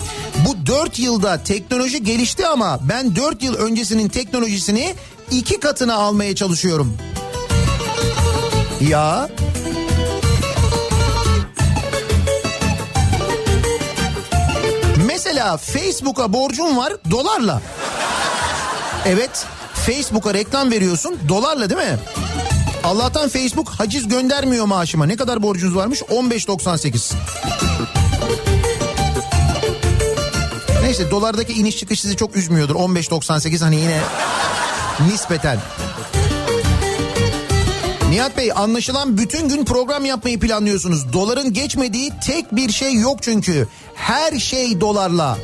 Bu 0.48 0.66
4 0.66 1.00
yılda 1.00 1.44
teknoloji 1.44 2.04
gelişti 2.04 2.48
ama 2.48 2.80
ben 2.90 3.16
4 3.16 3.44
yıl 3.44 3.56
öncesinin 3.56 4.10
teknolojisini 4.10 4.96
iki 5.32 5.60
katına 5.60 5.96
almaya 5.96 6.36
çalışıyorum. 6.36 6.98
Ya 8.90 9.30
Mesela 15.08 15.58
Facebook'a 15.58 16.34
borcun 16.34 16.78
var 16.78 16.94
dolarla. 17.12 17.62
Evet 19.06 19.46
Facebook'a 19.74 20.34
reklam 20.34 20.72
veriyorsun 20.72 21.20
dolarla 21.30 21.70
değil 21.70 21.82
mi? 21.82 22.00
Allah'tan 22.84 23.30
Facebook 23.30 23.70
haciz 23.70 24.08
göndermiyor 24.08 24.66
maaşıma. 24.66 25.06
Ne 25.06 25.16
kadar 25.16 25.44
borcunuz 25.44 25.76
varmış? 25.76 26.02
15.98. 26.02 27.14
Neyse 30.82 31.12
dolardaki 31.12 31.54
iniş 31.54 31.78
çıkış 31.78 32.02
sizi 32.02 32.16
çok 32.16 32.36
üzmüyordur. 32.36 32.76
15.98 32.76 33.64
hani 33.64 33.76
yine 33.76 34.00
nispeten. 35.12 35.60
Nihat 38.10 38.38
Bey 38.38 38.52
anlaşılan 38.56 39.18
bütün 39.18 39.50
gün 39.50 39.66
program 39.66 40.06
yapmayı 40.06 40.40
planlıyorsunuz. 40.40 41.14
Doların 41.14 41.54
geçmediği 41.54 42.12
tek 42.26 42.56
bir 42.56 42.72
şey 42.72 42.94
yok 42.94 43.24
çünkü. 43.24 43.68
Her 43.96 44.40
şey 44.40 44.82
dolarla. 44.82 45.38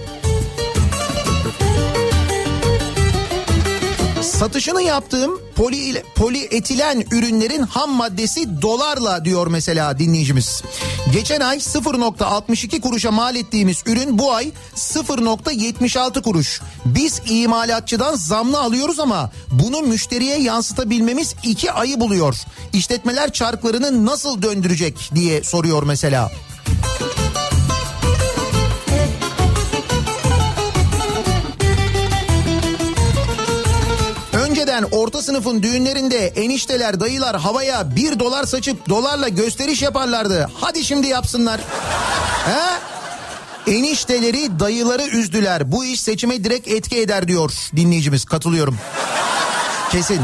Satışını 4.39 4.81
yaptığım 4.81 5.39
poli, 5.55 6.03
polietilen 6.15 7.03
ürünlerin 7.11 7.61
ham 7.61 7.91
maddesi 7.91 8.61
dolarla 8.61 9.25
diyor 9.25 9.47
mesela 9.47 9.99
dinleyicimiz. 9.99 10.63
Geçen 11.13 11.39
ay 11.39 11.57
0.62 11.57 12.81
kuruşa 12.81 13.11
mal 13.11 13.35
ettiğimiz 13.35 13.83
ürün 13.85 14.19
bu 14.19 14.33
ay 14.33 14.51
0.76 14.75 16.21
kuruş. 16.21 16.61
Biz 16.85 17.21
imalatçıdan 17.29 18.15
zamlı 18.15 18.59
alıyoruz 18.59 18.99
ama 18.99 19.31
bunu 19.51 19.81
müşteriye 19.81 20.39
yansıtabilmemiz 20.39 21.35
iki 21.43 21.71
ayı 21.71 21.99
buluyor. 21.99 22.35
İşletmeler 22.73 23.33
çarklarını 23.33 24.05
nasıl 24.05 24.41
döndürecek 24.41 25.09
diye 25.15 25.43
soruyor 25.43 25.83
mesela. 25.83 26.31
Önceden 34.78 34.97
orta 34.97 35.21
sınıfın 35.21 35.63
düğünlerinde 35.63 36.28
enişteler 36.28 36.99
dayılar 36.99 37.39
havaya 37.39 37.95
bir 37.95 38.19
dolar 38.19 38.43
saçıp 38.45 38.89
dolarla 38.89 39.30
gösteriş 39.30 39.82
yaparlardı. 39.82 40.49
Hadi 40.61 40.84
şimdi 40.84 41.07
yapsınlar. 41.07 41.59
He? 42.45 43.75
Enişteleri 43.75 44.59
dayıları 44.59 45.03
üzdüler. 45.03 45.71
Bu 45.71 45.86
iş 45.86 46.01
seçime 46.01 46.43
direkt 46.43 46.67
etki 46.67 46.97
eder 47.01 47.28
diyor 47.28 47.51
dinleyicimiz. 47.75 48.25
Katılıyorum. 48.25 48.78
Kesin. 49.91 50.21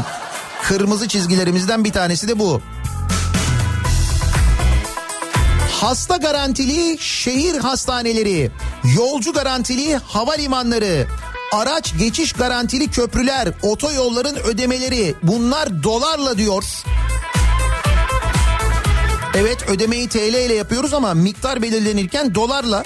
Kırmızı 0.62 1.08
çizgilerimizden 1.08 1.84
bir 1.84 1.92
tanesi 1.92 2.28
de 2.28 2.38
bu. 2.38 2.60
Hasta 5.80 6.16
garantili 6.16 6.98
şehir 7.00 7.56
hastaneleri, 7.56 8.50
yolcu 8.96 9.32
garantili 9.32 9.96
havalimanları, 9.96 11.06
araç 11.52 11.98
geçiş 11.98 12.32
garantili 12.32 12.90
köprüler, 12.90 13.48
otoyolların 13.62 14.36
ödemeleri 14.36 15.14
bunlar 15.22 15.82
dolarla 15.82 16.38
diyor. 16.38 16.64
Evet 19.34 19.68
ödemeyi 19.68 20.08
TL 20.08 20.18
ile 20.18 20.54
yapıyoruz 20.54 20.94
ama 20.94 21.14
miktar 21.14 21.62
belirlenirken 21.62 22.34
dolarla. 22.34 22.82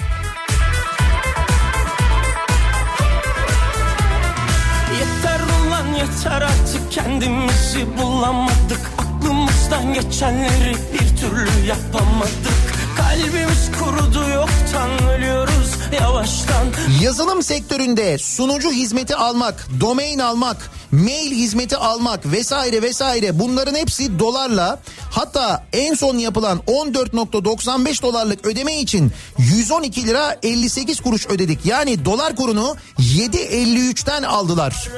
Yeter 4.93 5.41
ulan 5.67 5.87
yeter 5.95 6.43
artık 6.43 6.93
kendimizi 6.93 7.87
bulamadık 7.99 8.81
Aklımızdan 9.29 9.95
geçenleri 9.95 10.77
bir 10.93 11.21
türlü 11.21 11.67
yapamadık 11.67 12.58
Kalbimiz 12.99 13.71
kurudu 13.79 14.29
yoktan 14.29 15.09
ölüyoruz 15.09 15.71
yavaştan 16.01 16.67
Yazılım 17.03 17.43
sektöründe 17.43 18.19
sunucu 18.19 18.73
hizmeti 18.73 19.17
almak, 19.17 19.67
domain 19.81 20.19
almak, 20.19 20.71
mail 20.93 21.33
hizmeti 21.33 21.77
almak 21.77 22.27
vesaire 22.27 22.83
vesaire 22.83 23.39
bunların 23.39 23.75
hepsi 23.75 24.19
dolarla 24.19 24.81
hatta 25.11 25.65
en 25.73 25.95
son 25.95 26.19
yapılan 26.19 26.59
14.95 26.67 28.03
dolarlık 28.03 28.47
ödeme 28.47 28.81
için 28.81 29.13
112 29.39 30.07
lira 30.07 30.37
58 30.43 31.01
kuruş 31.01 31.27
ödedik. 31.27 31.67
Yani 31.67 32.05
dolar 32.05 32.37
kurunu 32.37 32.77
7.53'ten 32.99 34.23
aldılar. 34.23 34.89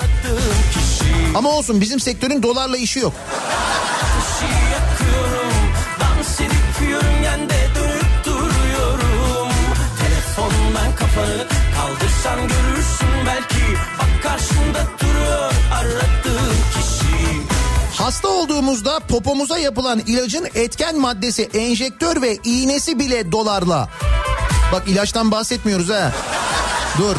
Ama 1.34 1.50
olsun 1.50 1.80
bizim 1.80 2.00
sektörün 2.00 2.42
dolarla 2.42 2.76
işi 2.76 2.98
yok. 2.98 3.12
Kaldırsan 12.22 12.48
görürsün 12.48 13.26
belki 13.26 13.76
Bak 13.98 14.22
karşında 14.22 14.86
duruyor 15.00 15.52
aradığın 15.74 16.54
kişi 16.74 17.42
Hasta 18.02 18.28
olduğumuzda 18.28 19.00
popomuza 19.00 19.58
yapılan 19.58 19.98
ilacın 19.98 20.48
etken 20.54 20.98
maddesi 20.98 21.42
enjektör 21.54 22.22
ve 22.22 22.38
iğnesi 22.44 22.98
bile 22.98 23.32
dolarla. 23.32 23.88
Bak 24.72 24.88
ilaçtan 24.88 25.30
bahsetmiyoruz 25.30 25.90
ha. 25.90 26.12
Dur. 26.98 27.16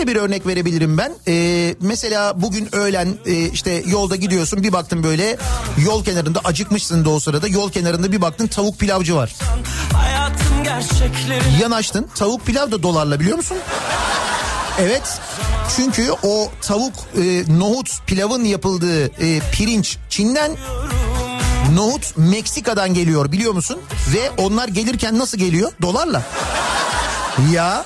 Şöyle 0.00 0.12
bir 0.14 0.20
örnek 0.20 0.46
verebilirim 0.46 0.98
ben. 0.98 1.12
Ee, 1.28 1.74
mesela 1.80 2.42
bugün 2.42 2.74
öğlen 2.74 3.08
e, 3.26 3.32
işte 3.34 3.82
yolda 3.86 4.16
gidiyorsun 4.16 4.62
bir 4.62 4.72
baktın 4.72 5.02
böyle 5.02 5.36
yol 5.84 6.04
kenarında 6.04 6.40
acıkmışsın 6.44 7.04
da 7.04 7.10
o 7.10 7.20
sırada 7.20 7.48
yol 7.48 7.70
kenarında 7.70 8.12
bir 8.12 8.20
baktın 8.20 8.46
tavuk 8.46 8.78
pilavcı 8.78 9.16
var. 9.16 9.34
Yanaştın. 11.60 12.06
Tavuk 12.14 12.46
pilav 12.46 12.70
da 12.70 12.82
dolarla 12.82 13.20
biliyor 13.20 13.36
musun? 13.36 13.56
Evet. 14.78 15.20
Çünkü 15.76 16.12
o 16.22 16.50
tavuk 16.62 16.94
e, 17.16 17.44
nohut 17.58 18.06
pilavın 18.06 18.44
yapıldığı 18.44 19.04
e, 19.06 19.40
pirinç 19.52 19.96
Çin'den 20.08 20.52
nohut 21.74 22.16
Meksika'dan 22.16 22.94
geliyor 22.94 23.32
biliyor 23.32 23.52
musun? 23.52 23.78
Ve 24.14 24.30
onlar 24.36 24.68
gelirken 24.68 25.18
nasıl 25.18 25.38
geliyor? 25.38 25.72
Dolarla. 25.82 26.22
Ya 27.52 27.84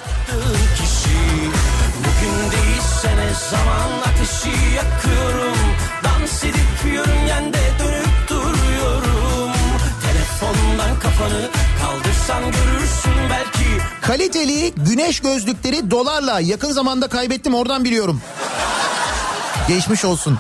zaman 3.51 3.91
ateşi 4.01 4.75
yakıyorum 4.77 5.59
Dans 6.05 6.45
edip 6.45 6.95
yörüngende 6.95 7.59
dönüp 7.79 8.29
duruyorum 8.29 9.53
Telefondan 10.03 10.99
kafanı 11.01 11.51
kaldırsan 11.83 12.43
görürsün 12.43 13.31
belki 13.31 13.65
kaliteli 14.01 14.73
güneş 14.77 15.21
gözlükleri 15.21 15.91
dolarla 15.91 16.41
yakın 16.41 16.73
zamanda 16.73 17.09
kaybettim 17.09 17.55
oradan 17.55 17.85
biliyorum. 17.85 18.21
Geçmiş 19.69 20.05
olsun. 20.05 20.39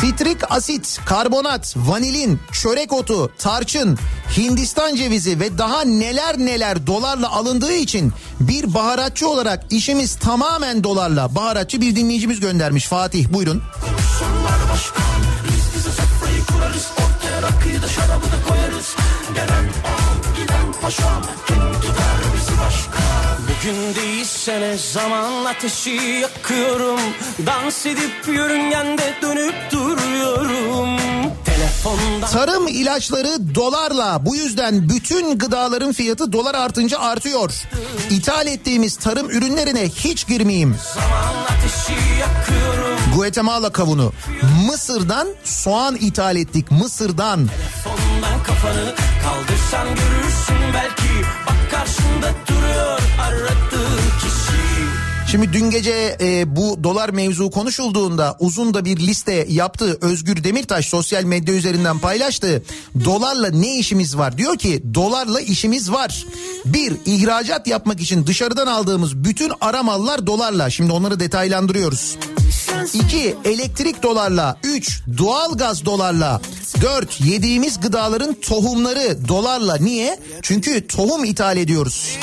Sitrik 0.00 0.52
asit, 0.52 1.00
karbonat, 1.06 1.74
vanilin, 1.76 2.40
çörek 2.52 2.92
otu, 2.92 3.30
tarçın, 3.38 3.98
Hindistan 4.36 4.94
cevizi 4.94 5.40
ve 5.40 5.58
daha 5.58 5.84
neler 5.84 6.38
neler 6.38 6.86
dolarla 6.86 7.30
alındığı 7.30 7.72
için 7.72 8.12
bir 8.40 8.74
baharatçı 8.74 9.28
olarak 9.28 9.64
işimiz 9.70 10.16
tamamen 10.16 10.84
dolarla. 10.84 11.34
Baharatçı 11.34 11.80
bir 11.80 11.96
dinleyicimiz 11.96 12.40
göndermiş 12.40 12.86
Fatih 12.86 13.28
buyurun. 13.28 13.62
Bugün 23.68 23.94
değilse 23.94 24.60
ne 24.60 24.78
zaman 24.78 25.44
ateşi 25.44 25.90
yakıyorum 25.90 27.00
Dans 27.46 27.86
edip 27.86 28.28
yörüngende 28.28 29.14
dönüp 29.22 29.54
duruyorum 29.72 30.96
Telefondan 31.44 32.30
Tarım 32.30 32.68
ilaçları 32.68 33.54
dolarla 33.54 34.26
bu 34.26 34.36
yüzden 34.36 34.88
bütün 34.88 35.38
gıdaların 35.38 35.92
fiyatı 35.92 36.32
dolar 36.32 36.54
artınca 36.54 36.98
artıyor. 36.98 37.52
İthal 38.10 38.46
ettiğimiz 38.46 38.96
tarım 38.96 39.30
ürünlerine 39.30 39.88
hiç 39.88 40.26
girmeyeyim. 40.26 40.76
Guatemala 43.16 43.72
kavunu. 43.72 44.12
Mısır'dan 44.66 45.28
soğan 45.44 45.96
ithal 45.96 46.36
ettik. 46.36 46.70
Mısır'dan. 46.70 47.48
Telefondan 47.48 48.42
kafanı 48.42 48.94
kaldırsan 49.24 49.88
görürsün 49.88 50.74
belki 50.74 51.26
Bak 51.46 51.70
karşında 51.70 52.44
kişi 52.46 52.57
Şimdi 55.30 55.52
dün 55.52 55.70
gece 55.70 56.16
e, 56.20 56.56
bu 56.56 56.84
dolar 56.84 57.08
mevzu 57.08 57.50
konuşulduğunda 57.50 58.36
uzun 58.40 58.74
da 58.74 58.84
bir 58.84 58.96
liste 58.96 59.46
yaptı. 59.48 59.98
Özgür 60.00 60.44
Demirtaş 60.44 60.86
sosyal 60.86 61.24
medya 61.24 61.54
üzerinden 61.54 61.98
paylaştı. 61.98 62.62
Dolarla 63.04 63.50
ne 63.50 63.78
işimiz 63.78 64.18
var? 64.18 64.38
Diyor 64.38 64.58
ki 64.58 64.82
dolarla 64.94 65.40
işimiz 65.40 65.92
var. 65.92 66.26
Bir, 66.64 66.96
ihracat 67.06 67.66
yapmak 67.66 68.00
için 68.00 68.26
dışarıdan 68.26 68.66
aldığımız 68.66 69.24
bütün 69.24 69.52
ara 69.60 69.82
mallar 69.82 70.26
dolarla. 70.26 70.70
Şimdi 70.70 70.92
onları 70.92 71.20
detaylandırıyoruz. 71.20 72.16
2. 72.94 73.36
Elektrik 73.44 74.02
dolarla. 74.02 74.56
3. 74.64 75.02
Doğalgaz 75.18 75.84
dolarla. 75.84 76.40
4. 76.82 77.20
Yediğimiz 77.20 77.80
gıdaların 77.80 78.34
tohumları 78.34 79.28
dolarla. 79.28 79.76
Niye? 79.76 80.20
Çünkü 80.42 80.86
tohum 80.86 81.24
ithal 81.24 81.56
ediyoruz. 81.56 82.18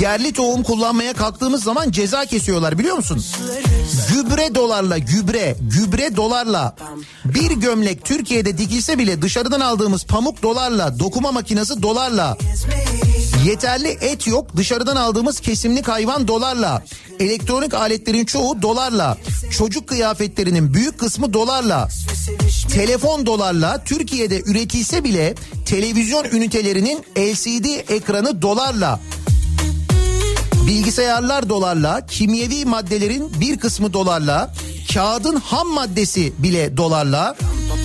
Yerli 0.00 0.32
tohum 0.32 0.62
kullanmaya 0.62 1.12
kalktığımız 1.12 1.64
zaman 1.64 1.90
ceza 1.90 2.26
kesiyorlar 2.26 2.78
biliyor 2.78 2.96
musun? 2.96 3.24
Gübre 4.12 4.54
dolarla 4.54 4.98
gübre, 4.98 5.56
gübre 5.60 6.16
dolarla. 6.16 6.76
Bir 7.24 7.50
gömlek 7.50 8.04
Türkiye'de 8.04 8.58
dikilse 8.58 8.98
bile 8.98 9.22
dışarıdan 9.22 9.60
aldığımız 9.60 10.04
pamuk 10.04 10.42
dolarla, 10.42 10.98
dokuma 10.98 11.32
makinesi 11.32 11.82
dolarla. 11.82 12.36
Yeterli 13.44 13.88
et 13.88 14.26
yok 14.26 14.56
dışarıdan 14.56 14.96
aldığımız 14.96 15.40
kesimlik 15.40 15.88
hayvan 15.88 16.28
dolarla. 16.28 16.82
Elektronik 17.20 17.74
aletlerin 17.74 18.24
çoğu 18.24 18.62
dolarla. 18.62 19.16
Çocuk 19.50 19.88
kıyafetlerinin 19.88 20.74
büyük 20.74 20.98
kısmı 20.98 21.32
dolarla. 21.32 21.88
Telefon 22.72 23.26
dolarla 23.26 23.84
Türkiye'de 23.84 24.42
üretilse 24.46 25.04
bile 25.04 25.34
televizyon 25.66 26.24
ünitelerinin 26.24 26.98
LCD 27.18 27.90
ekranı 27.92 28.42
dolarla. 28.42 29.00
Bilgisayarlar 30.68 31.48
dolarla, 31.48 32.06
kimyevi 32.06 32.64
maddelerin 32.64 33.32
bir 33.40 33.58
kısmı 33.58 33.92
dolarla, 33.92 34.54
kağıdın 34.94 35.36
ham 35.36 35.68
maddesi 35.68 36.32
bile 36.38 36.76
dolarla, 36.76 37.36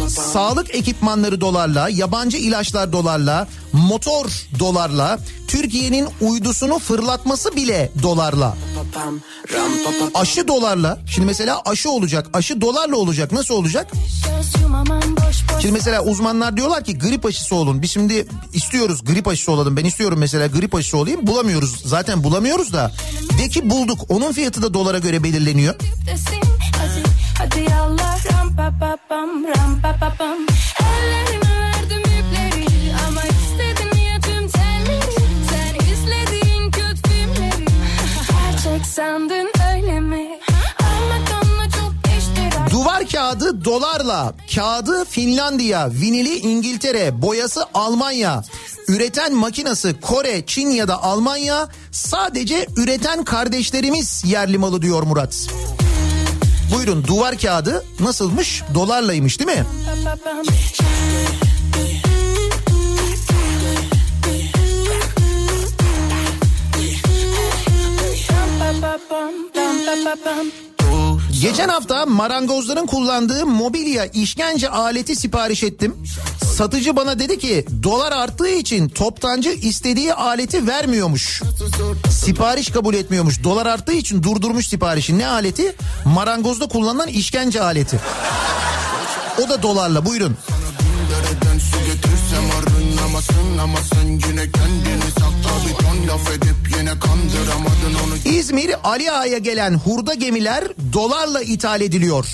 sağlık 0.07 0.75
ekipmanları 0.75 1.41
dolarla, 1.41 1.89
yabancı 1.89 2.37
ilaçlar 2.37 2.93
dolarla, 2.93 3.47
motor 3.73 4.25
dolarla, 4.59 5.19
Türkiye'nin 5.47 6.07
uydusunu 6.21 6.79
fırlatması 6.79 7.55
bile 7.55 7.91
dolarla. 8.03 8.57
Aşı 10.13 10.47
dolarla. 10.47 10.99
Şimdi 11.07 11.25
mesela 11.25 11.61
aşı 11.65 11.89
olacak. 11.89 12.29
Aşı 12.33 12.61
dolarla 12.61 12.95
olacak. 12.95 13.31
Nasıl 13.31 13.53
olacak? 13.53 13.91
Şimdi 15.61 15.73
mesela 15.73 16.03
uzmanlar 16.03 16.57
diyorlar 16.57 16.83
ki 16.83 16.99
grip 16.99 17.25
aşısı 17.25 17.55
olun. 17.55 17.81
Biz 17.81 17.91
şimdi 17.91 18.27
istiyoruz 18.53 19.05
grip 19.05 19.27
aşısı 19.27 19.51
olalım. 19.51 19.77
Ben 19.77 19.85
istiyorum 19.85 20.19
mesela 20.19 20.47
grip 20.47 20.75
aşısı 20.75 20.97
olayım. 20.97 21.27
Bulamıyoruz. 21.27 21.81
Zaten 21.85 22.23
bulamıyoruz 22.23 22.73
da. 22.73 22.91
De 23.39 23.49
ki 23.49 23.69
bulduk. 23.69 23.99
Onun 24.09 24.31
fiyatı 24.31 24.61
da 24.61 24.73
dolara 24.73 24.99
göre 24.99 25.23
belirleniyor. 25.23 25.75
Hadi, 27.43 27.65
hadi 27.65 27.75
Allah 27.75 28.15
ram 28.31 28.55
pa 28.55 28.71
pa 28.79 28.97
pam 29.09 29.43
ram 29.43 29.81
pa 29.81 29.91
pa 29.99 30.09
pam. 30.17 30.37
Ellerine 30.79 31.51
verdim 31.59 31.99
ipleri 31.99 32.93
ama 33.07 33.21
istedin 33.23 34.01
ya 34.01 34.19
tüm 34.19 34.47
telleri. 34.47 35.11
Sen 35.49 35.75
izlediğin 35.93 36.71
kötü 36.71 37.09
filmleri. 37.09 37.65
Gerçek 38.27 38.85
sandın 38.85 39.51
öyle 39.73 39.99
mi? 39.99 40.39
Duvar 42.71 43.07
kağıdı 43.07 43.65
dolarla, 43.65 44.33
kağıdı 44.55 45.05
Finlandiya, 45.05 45.89
vinili 45.91 46.37
İngiltere, 46.37 47.21
boyası 47.21 47.65
Almanya, 47.73 48.43
üreten 48.87 49.35
makinası 49.35 49.99
Kore, 50.01 50.45
Çin 50.45 50.69
ya 50.69 50.87
da 50.87 51.03
Almanya, 51.03 51.69
sadece 51.91 52.67
üreten 52.77 53.23
kardeşlerimiz 53.23 54.23
yerli 54.25 54.57
malı 54.57 54.81
diyor 54.81 55.03
Murat. 55.03 55.47
Buyurun 56.71 57.03
duvar 57.07 57.37
kağıdı 57.37 57.85
nasılmış? 57.99 58.63
Dolarlaymış 58.73 59.39
değil 59.39 59.59
mi? 59.59 59.65
Geçen 71.41 71.69
hafta 71.69 72.05
marangozların 72.05 72.85
kullandığı 72.85 73.45
mobilya 73.45 74.05
işkence 74.05 74.69
aleti 74.69 75.15
sipariş 75.15 75.63
ettim. 75.63 75.95
Satıcı 76.53 76.95
bana 76.95 77.19
dedi 77.19 77.39
ki 77.39 77.65
dolar 77.83 78.11
arttığı 78.11 78.49
için 78.49 78.89
toptancı 78.89 79.49
istediği 79.49 80.13
aleti 80.13 80.67
vermiyormuş. 80.67 81.41
Sipariş 82.09 82.69
kabul 82.71 82.93
etmiyormuş. 82.93 83.43
Dolar 83.43 83.65
arttığı 83.65 83.93
için 83.93 84.23
durdurmuş 84.23 84.67
siparişi. 84.67 85.17
Ne 85.17 85.27
aleti? 85.27 85.75
Marangozda 86.05 86.67
kullanılan 86.67 87.07
işkence 87.07 87.61
aleti. 87.61 87.99
O 89.45 89.49
da 89.49 89.63
dolarla 89.63 90.05
buyurun. 90.05 90.37
Bir 95.05 95.11
ton 95.15 95.22
laf 96.07 96.31
edip 96.31 96.55
yine 96.77 96.89
kandıramadın 96.99 97.93
onu 98.05 98.35
İzmir 98.35 98.75
Ali 98.83 99.11
Ağa'ya 99.11 99.37
gelen 99.37 99.73
hurda 99.73 100.13
gemiler 100.13 100.63
dolarla 100.93 101.41
ithal 101.41 101.81
ediliyor. 101.81 102.25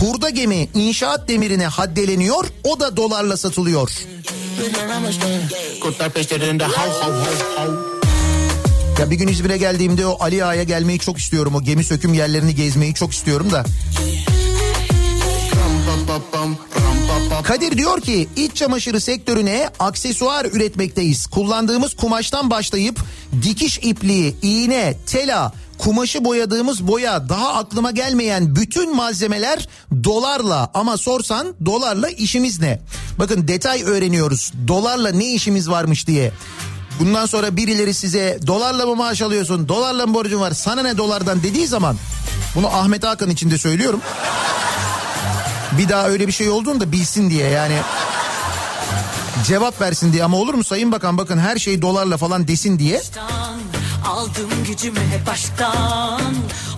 Hurda 0.00 0.30
gemi 0.30 0.68
inşaat 0.74 1.28
demirine 1.28 1.66
haddeleniyor 1.66 2.44
o 2.64 2.80
da 2.80 2.96
dolarla 2.96 3.36
satılıyor. 3.36 3.90
Kurtlar 5.82 6.10
peşlerinde 6.10 6.64
hav 6.64 6.90
hav 6.90 7.12
hav 7.12 7.56
hav 7.56 7.72
Ya 9.00 9.10
bir 9.10 9.16
gün 9.16 9.28
İzmir'e 9.28 9.56
geldiğimde 9.56 10.06
o 10.06 10.16
Ali 10.20 10.44
Ağa'ya 10.44 10.62
gelmeyi 10.62 10.98
çok 10.98 11.18
istiyorum. 11.18 11.54
O 11.54 11.62
gemi 11.62 11.84
söküm 11.84 12.14
yerlerini 12.14 12.54
gezmeyi 12.54 12.94
çok 12.94 13.12
istiyorum 13.12 13.52
da. 13.52 13.64
Kadir 17.44 17.78
diyor 17.78 18.00
ki 18.00 18.28
iç 18.36 18.56
çamaşırı 18.56 19.00
sektörüne 19.00 19.70
aksesuar 19.78 20.44
üretmekteyiz. 20.44 21.26
Kullandığımız 21.26 21.96
kumaştan 21.96 22.50
başlayıp 22.50 23.00
dikiş 23.42 23.78
ipliği, 23.78 24.36
iğne, 24.42 24.94
tela, 25.06 25.52
kumaşı 25.78 26.24
boyadığımız 26.24 26.86
boya 26.86 27.28
daha 27.28 27.54
aklıma 27.54 27.90
gelmeyen 27.90 28.56
bütün 28.56 28.96
malzemeler 28.96 29.68
dolarla 30.04 30.70
ama 30.74 30.96
sorsan 30.96 31.54
dolarla 31.66 32.08
işimiz 32.08 32.60
ne? 32.60 32.80
Bakın 33.18 33.48
detay 33.48 33.82
öğreniyoruz 33.82 34.52
dolarla 34.68 35.10
ne 35.10 35.32
işimiz 35.32 35.70
varmış 35.70 36.06
diye. 36.06 36.32
Bundan 37.00 37.26
sonra 37.26 37.56
birileri 37.56 37.94
size 37.94 38.38
dolarla 38.46 38.86
mı 38.86 38.96
maaş 38.96 39.22
alıyorsun 39.22 39.68
dolarla 39.68 40.06
mı 40.06 40.14
borcun 40.14 40.40
var 40.40 40.52
sana 40.52 40.82
ne 40.82 40.98
dolardan 40.98 41.42
dediği 41.42 41.66
zaman 41.66 41.96
bunu 42.54 42.66
Ahmet 42.66 43.04
Hakan 43.04 43.30
için 43.30 43.50
de 43.50 43.58
söylüyorum. 43.58 44.00
Bir 45.78 45.88
daha 45.88 46.08
öyle 46.08 46.26
bir 46.26 46.32
şey 46.32 46.50
olduğunu 46.50 46.80
da 46.80 46.92
bilsin 46.92 47.30
diye 47.30 47.48
yani 47.48 47.76
cevap 49.46 49.80
versin 49.80 50.12
diye 50.12 50.24
ama 50.24 50.36
olur 50.36 50.54
mu 50.54 50.64
Sayın 50.64 50.92
Bakan 50.92 51.18
bakın 51.18 51.38
her 51.38 51.56
şey 51.56 51.82
dolarla 51.82 52.16
falan 52.16 52.48
desin 52.48 52.78
diye. 52.78 53.02
Aldım 54.08 54.50
gücümü 54.68 55.00
hep 55.00 55.26
baştan 55.26 56.20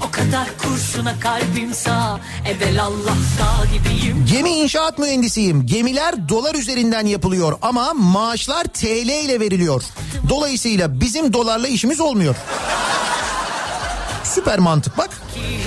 O 0.08 0.10
kadar 0.10 0.48
kurşuna 0.58 1.20
kalbim 1.20 1.74
sağ 1.74 2.20
Evvel 2.46 2.82
Allah 2.82 3.16
dağ 3.40 3.66
gibiyim 3.66 4.26
Gemi 4.32 4.50
inşaat 4.50 4.98
mühendisiyim. 4.98 5.66
Gemiler 5.66 6.28
dolar 6.28 6.54
üzerinden 6.54 7.06
yapılıyor 7.06 7.58
ama 7.62 7.94
maaşlar 7.94 8.64
TL 8.64 9.24
ile 9.24 9.40
veriliyor. 9.40 9.82
Dolayısıyla 10.28 11.00
bizim 11.00 11.32
dolarla 11.32 11.68
işimiz 11.68 12.00
olmuyor. 12.00 12.36
Süper 14.24 14.58
mantık 14.58 14.98
bak. 14.98 15.10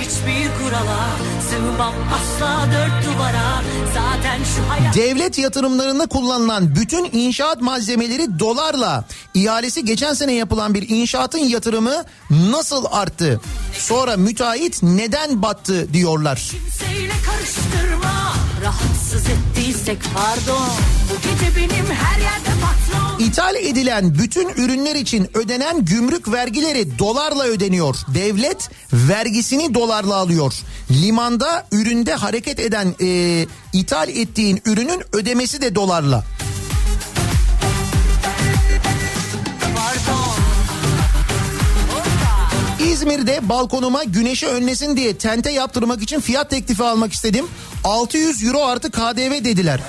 Hiçbir 0.02 0.50
kurala 0.58 1.08
Sığmam 1.50 1.94
asla 2.14 2.66
dört 2.72 3.06
duvara 3.06 3.62
Zaten 3.94 4.38
şu 4.56 4.70
hayat 4.70 4.96
Devlet 4.96 5.38
yatırımlarında 5.38 6.06
kullanılan 6.06 6.76
bütün 6.76 7.08
inşaat 7.12 7.60
malzemeleri 7.60 8.38
dolarla 8.38 9.04
ihalesi 9.34 9.84
geçen 9.84 10.14
sene 10.14 10.32
yapılan 10.32 10.74
bir 10.74 10.88
inşaatın 10.88 11.38
yatırımı 11.38 12.04
nasıl 12.30 12.84
arttı? 12.90 13.40
Sonra 13.78 14.16
müteahhit 14.16 14.82
neden 14.82 15.42
battı 15.42 15.92
diyorlar. 15.92 16.50
kimseyle 16.50 17.12
karıştırma 17.26 18.32
Rahatsız 18.64 19.24
ettiysek 19.26 19.98
pardon 20.14 20.68
Bu 21.10 21.14
gece 21.16 21.56
benim 21.56 21.86
her 21.86 22.20
yerde 22.20 22.50
patron 22.62 23.18
İthal 23.18 23.54
edilen 23.54 24.14
bütün 24.14 24.48
ürünler 24.48 24.94
için 24.94 25.30
ödenen 25.34 25.84
gümrük 25.84 26.32
vergileri 26.32 26.98
dolarla 26.98 27.44
ödeniyor. 27.44 27.96
Devlet 28.14 28.70
vergisini 28.92 29.74
dolarla 29.92 30.14
alıyor. 30.14 30.54
Limanda 30.90 31.66
üründe 31.72 32.14
hareket 32.14 32.60
eden 32.60 32.94
e, 33.00 33.46
ithal 33.72 34.08
ettiğin 34.08 34.62
ürünün 34.66 35.02
ödemesi 35.12 35.60
de 35.62 35.74
dolarla. 35.74 36.24
İzmir'de 42.80 43.48
balkonuma 43.48 44.04
güneşi 44.04 44.46
önlesin 44.46 44.96
diye 44.96 45.16
tente 45.16 45.50
yaptırmak 45.50 46.02
için 46.02 46.20
fiyat 46.20 46.50
teklifi 46.50 46.84
almak 46.84 47.12
istedim. 47.12 47.46
600 47.84 48.44
euro 48.44 48.64
artı 48.66 48.90
KDV 48.90 49.44
dediler. 49.44 49.80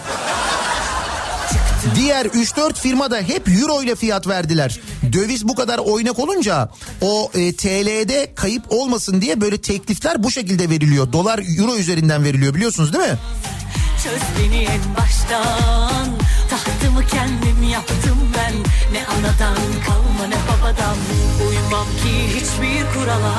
Diğer 1.95 2.25
3-4 2.25 2.73
firmada 2.73 3.17
hep 3.17 3.47
euro 3.47 3.83
ile 3.83 3.95
fiyat 3.95 4.27
verdiler. 4.27 4.79
Döviz 5.13 5.47
bu 5.47 5.55
kadar 5.55 5.77
oynak 5.77 6.19
olunca 6.19 6.69
o 7.01 7.31
e, 7.33 7.55
TL'de 7.55 8.33
kayıp 8.35 8.63
olmasın 8.69 9.21
diye 9.21 9.41
böyle 9.41 9.57
teklifler 9.57 10.23
bu 10.23 10.31
şekilde 10.31 10.69
veriliyor. 10.69 11.13
Dolar 11.13 11.41
euro 11.59 11.75
üzerinden 11.75 12.23
veriliyor 12.23 12.53
biliyorsunuz 12.53 12.93
değil 12.93 13.03
mi? 13.03 13.17
Çöz 14.03 14.21
beni 14.39 14.63
en 14.63 14.95
baştan 14.97 16.07
Tahtımı 16.49 17.07
kendim 17.07 17.69
yaptım 17.71 18.17
ben 18.37 18.53
Ne 18.93 19.07
anadan 19.07 19.57
kalma 19.87 20.27
ne 20.27 20.35
babadan 20.35 20.97
Uymam 21.49 21.85
ki 21.85 22.27
hiçbir 22.27 22.93
kurala 22.99 23.33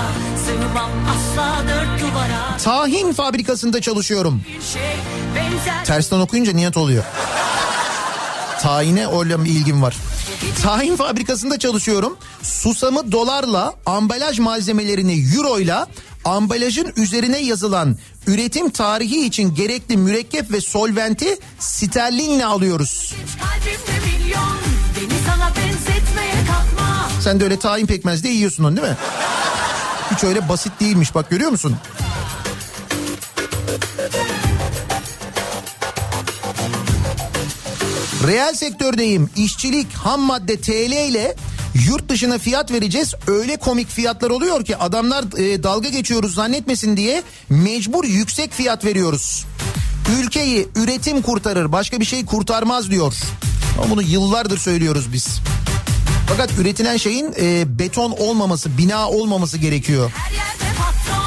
Sığmam 0.47 0.91
asla 1.09 1.63
dört 1.69 2.01
duvara 2.01 2.57
Tahin 2.65 3.13
fabrikasında 3.13 3.81
çalışıyorum. 3.81 4.43
Şey 4.73 4.97
benzer 5.37 5.85
Tersten 5.85 6.19
okuyunca 6.19 6.53
niyet 6.53 6.77
oluyor. 6.77 7.05
Tayine 8.65 9.07
öyle 9.07 9.51
ilgim 9.51 9.83
var. 9.83 9.97
Tahin 10.63 10.97
fabrikasında 10.97 11.59
çalışıyorum. 11.59 12.17
Susamı 12.43 13.13
dolarla, 13.13 13.75
ambalaj 13.87 14.39
malzemelerini 14.39 15.37
euroyla, 15.37 15.87
ambalajın 16.25 16.93
üzerine 16.97 17.39
yazılan 17.39 17.99
üretim 18.27 18.71
tarihi 18.71 19.27
için 19.27 19.55
gerekli 19.55 19.97
mürekkep 19.97 20.53
ve 20.53 20.61
solventi 20.61 21.39
sterlinle 21.59 22.47
alıyoruz. 22.47 23.15
Milyon 24.07 24.59
Sen 27.21 27.41
de 27.41 27.45
öyle 27.45 27.59
tahin 27.59 27.87
pekmez 27.87 28.25
de 28.25 28.29
yiyorsun 28.29 28.65
onu 28.65 28.77
değil 28.77 28.89
mi? 28.89 28.97
Hiç 30.15 30.25
öyle 30.25 30.49
basit 30.49 30.81
değilmiş 30.81 31.15
bak 31.15 31.31
görüyor 31.31 31.51
musun? 31.51 31.77
Reel 38.27 38.55
sektördeyim. 38.55 39.31
İşçilik, 39.37 39.93
ham 39.93 40.21
madde 40.21 40.61
TL 40.61 41.09
ile 41.09 41.37
yurt 41.87 42.09
dışına 42.09 42.39
fiyat 42.39 42.73
vereceğiz. 42.73 43.15
Öyle 43.27 43.57
komik 43.57 43.89
fiyatlar 43.89 44.31
oluyor 44.31 44.65
ki 44.65 44.77
adamlar 44.77 45.25
e, 45.39 45.63
dalga 45.63 45.89
geçiyoruz 45.89 46.35
zannetmesin 46.35 46.97
diye 46.97 47.23
mecbur 47.49 48.05
yüksek 48.05 48.53
fiyat 48.53 48.85
veriyoruz. 48.85 49.45
Ülkeyi 50.21 50.69
üretim 50.77 51.23
kurtarır, 51.23 51.73
başka 51.73 52.01
bir 52.01 52.05
şey 52.05 52.27
kurtarmaz 52.27 52.91
diyor. 52.91 53.15
Ama 53.79 53.91
bunu 53.91 54.03
yıllardır 54.03 54.59
söylüyoruz 54.59 55.13
biz. 55.13 55.41
Fakat 56.29 56.51
üretilen 56.59 56.97
şeyin 56.97 57.35
e, 57.41 57.79
beton 57.79 58.11
olmaması, 58.11 58.79
bina 58.79 59.09
olmaması 59.09 59.59
gerekiyor. 59.59 60.11
Her 60.15 60.33
yerde 60.33 60.79
patron 60.79 61.25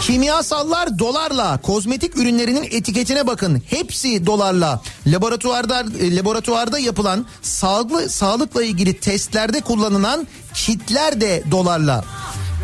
Kimyasallar 0.00 0.98
dolarla, 0.98 1.58
kozmetik 1.62 2.16
ürünlerinin 2.16 2.68
etiketine 2.70 3.26
bakın. 3.26 3.62
Hepsi 3.66 4.26
dolarla. 4.26 4.80
Laboratuvarda 5.06 5.84
e, 6.00 6.16
laboratuvarda 6.16 6.78
yapılan 6.78 7.26
sağlıklı 7.42 8.08
sağlıkla 8.08 8.64
ilgili 8.64 9.00
testlerde 9.00 9.60
kullanılan 9.60 10.26
kitler 10.54 11.20
de 11.20 11.42
dolarla. 11.50 12.04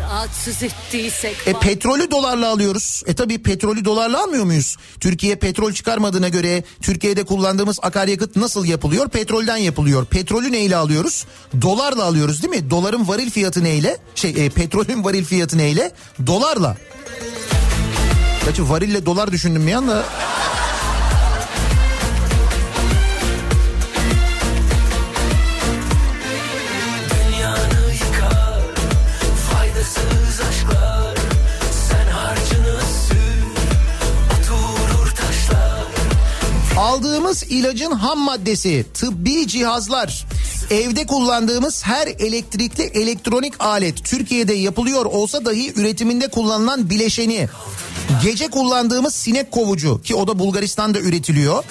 Rahatsız 0.07 0.63
ettiysek 0.63 1.35
E 1.45 1.53
petrolü 1.53 2.11
dolarla 2.11 2.49
alıyoruz. 2.49 3.03
E 3.05 3.13
tabi 3.13 3.43
petrolü 3.43 3.85
dolarla 3.85 4.23
almıyor 4.23 4.43
muyuz? 4.43 4.77
Türkiye 4.99 5.35
petrol 5.35 5.73
çıkarmadığına 5.73 6.29
göre 6.29 6.63
Türkiye'de 6.81 7.23
kullandığımız 7.23 7.79
akaryakıt 7.81 8.35
nasıl 8.35 8.65
yapılıyor? 8.65 9.09
Petrolden 9.09 9.57
yapılıyor. 9.57 10.05
Petrolü 10.05 10.51
neyle 10.51 10.75
alıyoruz? 10.75 11.25
Dolarla 11.61 12.03
alıyoruz 12.03 12.43
değil 12.43 12.63
mi? 12.63 12.69
Doların 12.69 13.07
varil 13.07 13.29
fiyatı 13.29 13.63
neyle? 13.63 13.97
Şey 14.15 14.45
e, 14.45 14.49
petrolün 14.49 15.03
varil 15.03 15.25
fiyatı 15.25 15.57
neyle? 15.57 15.91
Dolarla. 16.27 16.77
Gerçi 18.45 18.69
varille 18.69 19.05
dolar 19.05 19.31
düşündüm 19.31 19.67
bir 19.67 19.73
anda. 19.73 20.03
Aldığımız 36.77 37.43
ilacın 37.43 37.91
ham 37.91 38.19
maddesi, 38.19 38.85
tıbbi 38.93 39.47
cihazlar, 39.47 40.25
evde 40.71 41.05
kullandığımız 41.05 41.85
her 41.85 42.07
elektrikli 42.07 42.83
elektronik 42.83 43.53
alet 43.59 44.05
Türkiye'de 44.05 44.53
yapılıyor 44.53 45.05
olsa 45.05 45.45
dahi 45.45 45.73
üretiminde 45.75 46.27
kullanılan 46.27 46.89
bileşeni, 46.89 47.47
gece 48.23 48.47
kullandığımız 48.47 49.13
sinek 49.13 49.51
kovucu 49.51 50.01
ki 50.01 50.15
o 50.15 50.27
da 50.27 50.39
Bulgaristan'da 50.39 50.99
üretiliyor. 50.99 51.63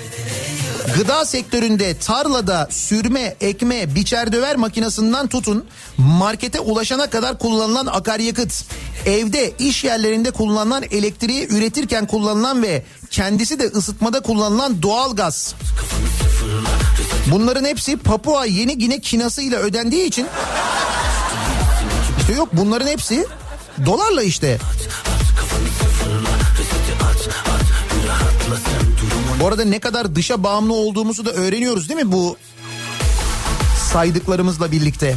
Gıda 0.94 1.24
sektöründe 1.24 1.98
tarlada 1.98 2.68
sürme, 2.70 3.36
ekme, 3.40 3.94
biçer 3.94 4.32
döver 4.32 4.56
makinesinden 4.56 5.26
tutun 5.26 5.64
markete 5.96 6.60
ulaşana 6.60 7.10
kadar 7.10 7.38
kullanılan 7.38 7.86
akaryakıt, 7.86 8.64
evde 9.06 9.52
iş 9.58 9.84
yerlerinde 9.84 10.30
kullanılan 10.30 10.82
elektriği 10.90 11.48
üretirken 11.48 12.06
kullanılan 12.06 12.62
ve 12.62 12.82
kendisi 13.10 13.60
de 13.60 13.64
ısıtmada 13.64 14.20
kullanılan 14.20 14.82
doğal 14.82 15.16
gaz. 15.16 15.54
Bunların 17.30 17.64
hepsi 17.64 17.96
Papua 17.96 18.44
Yeni 18.46 18.78
Gine 18.78 19.00
kinası 19.00 19.42
ile 19.42 19.56
ödendiği 19.56 20.04
için 20.04 20.26
işte 22.20 22.32
yok 22.32 22.48
bunların 22.52 22.86
hepsi 22.86 23.26
dolarla 23.86 24.22
işte. 24.22 24.58
Bu 29.40 29.46
arada 29.46 29.64
ne 29.64 29.78
kadar 29.78 30.14
dışa 30.14 30.42
bağımlı 30.42 30.74
olduğumuzu 30.74 31.24
da 31.24 31.32
öğreniyoruz 31.32 31.88
değil 31.88 32.00
mi 32.00 32.12
bu 32.12 32.36
saydıklarımızla 33.92 34.72
birlikte? 34.72 35.16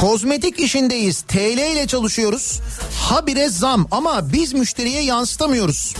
Kozmetik 0.00 0.60
işindeyiz. 0.60 1.20
TL 1.20 1.72
ile 1.72 1.86
çalışıyoruz. 1.86 2.60
Habire 3.00 3.48
zam 3.48 3.88
ama 3.90 4.32
biz 4.32 4.52
müşteriye 4.52 5.02
yansıtamıyoruz. 5.02 5.94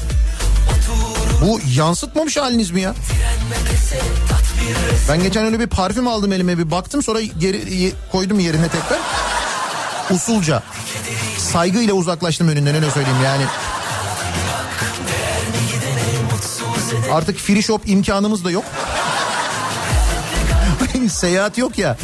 Bu 1.43 1.61
yansıtmamış 1.74 2.37
haliniz 2.37 2.70
mi 2.70 2.80
ya? 2.80 2.95
Ben 5.09 5.22
geçen 5.22 5.45
öyle 5.45 5.61
bir 5.61 5.66
parfüm 5.66 6.09
aldım 6.09 6.32
elime 6.32 6.59
bir 6.59 6.70
baktım 6.70 7.03
sonra 7.03 7.20
geri 7.20 7.93
koydum 8.12 8.41
yerine 8.41 8.68
tekrar. 8.68 8.99
Usulca. 10.11 10.62
Saygıyla 11.39 11.95
uzaklaştım 11.95 12.49
önünden 12.49 12.74
öyle 12.74 12.91
söyleyeyim 12.91 13.18
yani. 13.24 13.45
Artık 17.12 17.39
free 17.39 17.62
shop 17.62 17.89
imkanımız 17.89 18.45
da 18.45 18.51
yok. 18.51 18.64
Seyahat 21.11 21.59
yok 21.59 21.78
ya. 21.78 21.97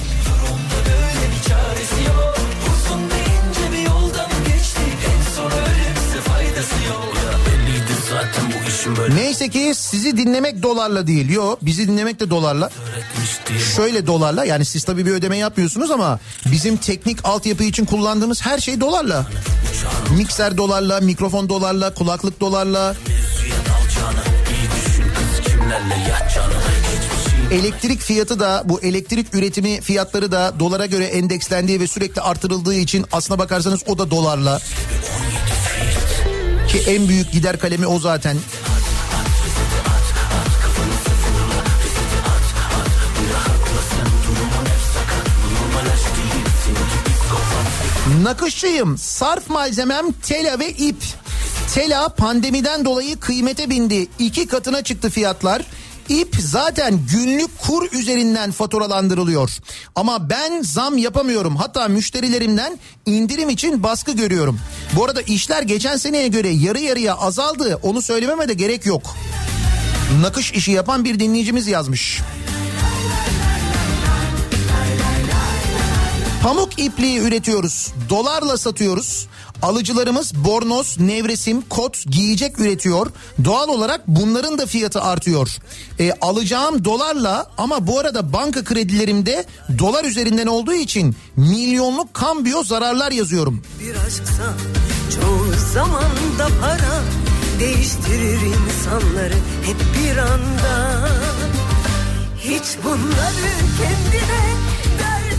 Neyse 9.15 9.49
ki 9.49 9.73
sizi 9.77 10.17
dinlemek 10.17 10.63
dolarla 10.63 11.07
değil. 11.07 11.31
Yo 11.31 11.57
bizi 11.63 11.89
dinlemek 11.89 12.21
de 12.21 12.31
dolarla. 12.31 12.71
Şöyle 13.77 14.07
dolarla 14.07 14.45
yani 14.45 14.65
siz 14.65 14.85
tabii 14.85 15.07
bir 15.07 15.11
ödeme 15.11 15.37
yapmıyorsunuz 15.39 15.91
ama 15.91 16.21
bizim 16.47 16.77
teknik 16.77 17.19
altyapı 17.25 17.65
için 17.65 17.85
kullandığımız 17.85 18.43
her 18.43 18.59
şey 18.59 18.81
dolarla. 18.81 19.27
Mikser 20.17 20.57
dolarla, 20.57 21.01
mikrofon 21.01 21.49
dolarla, 21.49 21.95
kulaklık 21.95 22.41
dolarla. 22.41 22.95
Elektrik 27.51 28.01
fiyatı 28.01 28.41
da 28.41 28.63
bu 28.65 28.81
elektrik 28.81 29.35
üretimi 29.35 29.81
fiyatları 29.81 30.33
da 30.33 30.53
dolara 30.59 30.87
göre 30.87 31.05
endekslendiği 31.05 31.81
ve 31.81 31.87
sürekli 31.87 32.21
artırıldığı 32.21 32.75
için 32.75 33.07
aslına 33.13 33.39
bakarsanız 33.39 33.81
o 33.87 33.99
da 33.99 34.11
dolarla. 34.11 34.61
Ki 36.69 36.83
en 36.87 37.09
büyük 37.09 37.33
gider 37.33 37.59
kalemi 37.59 37.87
o 37.87 37.99
zaten. 37.99 38.37
Nakışçıyım. 48.23 48.99
Sarf 48.99 49.51
malzemem 49.51 50.13
tela 50.13 50.59
ve 50.59 50.71
ip. 50.71 51.05
Tela 51.75 52.09
pandemiden 52.09 52.85
dolayı 52.85 53.21
kıymete 53.21 53.71
bindi. 53.71 54.09
İki 54.19 54.47
katına 54.47 54.83
çıktı 54.83 55.11
fiyatlar. 55.11 55.63
İp 56.09 56.37
zaten 56.41 57.01
günlük 57.13 57.59
kur 57.59 57.93
üzerinden 57.93 58.51
faturalandırılıyor. 58.51 59.51
Ama 59.95 60.31
ben 60.31 60.63
zam 60.63 60.99
yapamıyorum. 60.99 61.57
Hatta 61.57 61.89
müşterilerimden 61.89 62.79
indirim 63.07 63.51
için 63.51 63.83
baskı 63.83 64.13
görüyorum. 64.13 64.61
Bu 64.97 65.05
arada 65.05 65.23
işler 65.23 65.63
geçen 65.63 65.97
seneye 65.97 66.29
göre 66.29 66.49
yarı 66.49 66.81
yarıya 66.81 67.15
azaldı. 67.15 67.81
Onu 67.83 68.03
söylememe 68.03 68.49
de 68.49 68.55
gerek 68.55 68.87
yok. 68.87 69.17
Nakış 70.21 70.53
işi 70.53 70.71
yapan 70.71 71.05
bir 71.05 71.21
dinleyicimiz 71.21 71.67
yazmış. 71.67 72.21
Pamuk 76.43 76.79
ipliği 76.79 77.19
üretiyoruz. 77.19 77.93
Dolarla 78.11 78.57
satıyoruz. 78.59 79.27
Alıcılarımız 79.63 80.35
bornoz, 80.35 81.01
nevresim, 81.01 81.63
kot, 81.63 82.05
giyecek 82.07 82.59
üretiyor. 82.59 83.07
Doğal 83.45 83.69
olarak 83.69 84.09
bunların 84.09 84.59
da 84.59 84.67
fiyatı 84.67 85.03
artıyor. 85.03 85.49
E, 85.99 86.13
alacağım 86.21 86.85
dolarla 86.85 87.47
ama 87.59 87.87
bu 87.87 87.99
arada 87.99 88.33
banka 88.33 88.65
kredilerimde 88.65 89.45
dolar 89.79 90.05
üzerinden 90.05 90.47
olduğu 90.47 90.75
için 90.75 91.17
milyonluk 91.37 92.15
kambiyo 92.15 92.65
zararlar 92.65 93.13
yazıyorum. 93.13 93.63
bir 93.81 93.95
aşksa 93.95 94.55
çoğu 95.15 95.47
zaman 95.75 96.11
da 96.39 96.49
para 96.61 97.03
değiştirir 97.61 98.39
insanları 98.41 99.35
hep 99.65 99.77
bir 99.99 100.17
anda. 100.17 101.09
Hiç 102.41 102.85
bunları 102.85 103.53
kendine 103.79 104.62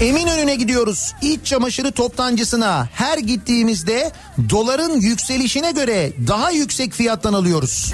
Eminönü'ne 0.03 0.55
gidiyoruz. 0.55 1.13
İç 1.21 1.45
çamaşırı 1.45 1.91
toptancısına. 1.91 2.87
Her 2.93 3.17
gittiğimizde 3.17 4.11
doların 4.49 5.01
yükselişine 5.01 5.71
göre 5.71 6.13
daha 6.27 6.51
yüksek 6.51 6.93
fiyattan 6.93 7.33
alıyoruz. 7.33 7.93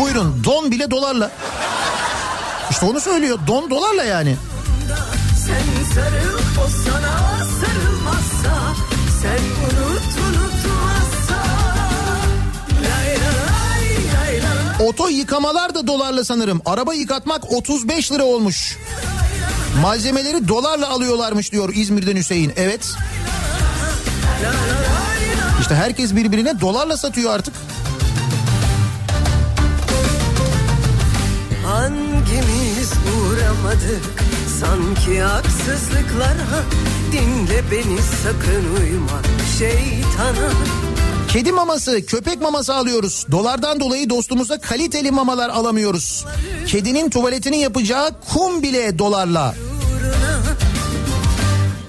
Buyurun 0.00 0.44
don 0.44 0.70
bile 0.70 0.90
dolarla. 0.90 1.30
İşte 2.70 2.86
onu 2.86 3.00
söylüyor. 3.00 3.38
Don 3.46 3.70
dolarla 3.70 4.04
yani. 4.04 4.36
sen 5.46 5.94
sarıl 5.94 6.38
o 6.38 6.68
sana 6.84 7.38
sarılmazsa 7.60 8.74
sen 9.22 9.38
unut 9.64 10.02
unutmazsa 10.18 11.42
lay 12.82 13.08
lay 13.08 13.88
lay 14.14 14.42
lay 14.42 14.88
Oto 14.88 15.08
yıkamalar 15.08 15.74
da 15.74 15.86
dolarla 15.86 16.24
sanırım. 16.24 16.62
Araba 16.66 16.94
yıkatmak 16.94 17.52
35 17.52 18.12
lira 18.12 18.24
olmuş. 18.24 18.78
Malzemeleri 19.82 20.48
dolarla 20.48 20.88
alıyorlarmış 20.88 21.52
diyor 21.52 21.70
İzmir'den 21.74 22.16
Hüseyin. 22.16 22.52
Evet. 22.56 22.94
İşte 25.60 25.74
herkes 25.74 26.14
birbirine 26.14 26.60
dolarla 26.60 26.96
satıyor 26.96 27.34
artık. 27.34 27.54
Hangimiz 31.66 32.92
uğramadık 32.92 34.24
sanki 34.60 35.22
haksızlıklara 35.22 36.62
Dinle 37.12 37.70
beni 37.70 37.98
sakın 38.22 38.80
uyma 38.80 39.22
şeytana 39.58 40.50
Kedi 41.34 41.52
maması, 41.52 42.06
köpek 42.06 42.42
maması 42.42 42.74
alıyoruz. 42.74 43.26
Dolardan 43.30 43.80
dolayı 43.80 44.10
dostumuza 44.10 44.60
kaliteli 44.60 45.10
mamalar 45.10 45.48
alamıyoruz. 45.48 46.24
Kedinin 46.66 47.10
tuvaletini 47.10 47.58
yapacağı 47.58 48.10
kum 48.32 48.62
bile 48.62 48.98
dolarla. 48.98 49.54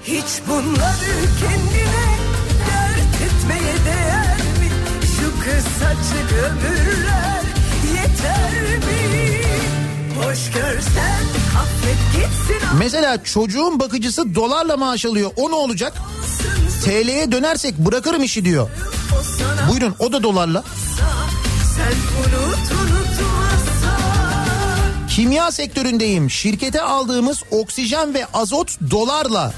Hiç 0.04 0.24
bunları 0.48 1.16
kendine 1.40 2.06
dert 2.66 3.22
etmeye 3.26 3.74
değer 3.86 4.36
mi? 4.36 4.70
Şu 5.02 5.44
kısacık 5.44 6.32
ömürler 6.32 7.42
yeter 7.92 8.78
mi? 8.78 9.42
Hoş 10.18 10.52
görsen 10.52 11.22
affet 11.58 11.98
gitsin 12.12 12.68
Mesela 12.78 13.24
çocuğun 13.24 13.80
bakıcısı 13.80 14.34
dolarla 14.34 14.76
maaş 14.76 15.04
alıyor. 15.04 15.30
O 15.36 15.50
ne 15.50 15.54
olacak? 15.54 15.92
TL'ye 16.86 17.32
dönersek 17.32 17.78
bırakırım 17.78 18.22
işi 18.22 18.44
diyor. 18.44 18.68
Buyurun 19.70 19.94
o 19.98 20.12
da 20.12 20.22
dolarla. 20.22 20.64
Kimya 25.10 25.52
sektöründeyim. 25.52 26.30
Şirkete 26.30 26.82
aldığımız 26.82 27.42
oksijen 27.50 28.14
ve 28.14 28.26
azot 28.34 28.90
dolarla. 28.90 29.52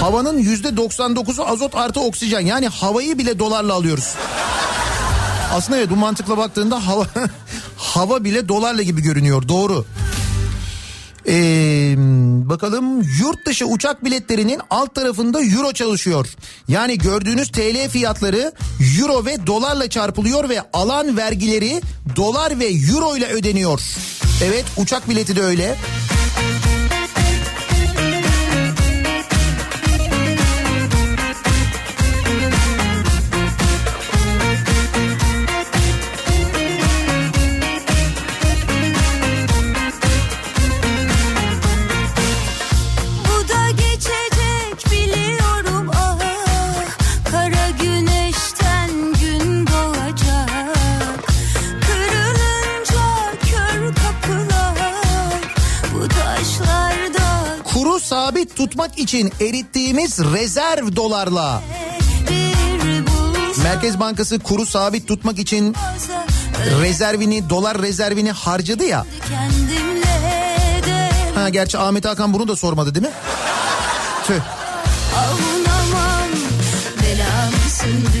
Havanın 0.00 0.38
yüzde 0.38 0.68
99'u 0.68 1.46
azot 1.46 1.74
artı 1.74 2.00
oksijen. 2.00 2.40
Yani 2.40 2.68
havayı 2.68 3.18
bile 3.18 3.38
dolarla 3.38 3.74
alıyoruz. 3.74 4.14
Aslında 5.52 5.78
evet 5.78 5.90
bu 5.90 5.96
mantıkla 5.96 6.36
baktığında 6.36 6.86
hava 6.86 7.06
hava 7.76 8.24
bile 8.24 8.48
dolarla 8.48 8.82
gibi 8.82 9.02
görünüyor. 9.02 9.48
Doğru. 9.48 9.84
Ee, 11.28 11.94
bakalım 12.48 13.02
yurt 13.02 13.46
dışı 13.46 13.66
uçak 13.66 14.04
biletlerinin 14.04 14.60
alt 14.70 14.94
tarafında 14.94 15.44
euro 15.44 15.72
çalışıyor. 15.72 16.26
Yani 16.68 16.98
gördüğünüz 16.98 17.48
TL 17.52 17.88
fiyatları 17.88 18.52
euro 18.98 19.24
ve 19.24 19.46
dolarla 19.46 19.90
çarpılıyor 19.90 20.48
ve 20.48 20.62
alan 20.72 21.16
vergileri 21.16 21.80
dolar 22.16 22.58
ve 22.58 22.66
euro 22.66 23.16
ile 23.16 23.26
ödeniyor. 23.26 23.80
Evet 24.44 24.64
uçak 24.76 25.08
bileti 25.08 25.36
de 25.36 25.42
öyle. 25.42 25.76
Tutmak 58.60 58.98
için 58.98 59.32
erittiğimiz 59.40 60.18
rezerv 60.18 60.96
dolarla. 60.96 61.62
Merkez 63.62 64.00
Bankası 64.00 64.38
kuru 64.38 64.66
sabit 64.66 65.08
tutmak 65.08 65.38
için 65.38 65.76
rezervini 66.80 67.50
dolar 67.50 67.82
rezervini 67.82 68.32
harcadı 68.32 68.84
ya. 68.84 69.06
Ha 71.34 71.48
gerçi 71.48 71.78
Ahmet 71.78 72.04
Hakan 72.04 72.32
bunu 72.32 72.48
da 72.48 72.56
sormadı 72.56 72.94
değil 72.94 73.06
mi? 73.06 73.12
Tüh. 74.26 74.40
Avunamam 75.16 76.30
dünya 77.02 78.19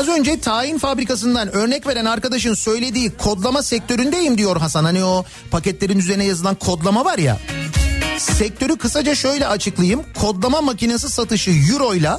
Az 0.00 0.08
önce 0.08 0.40
tayin 0.40 0.78
fabrikasından 0.78 1.52
örnek 1.52 1.86
veren 1.86 2.04
arkadaşın 2.04 2.54
söylediği 2.54 3.10
kodlama 3.10 3.62
sektöründeyim 3.62 4.38
diyor 4.38 4.56
Hasan. 4.56 4.84
Hani 4.84 5.04
o 5.04 5.24
paketlerin 5.50 5.98
üzerine 5.98 6.24
yazılan 6.24 6.54
kodlama 6.54 7.04
var 7.04 7.18
ya. 7.18 7.38
Sektörü 8.18 8.78
kısaca 8.78 9.14
şöyle 9.14 9.46
açıklayayım. 9.46 10.02
Kodlama 10.20 10.60
makinesi 10.60 11.08
satışı 11.08 11.50
euro 11.50 11.94
ile 11.94 12.10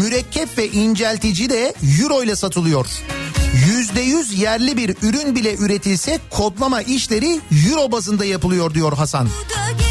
mürekkep 0.00 0.58
ve 0.58 0.68
inceltici 0.68 1.50
de 1.50 1.74
euro 2.00 2.22
ile 2.22 2.36
satılıyor. 2.36 2.86
%100 3.96 4.34
yerli 4.36 4.76
bir 4.76 4.96
ürün 5.02 5.34
bile 5.34 5.54
üretilse 5.56 6.18
kodlama 6.30 6.82
işleri 6.82 7.40
euro 7.68 7.92
bazında 7.92 8.24
yapılıyor 8.24 8.74
diyor 8.74 8.92
Hasan. 8.92 9.28
Bu 9.28 9.83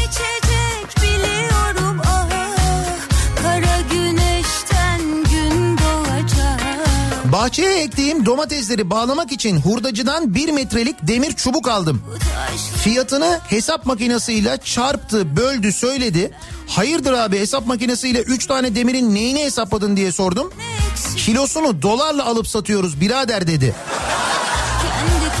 Bahçeye 7.24 7.82
ektiğim 7.82 8.26
domatesleri 8.26 8.90
bağlamak 8.90 9.32
için 9.32 9.60
hurdacıdan 9.60 10.34
bir 10.34 10.52
metrelik 10.52 10.96
demir 11.02 11.32
çubuk 11.32 11.68
aldım. 11.68 12.02
Fiyatını 12.82 13.40
hesap 13.48 13.86
makinesiyle 13.86 14.58
çarptı, 14.64 15.36
böldü, 15.36 15.72
söyledi. 15.72 16.30
Hayırdır 16.68 17.12
abi 17.12 17.38
hesap 17.38 17.66
makinesiyle 17.66 18.20
3 18.20 18.46
tane 18.46 18.74
demirin 18.74 19.14
neyini 19.14 19.44
hesapladın 19.44 19.96
diye 19.96 20.12
sordum. 20.12 20.52
Kilosunu 21.16 21.82
dolarla 21.82 22.26
alıp 22.26 22.48
satıyoruz 22.48 23.00
birader 23.00 23.46
dedi. 23.46 23.74
kendi 24.82 25.36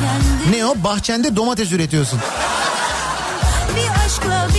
kendi 0.50 0.56
Ne 0.58 0.66
o 0.66 0.74
bahçende 0.84 1.36
domates 1.36 1.72
üretiyorsun. 1.72 2.20
Bir 3.76 4.04
aşkla 4.06 4.53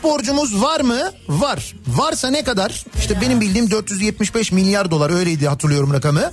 Dış 0.00 0.04
borcumuz 0.04 0.62
var 0.62 0.80
mı? 0.80 1.12
Var. 1.28 1.74
Varsa 1.88 2.30
ne 2.30 2.44
kadar? 2.44 2.84
İşte 2.98 3.20
benim 3.20 3.40
bildiğim 3.40 3.70
475 3.70 4.52
milyar 4.52 4.90
dolar 4.90 5.10
öyleydi 5.10 5.48
hatırlıyorum 5.48 5.92
rakamı. 5.92 6.30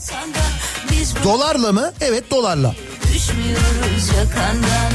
Dolarla 1.23 1.71
mı? 1.71 1.91
Evet 2.01 2.31
dolarla. 2.31 2.75
düşmüyoruz 3.13 4.09
yakandan 4.17 4.91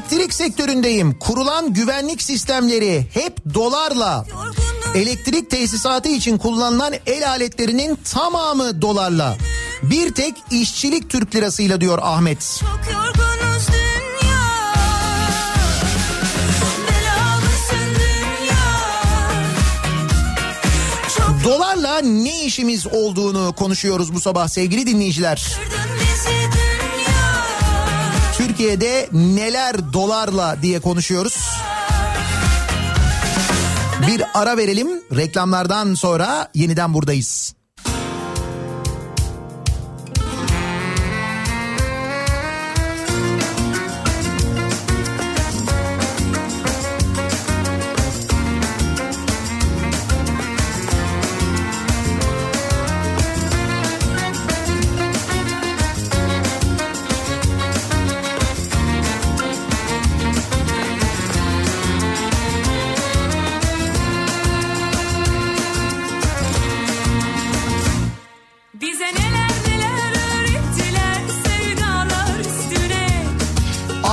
Elektrik 0.00 0.34
sektöründeyim. 0.34 1.18
Kurulan 1.18 1.74
güvenlik 1.74 2.22
sistemleri 2.22 3.06
hep 3.14 3.54
dolarla. 3.54 4.24
Elektrik 4.94 5.50
tesisatı 5.50 6.08
için 6.08 6.38
kullanılan 6.38 6.94
el 7.06 7.28
aletlerinin 7.28 7.98
tamamı 8.12 8.82
dolarla. 8.82 9.36
Bir 9.82 10.14
tek 10.14 10.34
işçilik 10.50 11.10
Türk 11.10 11.34
lirasıyla 11.34 11.80
diyor 11.80 11.98
Ahmet. 12.02 12.60
Çok 12.60 12.94
yorgunuz 12.94 13.68
Dolarla 21.44 21.98
ne 21.98 22.44
işimiz 22.44 22.86
olduğunu 22.86 23.52
konuşuyoruz 23.52 24.14
bu 24.14 24.20
sabah 24.20 24.48
sevgili 24.48 24.86
dinleyiciler. 24.86 25.58
dünya 25.70 25.99
Türkiye'de 28.46 29.08
neler 29.12 29.92
dolarla 29.92 30.62
diye 30.62 30.80
konuşuyoruz. 30.80 31.50
Bir 34.06 34.22
ara 34.34 34.56
verelim. 34.56 34.88
Reklamlardan 35.16 35.94
sonra 35.94 36.48
yeniden 36.54 36.94
buradayız. 36.94 37.54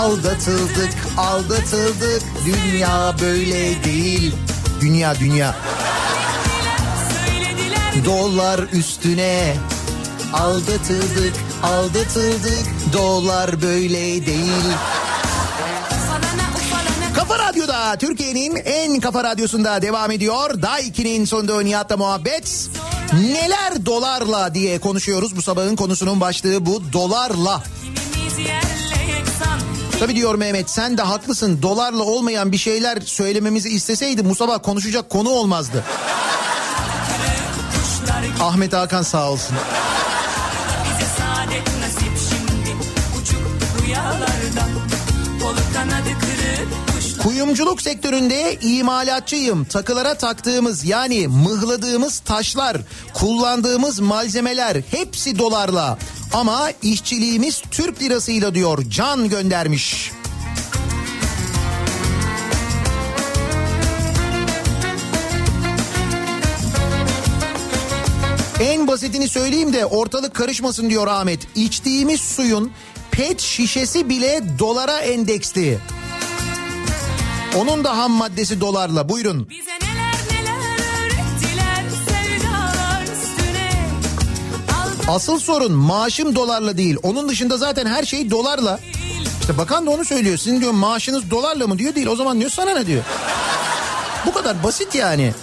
Aldatıldık, 0.07 0.93
aldatıldık. 1.17 2.23
Dünya 2.45 3.15
böyle 3.21 3.83
değil. 3.83 4.35
Dünya 4.81 5.19
dünya. 5.19 5.55
Dolar 8.05 8.59
üstüne. 8.59 9.55
Aldatıldık, 10.33 11.33
aldatıldık. 11.63 12.65
Dolar 12.93 13.61
böyle 13.61 14.25
değil. 14.25 14.73
Kafa 17.15 17.39
Radyo'da 17.39 17.95
Türkiye'nin 17.95 18.55
en 18.55 18.99
kafa 18.99 19.23
radyosunda 19.23 19.81
devam 19.81 20.11
ediyor. 20.11 20.61
Day 20.61 20.81
2'nin 20.81 21.25
sonunda 21.25 21.61
Nihat'la 21.61 21.97
muhabbet. 21.97 22.69
Neler 23.13 23.85
dolarla 23.85 24.53
diye 24.53 24.79
konuşuyoruz. 24.79 25.35
Bu 25.35 25.41
sabahın 25.41 25.75
konusunun 25.75 26.21
başlığı 26.21 26.65
bu 26.65 26.93
dolarla. 26.93 27.63
kimimiz 28.27 28.37
yeksan 28.39 28.76
Tabii 29.99 30.15
diyor 30.15 30.35
Mehmet 30.35 30.69
sen 30.69 30.97
de 30.97 31.01
haklısın. 31.01 31.61
Dolarla 31.61 32.03
olmayan 32.03 32.51
bir 32.51 32.57
şeyler 32.57 33.01
söylememizi 33.01 33.69
isteseydi 33.69 34.29
bu 34.29 34.35
sabah 34.35 34.63
konuşacak 34.63 35.09
konu 35.09 35.29
olmazdı. 35.29 35.83
Ahmet 38.41 38.73
Hakan 38.73 39.01
sağ 39.01 39.31
olsun. 39.31 39.55
Kuyumculuk 47.23 47.81
sektöründe 47.81 48.57
imalatçıyım. 48.61 49.65
Takılara 49.65 50.13
taktığımız 50.13 50.85
yani 50.85 51.27
mıhladığımız 51.27 52.19
taşlar, 52.19 52.77
kullandığımız 53.13 53.99
malzemeler 53.99 54.77
hepsi 54.91 55.39
dolarla. 55.39 55.97
Ama 56.33 56.71
işçiliğimiz 56.83 57.61
Türk 57.71 58.01
lirasıyla 58.01 58.55
diyor 58.55 58.83
Can 58.89 59.29
göndermiş. 59.29 60.11
En 68.59 68.87
basitini 68.87 69.29
söyleyeyim 69.29 69.73
de 69.73 69.85
ortalık 69.85 70.35
karışmasın 70.35 70.89
diyor 70.89 71.07
Ahmet. 71.07 71.47
İçtiğimiz 71.55 72.21
suyun 72.21 72.71
pet 73.11 73.41
şişesi 73.41 74.09
bile 74.09 74.43
dolara 74.59 74.99
endeksli. 74.99 75.79
Onun 77.57 77.83
da 77.83 77.97
ham 77.97 78.11
maddesi 78.11 78.61
dolarla. 78.61 79.09
Buyurun. 79.09 79.49
bize 79.49 79.71
neler 79.71 79.86
Asıl 85.07 85.39
sorun 85.39 85.71
maaşım 85.71 86.35
dolarla 86.35 86.77
değil. 86.77 86.97
Onun 87.03 87.29
dışında 87.29 87.57
zaten 87.57 87.85
her 87.85 88.03
şey 88.03 88.31
dolarla. 88.31 88.79
İşte 89.41 89.57
bakan 89.57 89.85
da 89.85 89.91
onu 89.91 90.05
söylüyor. 90.05 90.37
Sizin 90.37 90.61
diyor 90.61 90.71
maaşınız 90.71 91.31
dolarla 91.31 91.67
mı 91.67 91.79
diyor 91.79 91.95
değil. 91.95 92.07
O 92.07 92.15
zaman 92.15 92.39
diyor 92.39 92.51
sana 92.51 92.73
ne 92.73 92.87
diyor. 92.87 93.03
Bu 94.25 94.33
kadar 94.33 94.63
basit 94.63 94.95
yani. 94.95 95.33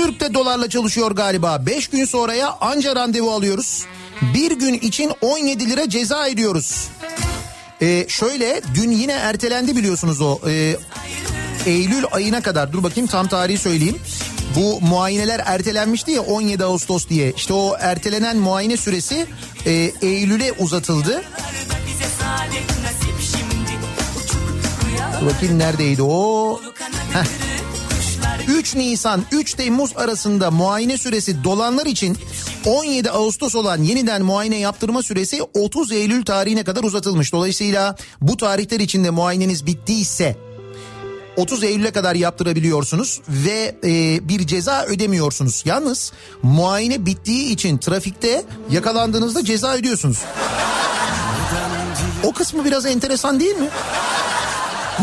Surtürk 0.00 0.20
de 0.20 0.34
dolarla 0.34 0.68
çalışıyor 0.68 1.10
galiba. 1.10 1.66
5 1.66 1.88
gün 1.88 2.04
sonraya 2.04 2.56
anca 2.60 2.96
randevu 2.96 3.30
alıyoruz. 3.30 3.84
Bir 4.34 4.50
gün 4.50 4.74
için 4.74 5.12
17 5.20 5.70
lira 5.70 5.88
ceza 5.88 6.26
ediyoruz. 6.26 6.88
Ee, 7.82 8.06
şöyle 8.08 8.60
dün 8.74 8.90
yine 8.90 9.12
ertelendi 9.12 9.76
biliyorsunuz 9.76 10.20
o 10.20 10.38
e, 10.48 10.76
Eylül 11.66 12.04
ayına 12.12 12.40
kadar 12.40 12.72
dur 12.72 12.82
bakayım 12.82 13.06
tam 13.06 13.28
tarihi 13.28 13.58
söyleyeyim. 13.58 13.98
Bu 14.56 14.80
muayeneler 14.80 15.42
ertelenmişti 15.46 16.10
ya 16.10 16.22
17 16.22 16.64
Ağustos 16.64 17.08
diye. 17.08 17.32
İşte 17.36 17.52
o 17.52 17.76
ertelenen 17.80 18.36
muayene 18.36 18.76
süresi 18.76 19.26
e, 19.66 19.70
Eylül'e 20.02 20.52
uzatıldı. 20.52 21.22
bakayım 25.26 25.58
neredeydi 25.58 26.02
o? 26.02 26.60
kuşlar 27.14 27.49
3 28.50 28.74
Nisan 28.76 29.22
3 29.32 29.54
Temmuz 29.54 29.96
arasında 29.96 30.50
muayene 30.50 30.98
süresi 30.98 31.44
dolanlar 31.44 31.86
için 31.86 32.16
17 32.66 33.10
Ağustos 33.10 33.54
olan 33.54 33.82
yeniden 33.82 34.22
muayene 34.22 34.58
yaptırma 34.58 35.02
süresi 35.02 35.42
30 35.42 35.92
Eylül 35.92 36.24
tarihine 36.24 36.64
kadar 36.64 36.84
uzatılmış. 36.84 37.32
Dolayısıyla 37.32 37.96
bu 38.20 38.36
tarihler 38.36 38.80
içinde 38.80 39.10
muayeneniz 39.10 39.66
bittiyse 39.66 40.36
30 41.36 41.64
Eylül'e 41.64 41.90
kadar 41.90 42.14
yaptırabiliyorsunuz 42.14 43.20
ve 43.28 43.74
e, 43.84 44.28
bir 44.28 44.46
ceza 44.46 44.84
ödemiyorsunuz. 44.84 45.62
Yalnız 45.64 46.12
muayene 46.42 47.06
bittiği 47.06 47.50
için 47.50 47.78
trafikte 47.78 48.44
yakalandığınızda 48.70 49.44
ceza 49.44 49.74
ödüyorsunuz. 49.74 50.18
O 52.24 52.32
kısmı 52.32 52.64
biraz 52.64 52.86
enteresan 52.86 53.40
değil 53.40 53.56
mi? 53.56 53.68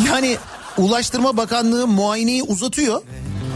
Yani 0.07 0.37
Ulaştırma 0.77 1.37
Bakanlığı 1.37 1.87
muayeneyi 1.87 2.43
uzatıyor. 2.43 3.01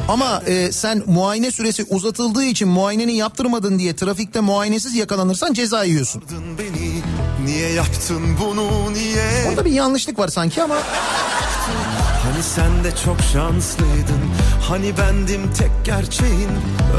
Ama 0.07 0.41
e, 0.47 0.71
sen 0.71 1.03
muayene 1.05 1.51
süresi 1.51 1.85
uzatıldığı 1.89 2.43
için 2.43 2.67
muayeneni 2.67 3.15
yaptırmadın 3.15 3.79
diye 3.79 3.95
trafikte 3.95 4.39
muayenesiz 4.39 4.95
yakalanırsan 4.95 5.53
ceza 5.53 5.83
yiyorsun. 5.83 6.23
beni 6.59 7.01
Niye 7.45 7.69
yaptın 7.69 8.21
bunu 8.45 8.93
niye? 8.93 9.45
Orada 9.49 9.65
bir 9.65 9.71
yanlışlık 9.71 10.19
var 10.19 10.27
sanki 10.27 10.63
ama. 10.63 10.75
Hani 12.23 12.43
sen 12.43 12.83
de 12.83 12.95
çok 13.05 13.17
şanslıydın 13.33 14.21
Hani 14.69 14.97
bendim 14.97 15.53
tek 15.57 15.71
gerçeğin. 15.83 16.49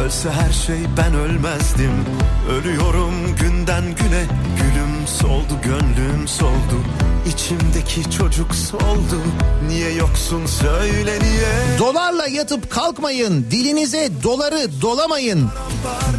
Ölse 0.05 0.31
her 0.31 0.53
şey 0.53 0.79
ben 0.97 1.15
ölmezdim 1.15 2.05
Ölüyorum 2.51 3.37
günden 3.41 3.85
güne. 3.85 4.25
Gülüm 4.57 5.07
soldu 5.07 5.55
gönlüm 5.65 6.29
soldu 6.29 6.85
İçimdeki 7.27 8.11
çocuk 8.11 8.55
soldu 8.55 9.23
Niye 9.69 9.93
yoksun 9.93 10.47
söyle 10.47 11.19
niye 11.21 11.79
dolarla 11.79 12.27
yatıp 12.27 12.71
kalkmayın. 12.71 13.47
Dilinize 13.51 14.11
doları 14.23 14.81
dolamayın. 14.81 15.51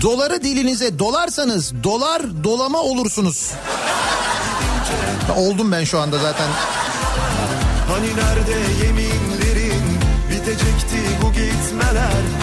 Doları 0.01 0.43
dilinize 0.43 0.99
dolarsanız 0.99 1.83
dolar 1.83 2.43
dolama 2.43 2.79
olursunuz. 2.79 3.51
Oldum 5.37 5.71
ben 5.71 5.83
şu 5.83 5.99
anda 5.99 6.19
zaten. 6.19 6.47
Hani 7.87 8.07
nerede 8.07 8.85
yeminlerin 8.85 9.83
Bitecekti 10.31 10.97
bu 11.21 11.27
gitmeler 11.27 12.42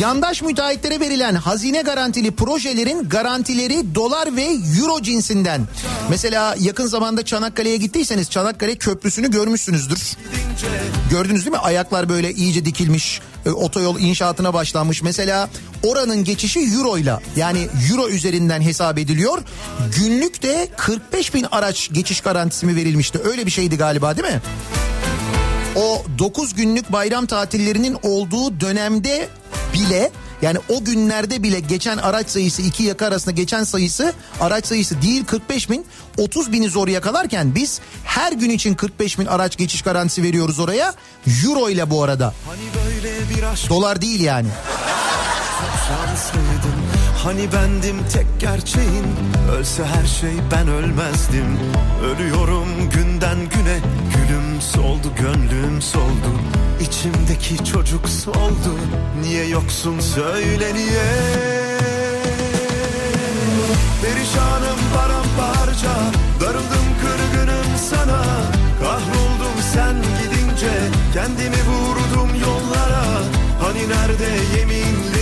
Yandaş 0.00 0.42
müteahhitlere 0.42 1.00
verilen 1.00 1.34
hazine 1.34 1.82
garantili 1.82 2.30
projelerin 2.30 3.08
garantileri 3.08 3.94
dolar 3.94 4.36
ve 4.36 4.44
euro 4.80 5.02
cinsinden. 5.02 5.60
Mesela 6.10 6.54
yakın 6.60 6.86
zamanda 6.86 7.24
Çanakkale'ye 7.24 7.76
gittiyseniz 7.76 8.30
Çanakkale 8.30 8.74
Köprüsü'nü 8.76 9.30
görmüşsünüzdür. 9.30 9.98
Gördünüz 11.10 11.44
değil 11.44 11.52
mi? 11.56 11.58
Ayaklar 11.58 12.08
böyle 12.08 12.32
iyice 12.32 12.64
dikilmiş. 12.64 13.20
e, 13.46 13.50
otoyol 13.50 13.98
inşaatına 13.98 14.54
başlanmış. 14.54 15.02
Mesela 15.02 15.48
oranın 15.82 16.24
geçişi 16.24 16.60
euro 16.60 16.98
ile 16.98 17.14
yani 17.36 17.68
euro 17.90 18.08
üzerinden 18.08 18.60
hesap 18.62 18.98
ediliyor. 18.98 19.38
Günlük 19.98 20.42
de 20.42 20.68
45 20.76 21.34
bin 21.34 21.46
araç 21.50 21.88
geçiş 21.92 22.20
garantisi 22.20 22.66
mi 22.66 22.76
verilmişti? 22.76 23.18
Öyle 23.24 23.46
bir 23.46 23.50
şeydi 23.50 23.76
galiba 23.76 24.16
değil 24.16 24.28
mi? 24.34 24.40
O 25.76 26.02
9 26.18 26.54
günlük 26.54 26.92
bayram 26.92 27.26
tatillerinin 27.26 27.96
olduğu 28.02 28.60
dönemde 28.60 29.28
bile 29.74 30.10
yani 30.42 30.58
o 30.68 30.84
günlerde 30.84 31.42
bile 31.42 31.60
geçen 31.60 31.96
araç 31.96 32.30
sayısı 32.30 32.62
iki 32.62 32.82
yaka 32.82 33.06
arasında 33.06 33.30
geçen 33.30 33.64
sayısı 33.64 34.12
araç 34.40 34.66
sayısı 34.66 35.02
değil 35.02 35.24
45 35.24 35.70
bin 35.70 35.86
30 36.18 36.52
bini 36.52 36.68
zor 36.68 36.88
yakalarken 36.88 37.54
biz 37.54 37.80
her 38.04 38.32
gün 38.32 38.50
için 38.50 38.74
45 38.74 39.18
bin 39.18 39.26
araç 39.26 39.56
geçiş 39.56 39.82
garantisi 39.82 40.22
veriyoruz 40.22 40.58
oraya. 40.58 40.94
Euro 41.44 41.70
ile 41.70 41.90
bu 41.90 42.02
arada. 42.02 42.34
Hani 42.46 43.46
aşk 43.46 43.70
dolar 43.70 44.02
değil 44.02 44.20
yani. 44.20 44.48
Hani 47.24 47.52
bendim 47.52 47.96
tek 48.12 48.26
gerçeğin. 48.40 49.06
Ölse 49.58 49.84
her 49.84 50.06
şey 50.06 50.32
ben 50.52 50.68
ölmezdim. 50.68 51.58
Ölüyorum 52.04 52.90
günden 53.26 53.48
güne 53.48 53.78
Gülüm 54.14 54.60
soldu 54.60 55.08
gönlüm 55.18 55.82
soldu. 55.82 56.30
İçimdeki 56.80 57.64
çocuk 57.64 58.08
soldu. 58.08 58.78
Niye 59.22 59.48
yoksun? 59.48 60.00
Söyle 60.00 60.74
niye? 60.74 61.04
Perişanım 64.02 64.78
paramparça. 64.94 65.92
Darıldım 66.40 66.86
kırgınım 67.00 67.76
sana. 67.90 68.22
Kahroldum 68.80 69.56
sen 69.74 69.94
gidince. 69.94 70.72
Kendimi 71.14 71.62
vurdum 71.68 72.30
yollara. 72.40 73.04
Hani 73.60 73.88
nerede 73.88 74.58
yeminlerin 74.58 75.15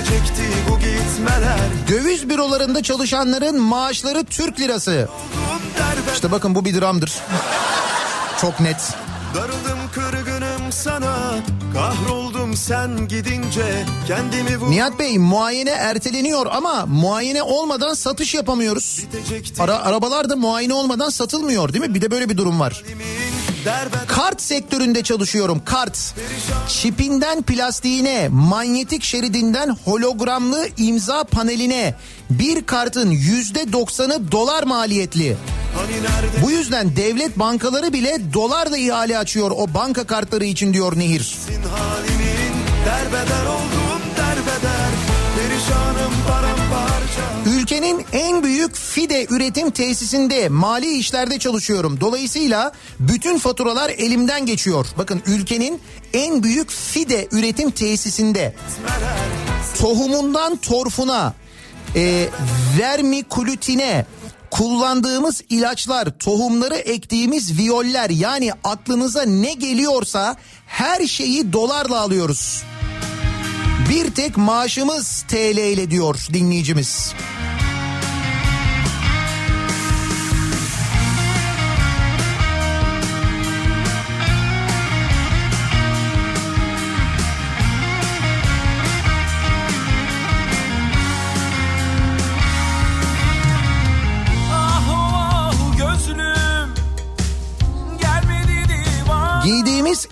Bitecekti 0.00 0.42
bu 0.70 0.78
gitmeler 0.78 1.58
Döviz 1.88 2.28
bürolarında 2.28 2.82
çalışanların 2.82 3.60
maaşları 3.60 4.24
Türk 4.24 4.60
lirası. 4.60 5.08
İşte 6.14 6.30
bakın 6.30 6.54
bu 6.54 6.64
bir 6.64 6.80
dramdır. 6.80 7.12
Çok 8.40 8.60
net. 8.60 8.94
Darıldım 9.34 9.78
kırgınım 9.94 10.72
sana 10.72 11.34
Kahroldum 11.74 12.56
sen 12.56 13.08
gidince 13.08 13.84
Kendimi 14.06 14.56
vurdum 14.56 14.70
Nihat 14.70 14.98
Bey 14.98 15.18
muayene 15.18 15.70
erteleniyor 15.70 16.46
ama 16.50 16.86
muayene 16.86 17.42
olmadan 17.42 17.94
satış 17.94 18.34
yapamıyoruz. 18.34 19.04
Ara, 19.58 19.78
arabalar 19.84 20.30
da 20.30 20.36
muayene 20.36 20.74
olmadan 20.74 21.08
satılmıyor 21.08 21.72
değil 21.72 21.84
mi? 21.84 21.94
Bir 21.94 22.00
de 22.00 22.10
böyle 22.10 22.28
bir 22.28 22.36
durum 22.36 22.60
var. 22.60 22.82
derbeder 22.84 23.59
Kart 24.06 24.42
sektöründe 24.42 25.02
çalışıyorum 25.02 25.62
kart. 25.64 26.14
Çipinden 26.68 27.42
plastiğine, 27.42 28.28
manyetik 28.28 29.02
şeridinden 29.02 29.76
hologramlı 29.84 30.68
imza 30.76 31.24
paneline 31.24 31.94
bir 32.30 32.66
kartın 32.66 33.10
yüzde 33.10 33.72
doksanı 33.72 34.32
dolar 34.32 34.62
maliyetli. 34.62 35.36
Bu 36.42 36.50
yüzden 36.50 36.96
devlet 36.96 37.38
bankaları 37.38 37.92
bile 37.92 38.18
dolarla 38.34 38.76
ihale 38.76 39.18
açıyor 39.18 39.50
o 39.50 39.74
banka 39.74 40.04
kartları 40.04 40.44
için 40.44 40.74
diyor 40.74 40.98
Nehir. 40.98 41.36
Derbeder 42.86 43.46
oldum 43.46 43.89
Ülkenin 47.70 48.04
en 48.12 48.42
büyük 48.42 48.76
fide 48.76 49.26
üretim 49.30 49.70
tesisinde 49.70 50.48
mali 50.48 50.98
işlerde 50.98 51.38
çalışıyorum. 51.38 52.00
Dolayısıyla 52.00 52.72
bütün 53.00 53.38
faturalar 53.38 53.90
elimden 53.90 54.46
geçiyor. 54.46 54.86
Bakın 54.98 55.22
ülkenin 55.26 55.80
en 56.12 56.42
büyük 56.42 56.70
fide 56.70 57.28
üretim 57.32 57.70
tesisinde 57.70 58.54
tohumundan 59.78 60.56
torfuna, 60.56 61.34
e, 61.96 62.28
vermikulitine, 62.78 64.06
kullandığımız 64.50 65.42
ilaçlar, 65.48 66.18
tohumları 66.18 66.76
ektiğimiz 66.76 67.58
viyoller 67.58 68.10
yani 68.10 68.52
aklınıza 68.64 69.22
ne 69.22 69.52
geliyorsa 69.52 70.36
her 70.66 71.06
şeyi 71.06 71.52
dolarla 71.52 72.00
alıyoruz. 72.00 72.62
Bir 73.90 74.10
tek 74.10 74.36
maaşımız 74.36 75.24
TL 75.28 75.58
ile 75.58 75.90
diyor 75.90 76.26
dinleyicimiz. 76.32 77.14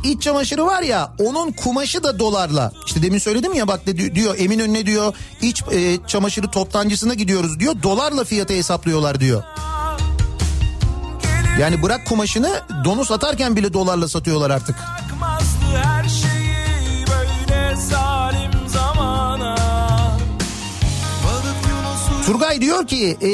İç 0.02 0.22
çamaşırı 0.22 0.66
var 0.66 0.82
ya 0.82 1.12
onun 1.18 1.52
kumaşı 1.52 2.02
da 2.02 2.18
dolarla. 2.18 2.72
İşte 2.86 3.02
demin 3.02 3.18
söyledim 3.18 3.54
ya 3.54 3.68
bak 3.68 3.86
de, 3.86 4.14
diyor 4.14 4.34
Eminönü'ne 4.38 4.86
diyor 4.86 5.14
iç 5.42 5.62
e, 5.72 5.98
çamaşırı 6.06 6.50
toptancısına 6.50 7.14
gidiyoruz 7.14 7.60
diyor. 7.60 7.74
Dolarla 7.82 8.24
fiyatı 8.24 8.54
hesaplıyorlar 8.54 9.20
diyor. 9.20 9.42
Yani 11.60 11.82
bırak 11.82 12.06
kumaşını 12.06 12.60
donu 12.84 13.04
satarken 13.04 13.56
bile 13.56 13.72
dolarla 13.72 14.08
satıyorlar 14.08 14.50
artık. 14.50 14.76
Her 15.74 16.08
şeyi 16.08 17.04
böyle 17.06 17.76
zalim 17.76 18.68
zamana 18.68 19.56
Turgay 22.26 22.60
diyor 22.60 22.86
ki 22.86 23.18
e, 23.22 23.30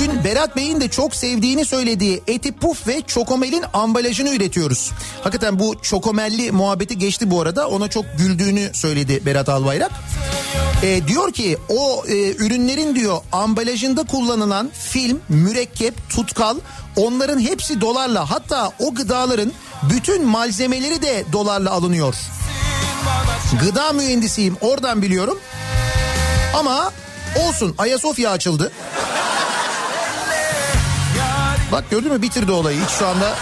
dün 0.00 0.24
Berat 0.24 0.56
Bey'in 0.56 0.80
de 0.80 0.88
çok 0.88 1.16
sevdiğini 1.16 1.64
söylediği 1.64 2.22
eti 2.26 2.52
puf 2.52 2.86
ve 2.86 3.02
çokomelin 3.06 3.64
ambalajını 3.72 4.34
üretiyoruz. 4.34 4.90
Hakikaten 5.20 5.58
bu 5.58 5.74
çokomelli 5.82 6.52
muhabbeti 6.52 6.98
geçti 6.98 7.30
bu 7.30 7.40
arada 7.40 7.68
ona 7.68 7.88
çok 7.88 8.04
güldüğünü 8.18 8.70
söyledi 8.72 9.26
Berat 9.26 9.48
Albayrak. 9.48 9.90
E, 10.82 11.08
diyor 11.08 11.32
ki 11.32 11.58
o 11.68 12.04
e, 12.08 12.34
ürünlerin 12.34 12.94
diyor 12.94 13.18
ambalajında 13.32 14.02
kullanılan 14.02 14.70
film, 14.90 15.20
mürekkep, 15.28 15.94
tutkal 16.10 16.56
onların 16.96 17.40
hepsi 17.40 17.80
dolarla 17.80 18.30
hatta 18.30 18.72
o 18.78 18.94
gıdaların 18.94 19.52
bütün 19.82 20.26
malzemeleri 20.26 21.02
de 21.02 21.24
dolarla 21.32 21.70
alınıyor. 21.70 22.14
Gıda 23.60 23.92
mühendisiyim 23.92 24.56
oradan 24.60 25.02
biliyorum. 25.02 25.38
Ama 26.54 26.92
olsun 27.36 27.74
Ayasofya 27.78 28.30
açıldı. 28.30 28.72
Bak 31.72 31.90
gördün 31.90 32.12
mü 32.12 32.22
bitirdi 32.22 32.52
olayı 32.52 32.80
hiç 32.84 32.90
şu 32.90 33.06
anda 33.06 33.34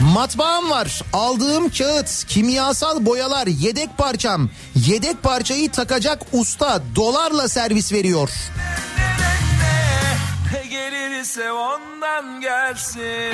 Ne 0.00 0.12
Matbaam 0.12 0.70
var. 0.70 1.02
Aldığım 1.12 1.68
kağıt, 1.70 2.24
kimyasal 2.28 3.06
boyalar, 3.06 3.46
yedek 3.46 3.98
parçam. 3.98 4.50
Yedek 4.74 5.22
parçayı 5.22 5.70
takacak 5.70 6.22
usta 6.32 6.82
dolarla 6.96 7.48
servis 7.48 7.92
veriyor. 7.92 8.30
Ne 10.52 10.66
gelirse 10.66 11.52
ondan 11.52 12.40
gelsin 12.40 13.32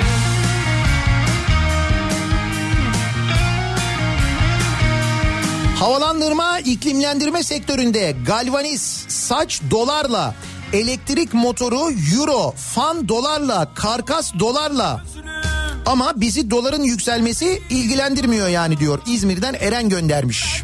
Havalandırma, 5.79 6.59
iklimlendirme 6.59 7.43
sektöründe 7.43 8.15
galvaniz, 8.25 9.05
saç 9.07 9.61
dolarla, 9.71 10.35
elektrik 10.73 11.33
motoru 11.33 11.91
euro, 12.15 12.51
fan 12.51 13.07
dolarla, 13.07 13.73
karkas 13.75 14.33
dolarla. 14.39 15.03
Ama 15.85 16.13
bizi 16.15 16.51
doların 16.51 16.83
yükselmesi 16.83 17.61
ilgilendirmiyor 17.69 18.47
yani 18.47 18.77
diyor. 18.77 18.99
İzmir'den 19.07 19.53
Eren 19.53 19.89
göndermiş. 19.89 20.63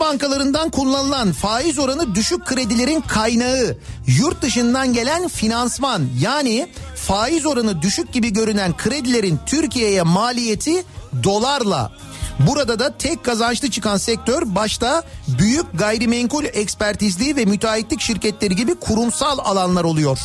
Bankalarından 0.00 0.70
kullanılan 0.70 1.32
faiz 1.32 1.78
oranı 1.78 2.14
düşük 2.14 2.46
kredilerin 2.46 3.00
kaynağı 3.00 3.76
yurt 4.06 4.42
dışından 4.42 4.92
gelen 4.92 5.28
finansman 5.28 6.08
yani 6.20 6.68
faiz 6.96 7.46
oranı 7.46 7.82
düşük 7.82 8.12
gibi 8.12 8.32
görünen 8.32 8.76
kredilerin 8.76 9.38
Türkiye'ye 9.46 10.02
maliyeti 10.02 10.84
dolarla. 11.24 11.92
Burada 12.38 12.78
da 12.78 12.98
tek 12.98 13.24
kazançlı 13.24 13.70
çıkan 13.70 13.96
sektör 13.96 14.42
başta 14.44 15.02
büyük 15.28 15.66
gayrimenkul 15.78 16.44
ekspertizliği 16.44 17.36
ve 17.36 17.44
müteahhitlik 17.44 18.00
şirketleri 18.00 18.56
gibi 18.56 18.74
kurumsal 18.74 19.38
alanlar 19.38 19.84
oluyor. 19.84 20.18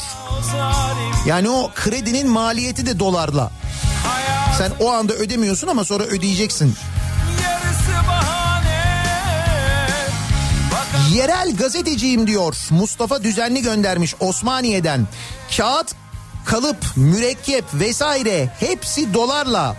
Yani 1.27 1.49
o 1.49 1.71
kredinin 1.75 2.29
maliyeti 2.29 2.85
de 2.85 2.99
dolarla. 2.99 3.51
Sen 4.57 4.71
o 4.79 4.91
anda 4.91 5.13
ödemiyorsun 5.13 5.67
ama 5.67 5.85
sonra 5.85 6.03
ödeyeceksin. 6.03 6.75
Yerel 11.13 11.55
gazeteciyim 11.55 12.27
diyor 12.27 12.55
Mustafa 12.69 13.23
Düzenli 13.23 13.61
göndermiş 13.61 14.15
Osmaniye'den. 14.19 15.07
Kağıt, 15.57 15.95
kalıp, 16.45 16.77
mürekkep 16.95 17.65
vesaire 17.73 18.49
hepsi 18.59 19.13
dolarla. 19.13 19.75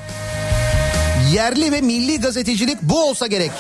Yerli 1.33 1.73
ve 1.73 1.81
milli 1.81 2.21
gazetecilik 2.21 2.83
bu 2.83 3.09
olsa 3.09 3.27
gerek. 3.27 3.51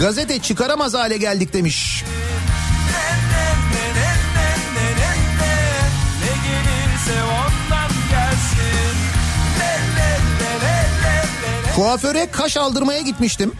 Gazete 0.00 0.38
çıkaramaz 0.38 0.94
hale 0.94 1.16
geldik 1.16 1.52
demiş. 1.52 2.04
Kuaföre 11.76 12.30
kaş 12.30 12.56
aldırmaya 12.56 13.00
gitmiştim 13.00 13.52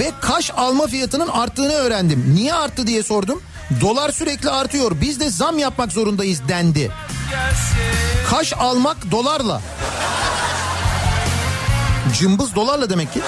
ve 0.00 0.12
kaş 0.20 0.50
alma 0.56 0.86
fiyatının 0.86 1.28
arttığını 1.28 1.72
öğrendim. 1.72 2.34
Niye 2.34 2.54
arttı 2.54 2.86
diye 2.86 3.02
sordum. 3.02 3.42
Dolar 3.80 4.10
sürekli 4.12 4.50
artıyor. 4.50 4.92
Biz 5.00 5.20
de 5.20 5.30
zam 5.30 5.58
yapmak 5.58 5.92
zorundayız 5.92 6.40
dendi. 6.48 6.90
Kaş 8.30 8.52
almak 8.52 9.10
dolarla. 9.10 9.60
Cımbız 12.18 12.54
dolarla 12.54 12.90
demek 12.90 13.12
ki. 13.12 13.20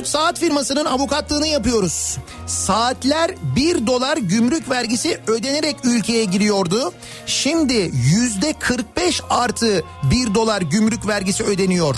24 0.00 0.08
saat 0.08 0.38
firmasının 0.38 0.84
avukatlığını 0.84 1.46
yapıyoruz. 1.46 2.18
Saatler 2.46 3.30
1 3.56 3.86
dolar 3.86 4.16
gümrük 4.16 4.70
vergisi 4.70 5.20
ödenerek 5.26 5.76
ülkeye 5.84 6.24
giriyordu. 6.24 6.92
Şimdi 7.26 7.90
yüzde 7.94 8.52
45 8.52 9.20
artı 9.30 9.84
1 10.02 10.34
dolar 10.34 10.62
gümrük 10.62 11.06
vergisi 11.06 11.44
ödeniyor. 11.44 11.96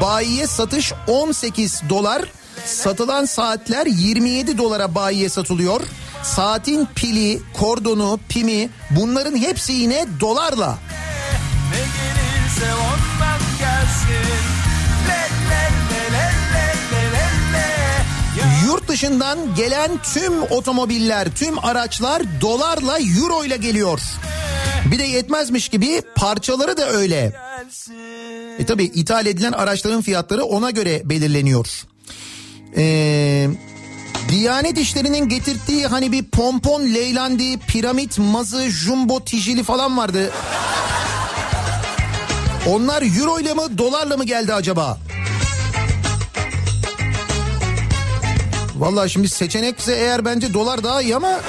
Bayiye 0.00 0.46
satış 0.46 0.92
18 1.08 1.82
dolar, 1.88 2.22
satılan 2.64 3.24
saatler 3.24 3.86
27 3.86 4.58
dolara 4.58 4.94
bayiye 4.94 5.28
satılıyor. 5.28 5.80
Saatin 6.22 6.88
pili, 6.94 7.40
kordonu, 7.52 8.20
pimi 8.28 8.70
bunların 8.90 9.36
hepsi 9.36 9.72
yine 9.72 10.06
dolarla. 10.20 10.78
Ne 11.70 11.78
gelirse 11.78 12.74
ondan 12.74 13.40
gelsin. 13.58 14.51
Yurt 18.72 18.88
dışından 18.88 19.54
gelen 19.54 19.90
tüm 20.14 20.42
otomobiller, 20.42 21.28
tüm 21.34 21.64
araçlar 21.64 22.22
dolarla, 22.40 22.98
euro 22.98 23.44
ile 23.44 23.56
geliyor. 23.56 24.00
Bir 24.90 24.98
de 24.98 25.02
yetmezmiş 25.02 25.68
gibi 25.68 26.02
parçaları 26.16 26.76
da 26.76 26.90
öyle. 26.90 27.32
E 28.58 28.66
tabi 28.66 28.84
ithal 28.84 29.26
edilen 29.26 29.52
araçların 29.52 30.02
fiyatları 30.02 30.44
ona 30.44 30.70
göre 30.70 31.02
belirleniyor. 31.04 31.66
Ee, 32.76 33.48
Diyanet 34.28 34.78
işlerinin 34.78 35.28
getirdiği 35.28 35.86
hani 35.86 36.12
bir 36.12 36.24
pompon 36.24 36.82
leylandi, 36.82 37.58
piramit, 37.58 38.18
mazı, 38.18 38.70
jumbo, 38.70 39.24
tijili 39.24 39.62
falan 39.62 39.96
vardı. 39.96 40.30
Onlar 42.68 43.02
euro 43.18 43.40
ile 43.40 43.54
mi 43.54 43.78
dolarla 43.78 44.16
mı 44.16 44.24
geldi 44.24 44.54
acaba? 44.54 44.98
Vallahi 48.82 49.10
şimdi 49.10 49.28
seçenekse 49.28 49.92
eğer 49.92 50.24
bence 50.24 50.54
dolar 50.54 50.84
daha 50.84 51.02
iyi 51.02 51.16
ama 51.16 51.40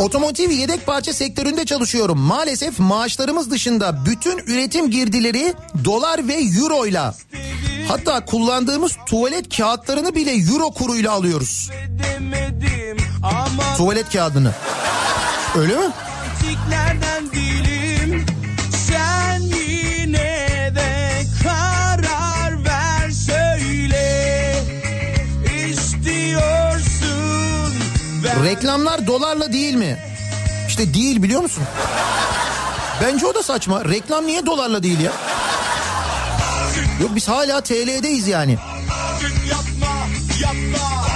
Otomotiv 0.00 0.50
yedek 0.50 0.86
parça 0.86 1.12
sektöründe 1.12 1.64
çalışıyorum. 1.64 2.18
Maalesef 2.18 2.78
maaşlarımız 2.78 3.50
dışında 3.50 4.04
bütün 4.06 4.38
üretim 4.38 4.90
girdileri 4.90 5.54
dolar 5.84 6.28
ve 6.28 6.34
euro 6.34 6.86
ile. 6.86 7.02
Hatta 7.88 8.24
kullandığımız 8.24 8.96
tuvalet 9.06 9.56
kağıtlarını 9.56 10.14
bile 10.14 10.32
euro 10.32 10.70
kuruyla 10.70 11.12
alıyoruz. 11.12 11.70
Tuvalet 13.76 14.12
kağıdını. 14.12 14.54
Öyle 15.56 15.76
mi? 15.76 15.92
Reklamlar 28.44 29.06
dolarla 29.06 29.52
değil 29.52 29.74
mi? 29.74 29.98
İşte 30.68 30.94
değil 30.94 31.22
biliyor 31.22 31.42
musun? 31.42 31.64
Bence 33.02 33.26
o 33.26 33.34
da 33.34 33.42
saçma. 33.42 33.84
Reklam 33.84 34.26
niye 34.26 34.46
dolarla 34.46 34.82
değil 34.82 35.00
ya? 35.00 35.12
Yok 37.00 37.10
biz 37.14 37.28
hala 37.28 37.60
TL'deyiz 37.60 38.28
yani. 38.28 38.58
Yapma 39.50 39.96
yapma 40.40 41.09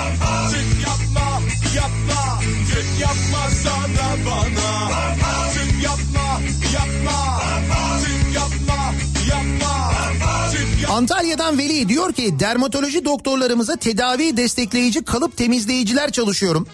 Antalya'dan 10.95 11.59
Veli 11.59 11.89
diyor 11.89 12.13
ki 12.13 12.41
dermatoloji 12.41 13.05
doktorlarımıza 13.05 13.77
tedavi 13.77 14.37
destekleyici 14.37 15.05
kalıp 15.05 15.37
temizleyiciler 15.37 16.11
çalışıyorum. 16.13 16.67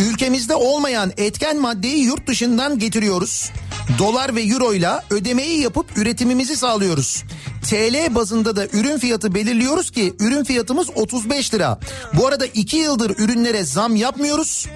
Ülkemizde 0.00 0.54
olmayan 0.54 1.12
etken 1.16 1.60
maddeyi 1.60 2.04
yurt 2.04 2.26
dışından 2.26 2.78
getiriyoruz. 2.78 3.50
Dolar 3.98 4.34
ve 4.34 4.42
euro 4.42 4.74
ile 4.74 4.90
ödemeyi 5.10 5.60
yapıp 5.60 5.86
üretimimizi 5.96 6.56
sağlıyoruz. 6.56 7.24
TL 7.70 8.14
bazında 8.14 8.56
da 8.56 8.66
ürün 8.66 8.98
fiyatı 8.98 9.34
belirliyoruz 9.34 9.90
ki 9.90 10.14
ürün 10.20 10.44
fiyatımız 10.44 10.88
35 10.94 11.54
lira. 11.54 11.78
Bu 12.14 12.26
arada 12.26 12.46
2 12.46 12.76
yıldır 12.76 13.10
ürünlere 13.18 13.64
zam 13.64 13.96
yapmıyoruz. 13.96 14.66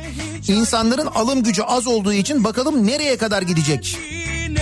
İnsanların 0.48 1.06
alım 1.06 1.42
gücü 1.42 1.62
az 1.62 1.86
olduğu 1.86 2.12
için 2.12 2.44
bakalım 2.44 2.86
nereye 2.86 3.16
kadar 3.16 3.42
gidecek. 3.42 3.98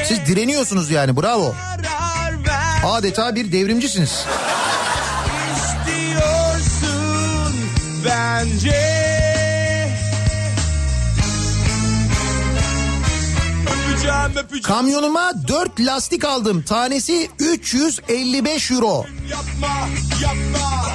Siz 0.09 0.19
direniyorsunuz 0.27 0.91
yani 0.91 1.17
bravo. 1.17 1.47
Ver 1.49 2.10
Adeta 2.85 3.35
bir 3.35 3.53
devrimcisiniz. 3.53 4.27
diyorsun 5.87 7.55
bence 8.05 9.01
Öpeceğim 13.63 14.37
öpeceğim 14.37 14.63
Kamyonuma 14.63 15.33
4 15.49 15.81
lastik 15.81 16.25
aldım. 16.25 16.63
Tanesi 16.63 17.31
355 17.39 18.71
euro. 18.71 19.05
yapma 19.31 19.89
yapma 20.23 20.91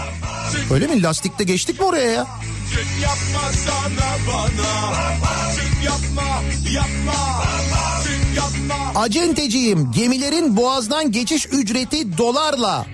Öyle 0.72 0.88
mi? 0.88 1.04
Lastikte 1.04 1.44
geçtik 1.44 1.80
mi 1.80 1.86
oraya 1.86 2.12
ya? 2.12 2.28
çık 2.74 2.88
yapma 3.04 3.52
sana 3.66 4.18
bana 4.28 4.94
Çık 5.56 5.84
yapma 5.86 6.42
yapma 6.72 7.44
yapma 7.46 8.02
Acenteciyim. 8.96 9.92
Gemilerin 9.92 10.58
boğazdan 10.58 11.12
geçiş 11.12 11.46
ücreti 11.46 12.18
dolarla. 12.18 12.86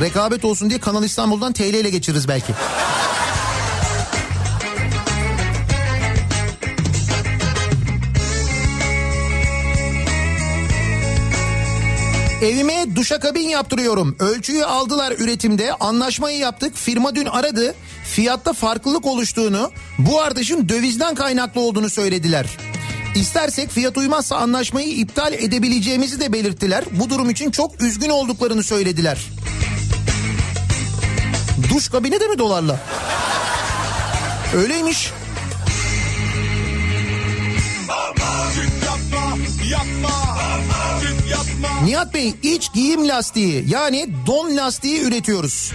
Rekabet 0.00 0.44
olsun 0.44 0.70
diye 0.70 0.80
Kanal 0.80 1.04
İstanbul'dan 1.04 1.52
TL 1.52 1.62
ile 1.62 1.90
geçiririz 1.90 2.28
belki. 2.28 2.52
Evime 12.42 12.96
duşakabin 12.96 13.48
yaptırıyorum. 13.48 14.16
Ölçüyü 14.18 14.64
aldılar 14.64 15.12
üretimde. 15.18 15.72
Anlaşmayı 15.74 16.38
yaptık. 16.38 16.76
Firma 16.76 17.14
dün 17.14 17.26
aradı. 17.26 17.74
Fiyatta 18.04 18.52
farklılık 18.52 19.06
oluştuğunu, 19.06 19.70
bu 19.98 20.20
artışın 20.20 20.68
dövizden 20.68 21.14
kaynaklı 21.14 21.60
olduğunu 21.60 21.90
söylediler. 21.90 22.46
İstersek 23.14 23.70
fiyat 23.70 23.96
uymazsa 23.96 24.36
anlaşmayı 24.36 24.88
iptal 24.88 25.32
edebileceğimizi 25.32 26.20
de 26.20 26.32
belirttiler. 26.32 26.84
Bu 26.90 27.10
durum 27.10 27.30
için 27.30 27.50
çok 27.50 27.82
üzgün 27.82 28.10
olduklarını 28.10 28.62
söylediler. 28.62 29.18
Duş 31.74 31.88
kabini 31.88 32.20
de 32.20 32.26
mi 32.26 32.38
dolarla? 32.38 32.80
Öyleymiş. 34.54 35.10
Çık 38.54 38.70
yapma 38.86 39.36
yapma 39.70 40.10
yapma 40.50 41.09
Nihat 41.84 42.14
Bey 42.14 42.34
iç 42.42 42.72
giyim 42.72 43.08
lastiği 43.08 43.64
yani 43.68 44.08
don 44.26 44.56
lastiği 44.56 45.00
üretiyoruz. 45.00 45.72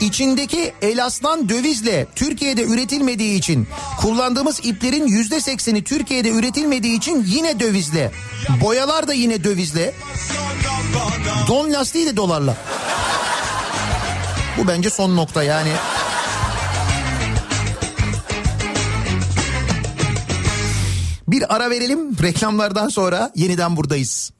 İçindeki 0.00 0.72
elastan 0.82 1.48
dövizle 1.48 2.06
Türkiye'de 2.14 2.62
üretilmediği 2.62 3.38
için 3.38 3.68
kullandığımız 4.00 4.60
iplerin 4.64 5.06
yüzde 5.06 5.40
sekseni 5.40 5.84
Türkiye'de 5.84 6.30
üretilmediği 6.30 6.98
için 6.98 7.24
yine 7.26 7.60
dövizle. 7.60 8.12
Boyalar 8.60 9.08
da 9.08 9.14
yine 9.14 9.44
dövizle. 9.44 9.94
Don 11.48 11.72
lastiği 11.72 12.06
de 12.06 12.16
dolarla. 12.16 12.56
Bu 14.58 14.68
bence 14.68 14.90
son 14.90 15.16
nokta 15.16 15.42
yani. 15.42 15.72
Bir 21.28 21.54
ara 21.54 21.70
verelim 21.70 22.22
reklamlardan 22.22 22.88
sonra 22.88 23.32
yeniden 23.34 23.76
buradayız. 23.76 24.30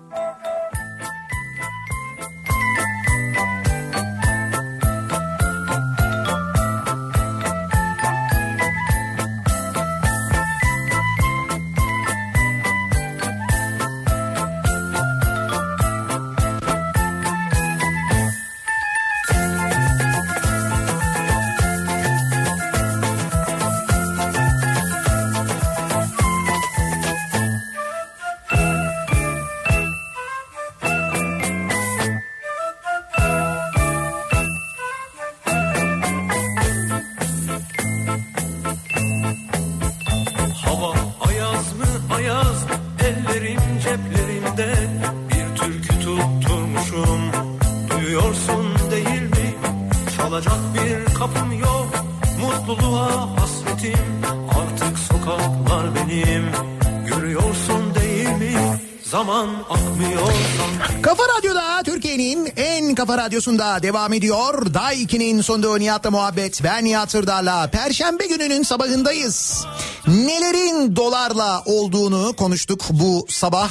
Radyosunda 63.39 63.82
devam 63.82 64.12
ediyor. 64.12 64.74
Day 64.74 65.02
2'nin 65.02 65.40
sonunda 65.40 65.78
Nihat'la 65.78 66.10
muhabbet. 66.10 66.60
Ben 66.65 66.85
Nihat 66.85 67.10
Sırdar'la. 67.10 67.70
Perşembe 67.70 68.27
gününün 68.27 68.62
sabahındayız. 68.62 69.66
Nelerin 70.06 70.97
dolarla 70.97 71.62
olduğunu 71.66 72.32
konuştuk 72.36 72.85
bu 72.90 73.27
sabah. 73.28 73.70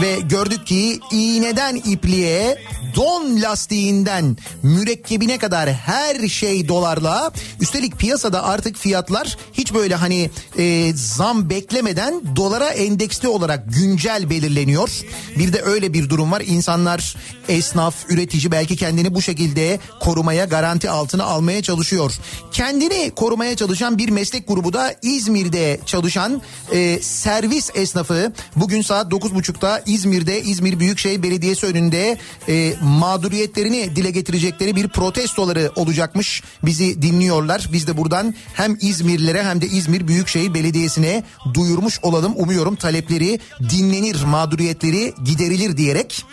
Ve 0.00 0.20
gördük 0.20 0.66
ki 0.66 1.00
iğneden 1.12 1.76
ipliğe 1.76 2.58
don 2.94 3.42
lastiğinden 3.42 4.36
mürekkebine 4.62 5.38
kadar 5.38 5.72
her 5.72 6.28
şey 6.28 6.68
dolarla. 6.68 7.32
Üstelik 7.60 7.98
piyasada 7.98 8.44
artık 8.44 8.76
fiyatlar 8.76 9.36
hiç 9.52 9.74
böyle 9.74 9.94
hani 9.94 10.30
e, 10.58 10.92
zam 10.94 11.50
beklemeden 11.50 12.36
dolara 12.36 12.68
endeksli 12.68 13.28
olarak 13.28 13.64
güncel 13.74 14.30
belirleniyor. 14.30 14.90
Bir 15.38 15.52
de 15.52 15.62
öyle 15.62 15.92
bir 15.92 16.08
durum 16.08 16.32
var. 16.32 16.42
İnsanlar, 16.46 17.16
esnaf, 17.48 17.94
üretici 18.08 18.52
belki 18.52 18.76
kendini 18.76 19.14
bu 19.14 19.22
şekilde 19.22 19.80
korumaya, 20.00 20.44
garanti 20.44 20.90
altına 20.90 21.24
almaya 21.24 21.62
çalışıyor. 21.62 22.12
Kendini 22.52 23.12
korumaya 23.16 23.56
çalışan 23.56 23.98
bir 23.98 24.08
meslek 24.08 24.48
grubu 24.48 24.72
da 24.72 24.94
İzmir'de 25.02 25.80
çalışan 25.86 26.42
e, 26.72 26.98
servis 27.02 27.70
esnafı. 27.74 28.32
Bugün 28.56 28.82
saat 28.82 29.12
9.30'da 29.12 29.82
İzmir'de 29.86 30.42
İzmir 30.42 30.80
Büyükşehir 30.80 31.22
Belediyesi 31.22 31.66
önünde 31.66 32.18
e, 32.48 32.74
mağduriyetlerini 32.84 33.96
dile 33.96 34.10
getirecekleri 34.10 34.76
bir 34.76 34.88
protestoları 34.88 35.72
olacakmış. 35.76 36.42
Bizi 36.64 37.02
dinliyorlar. 37.02 37.68
Biz 37.72 37.86
de 37.86 37.96
buradan 37.96 38.34
hem 38.54 38.76
İzmirlilere 38.80 39.44
hem 39.44 39.60
de 39.60 39.66
İzmir 39.66 40.08
Büyükşehir 40.08 40.54
Belediyesi'ne 40.54 41.24
duyurmuş 41.54 41.98
olalım. 42.02 42.32
Umuyorum 42.36 42.76
talepleri 42.76 43.40
dinlenir, 43.70 44.24
mağduriyetleri 44.24 45.14
giderilir 45.24 45.76
diyerek. 45.76 46.24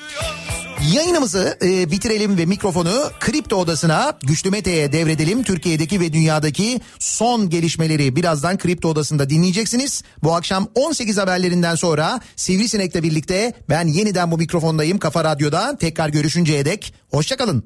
Yayınımızı 0.93 1.57
e, 1.63 1.91
bitirelim 1.91 2.37
ve 2.37 2.45
mikrofonu 2.45 3.11
Kripto 3.19 3.55
Odası'na 3.55 4.13
Güçlü 4.23 4.49
Mete'ye 4.49 4.91
devredelim. 4.91 5.43
Türkiye'deki 5.43 5.99
ve 5.99 6.13
dünyadaki 6.13 6.81
son 6.99 7.49
gelişmeleri 7.49 8.15
birazdan 8.15 8.57
Kripto 8.57 8.89
Odası'nda 8.89 9.29
dinleyeceksiniz. 9.29 10.03
Bu 10.23 10.35
akşam 10.35 10.67
18 10.75 11.17
haberlerinden 11.17 11.75
sonra 11.75 12.19
Sivrisinek'le 12.35 13.03
birlikte 13.03 13.53
ben 13.69 13.87
yeniden 13.87 14.31
bu 14.31 14.37
mikrofondayım 14.37 14.97
Kafa 14.97 15.23
Radyo'da. 15.23 15.77
Tekrar 15.77 16.09
görüşünceye 16.41 16.65
dek 16.65 16.93
hoşçakalın. 17.11 17.63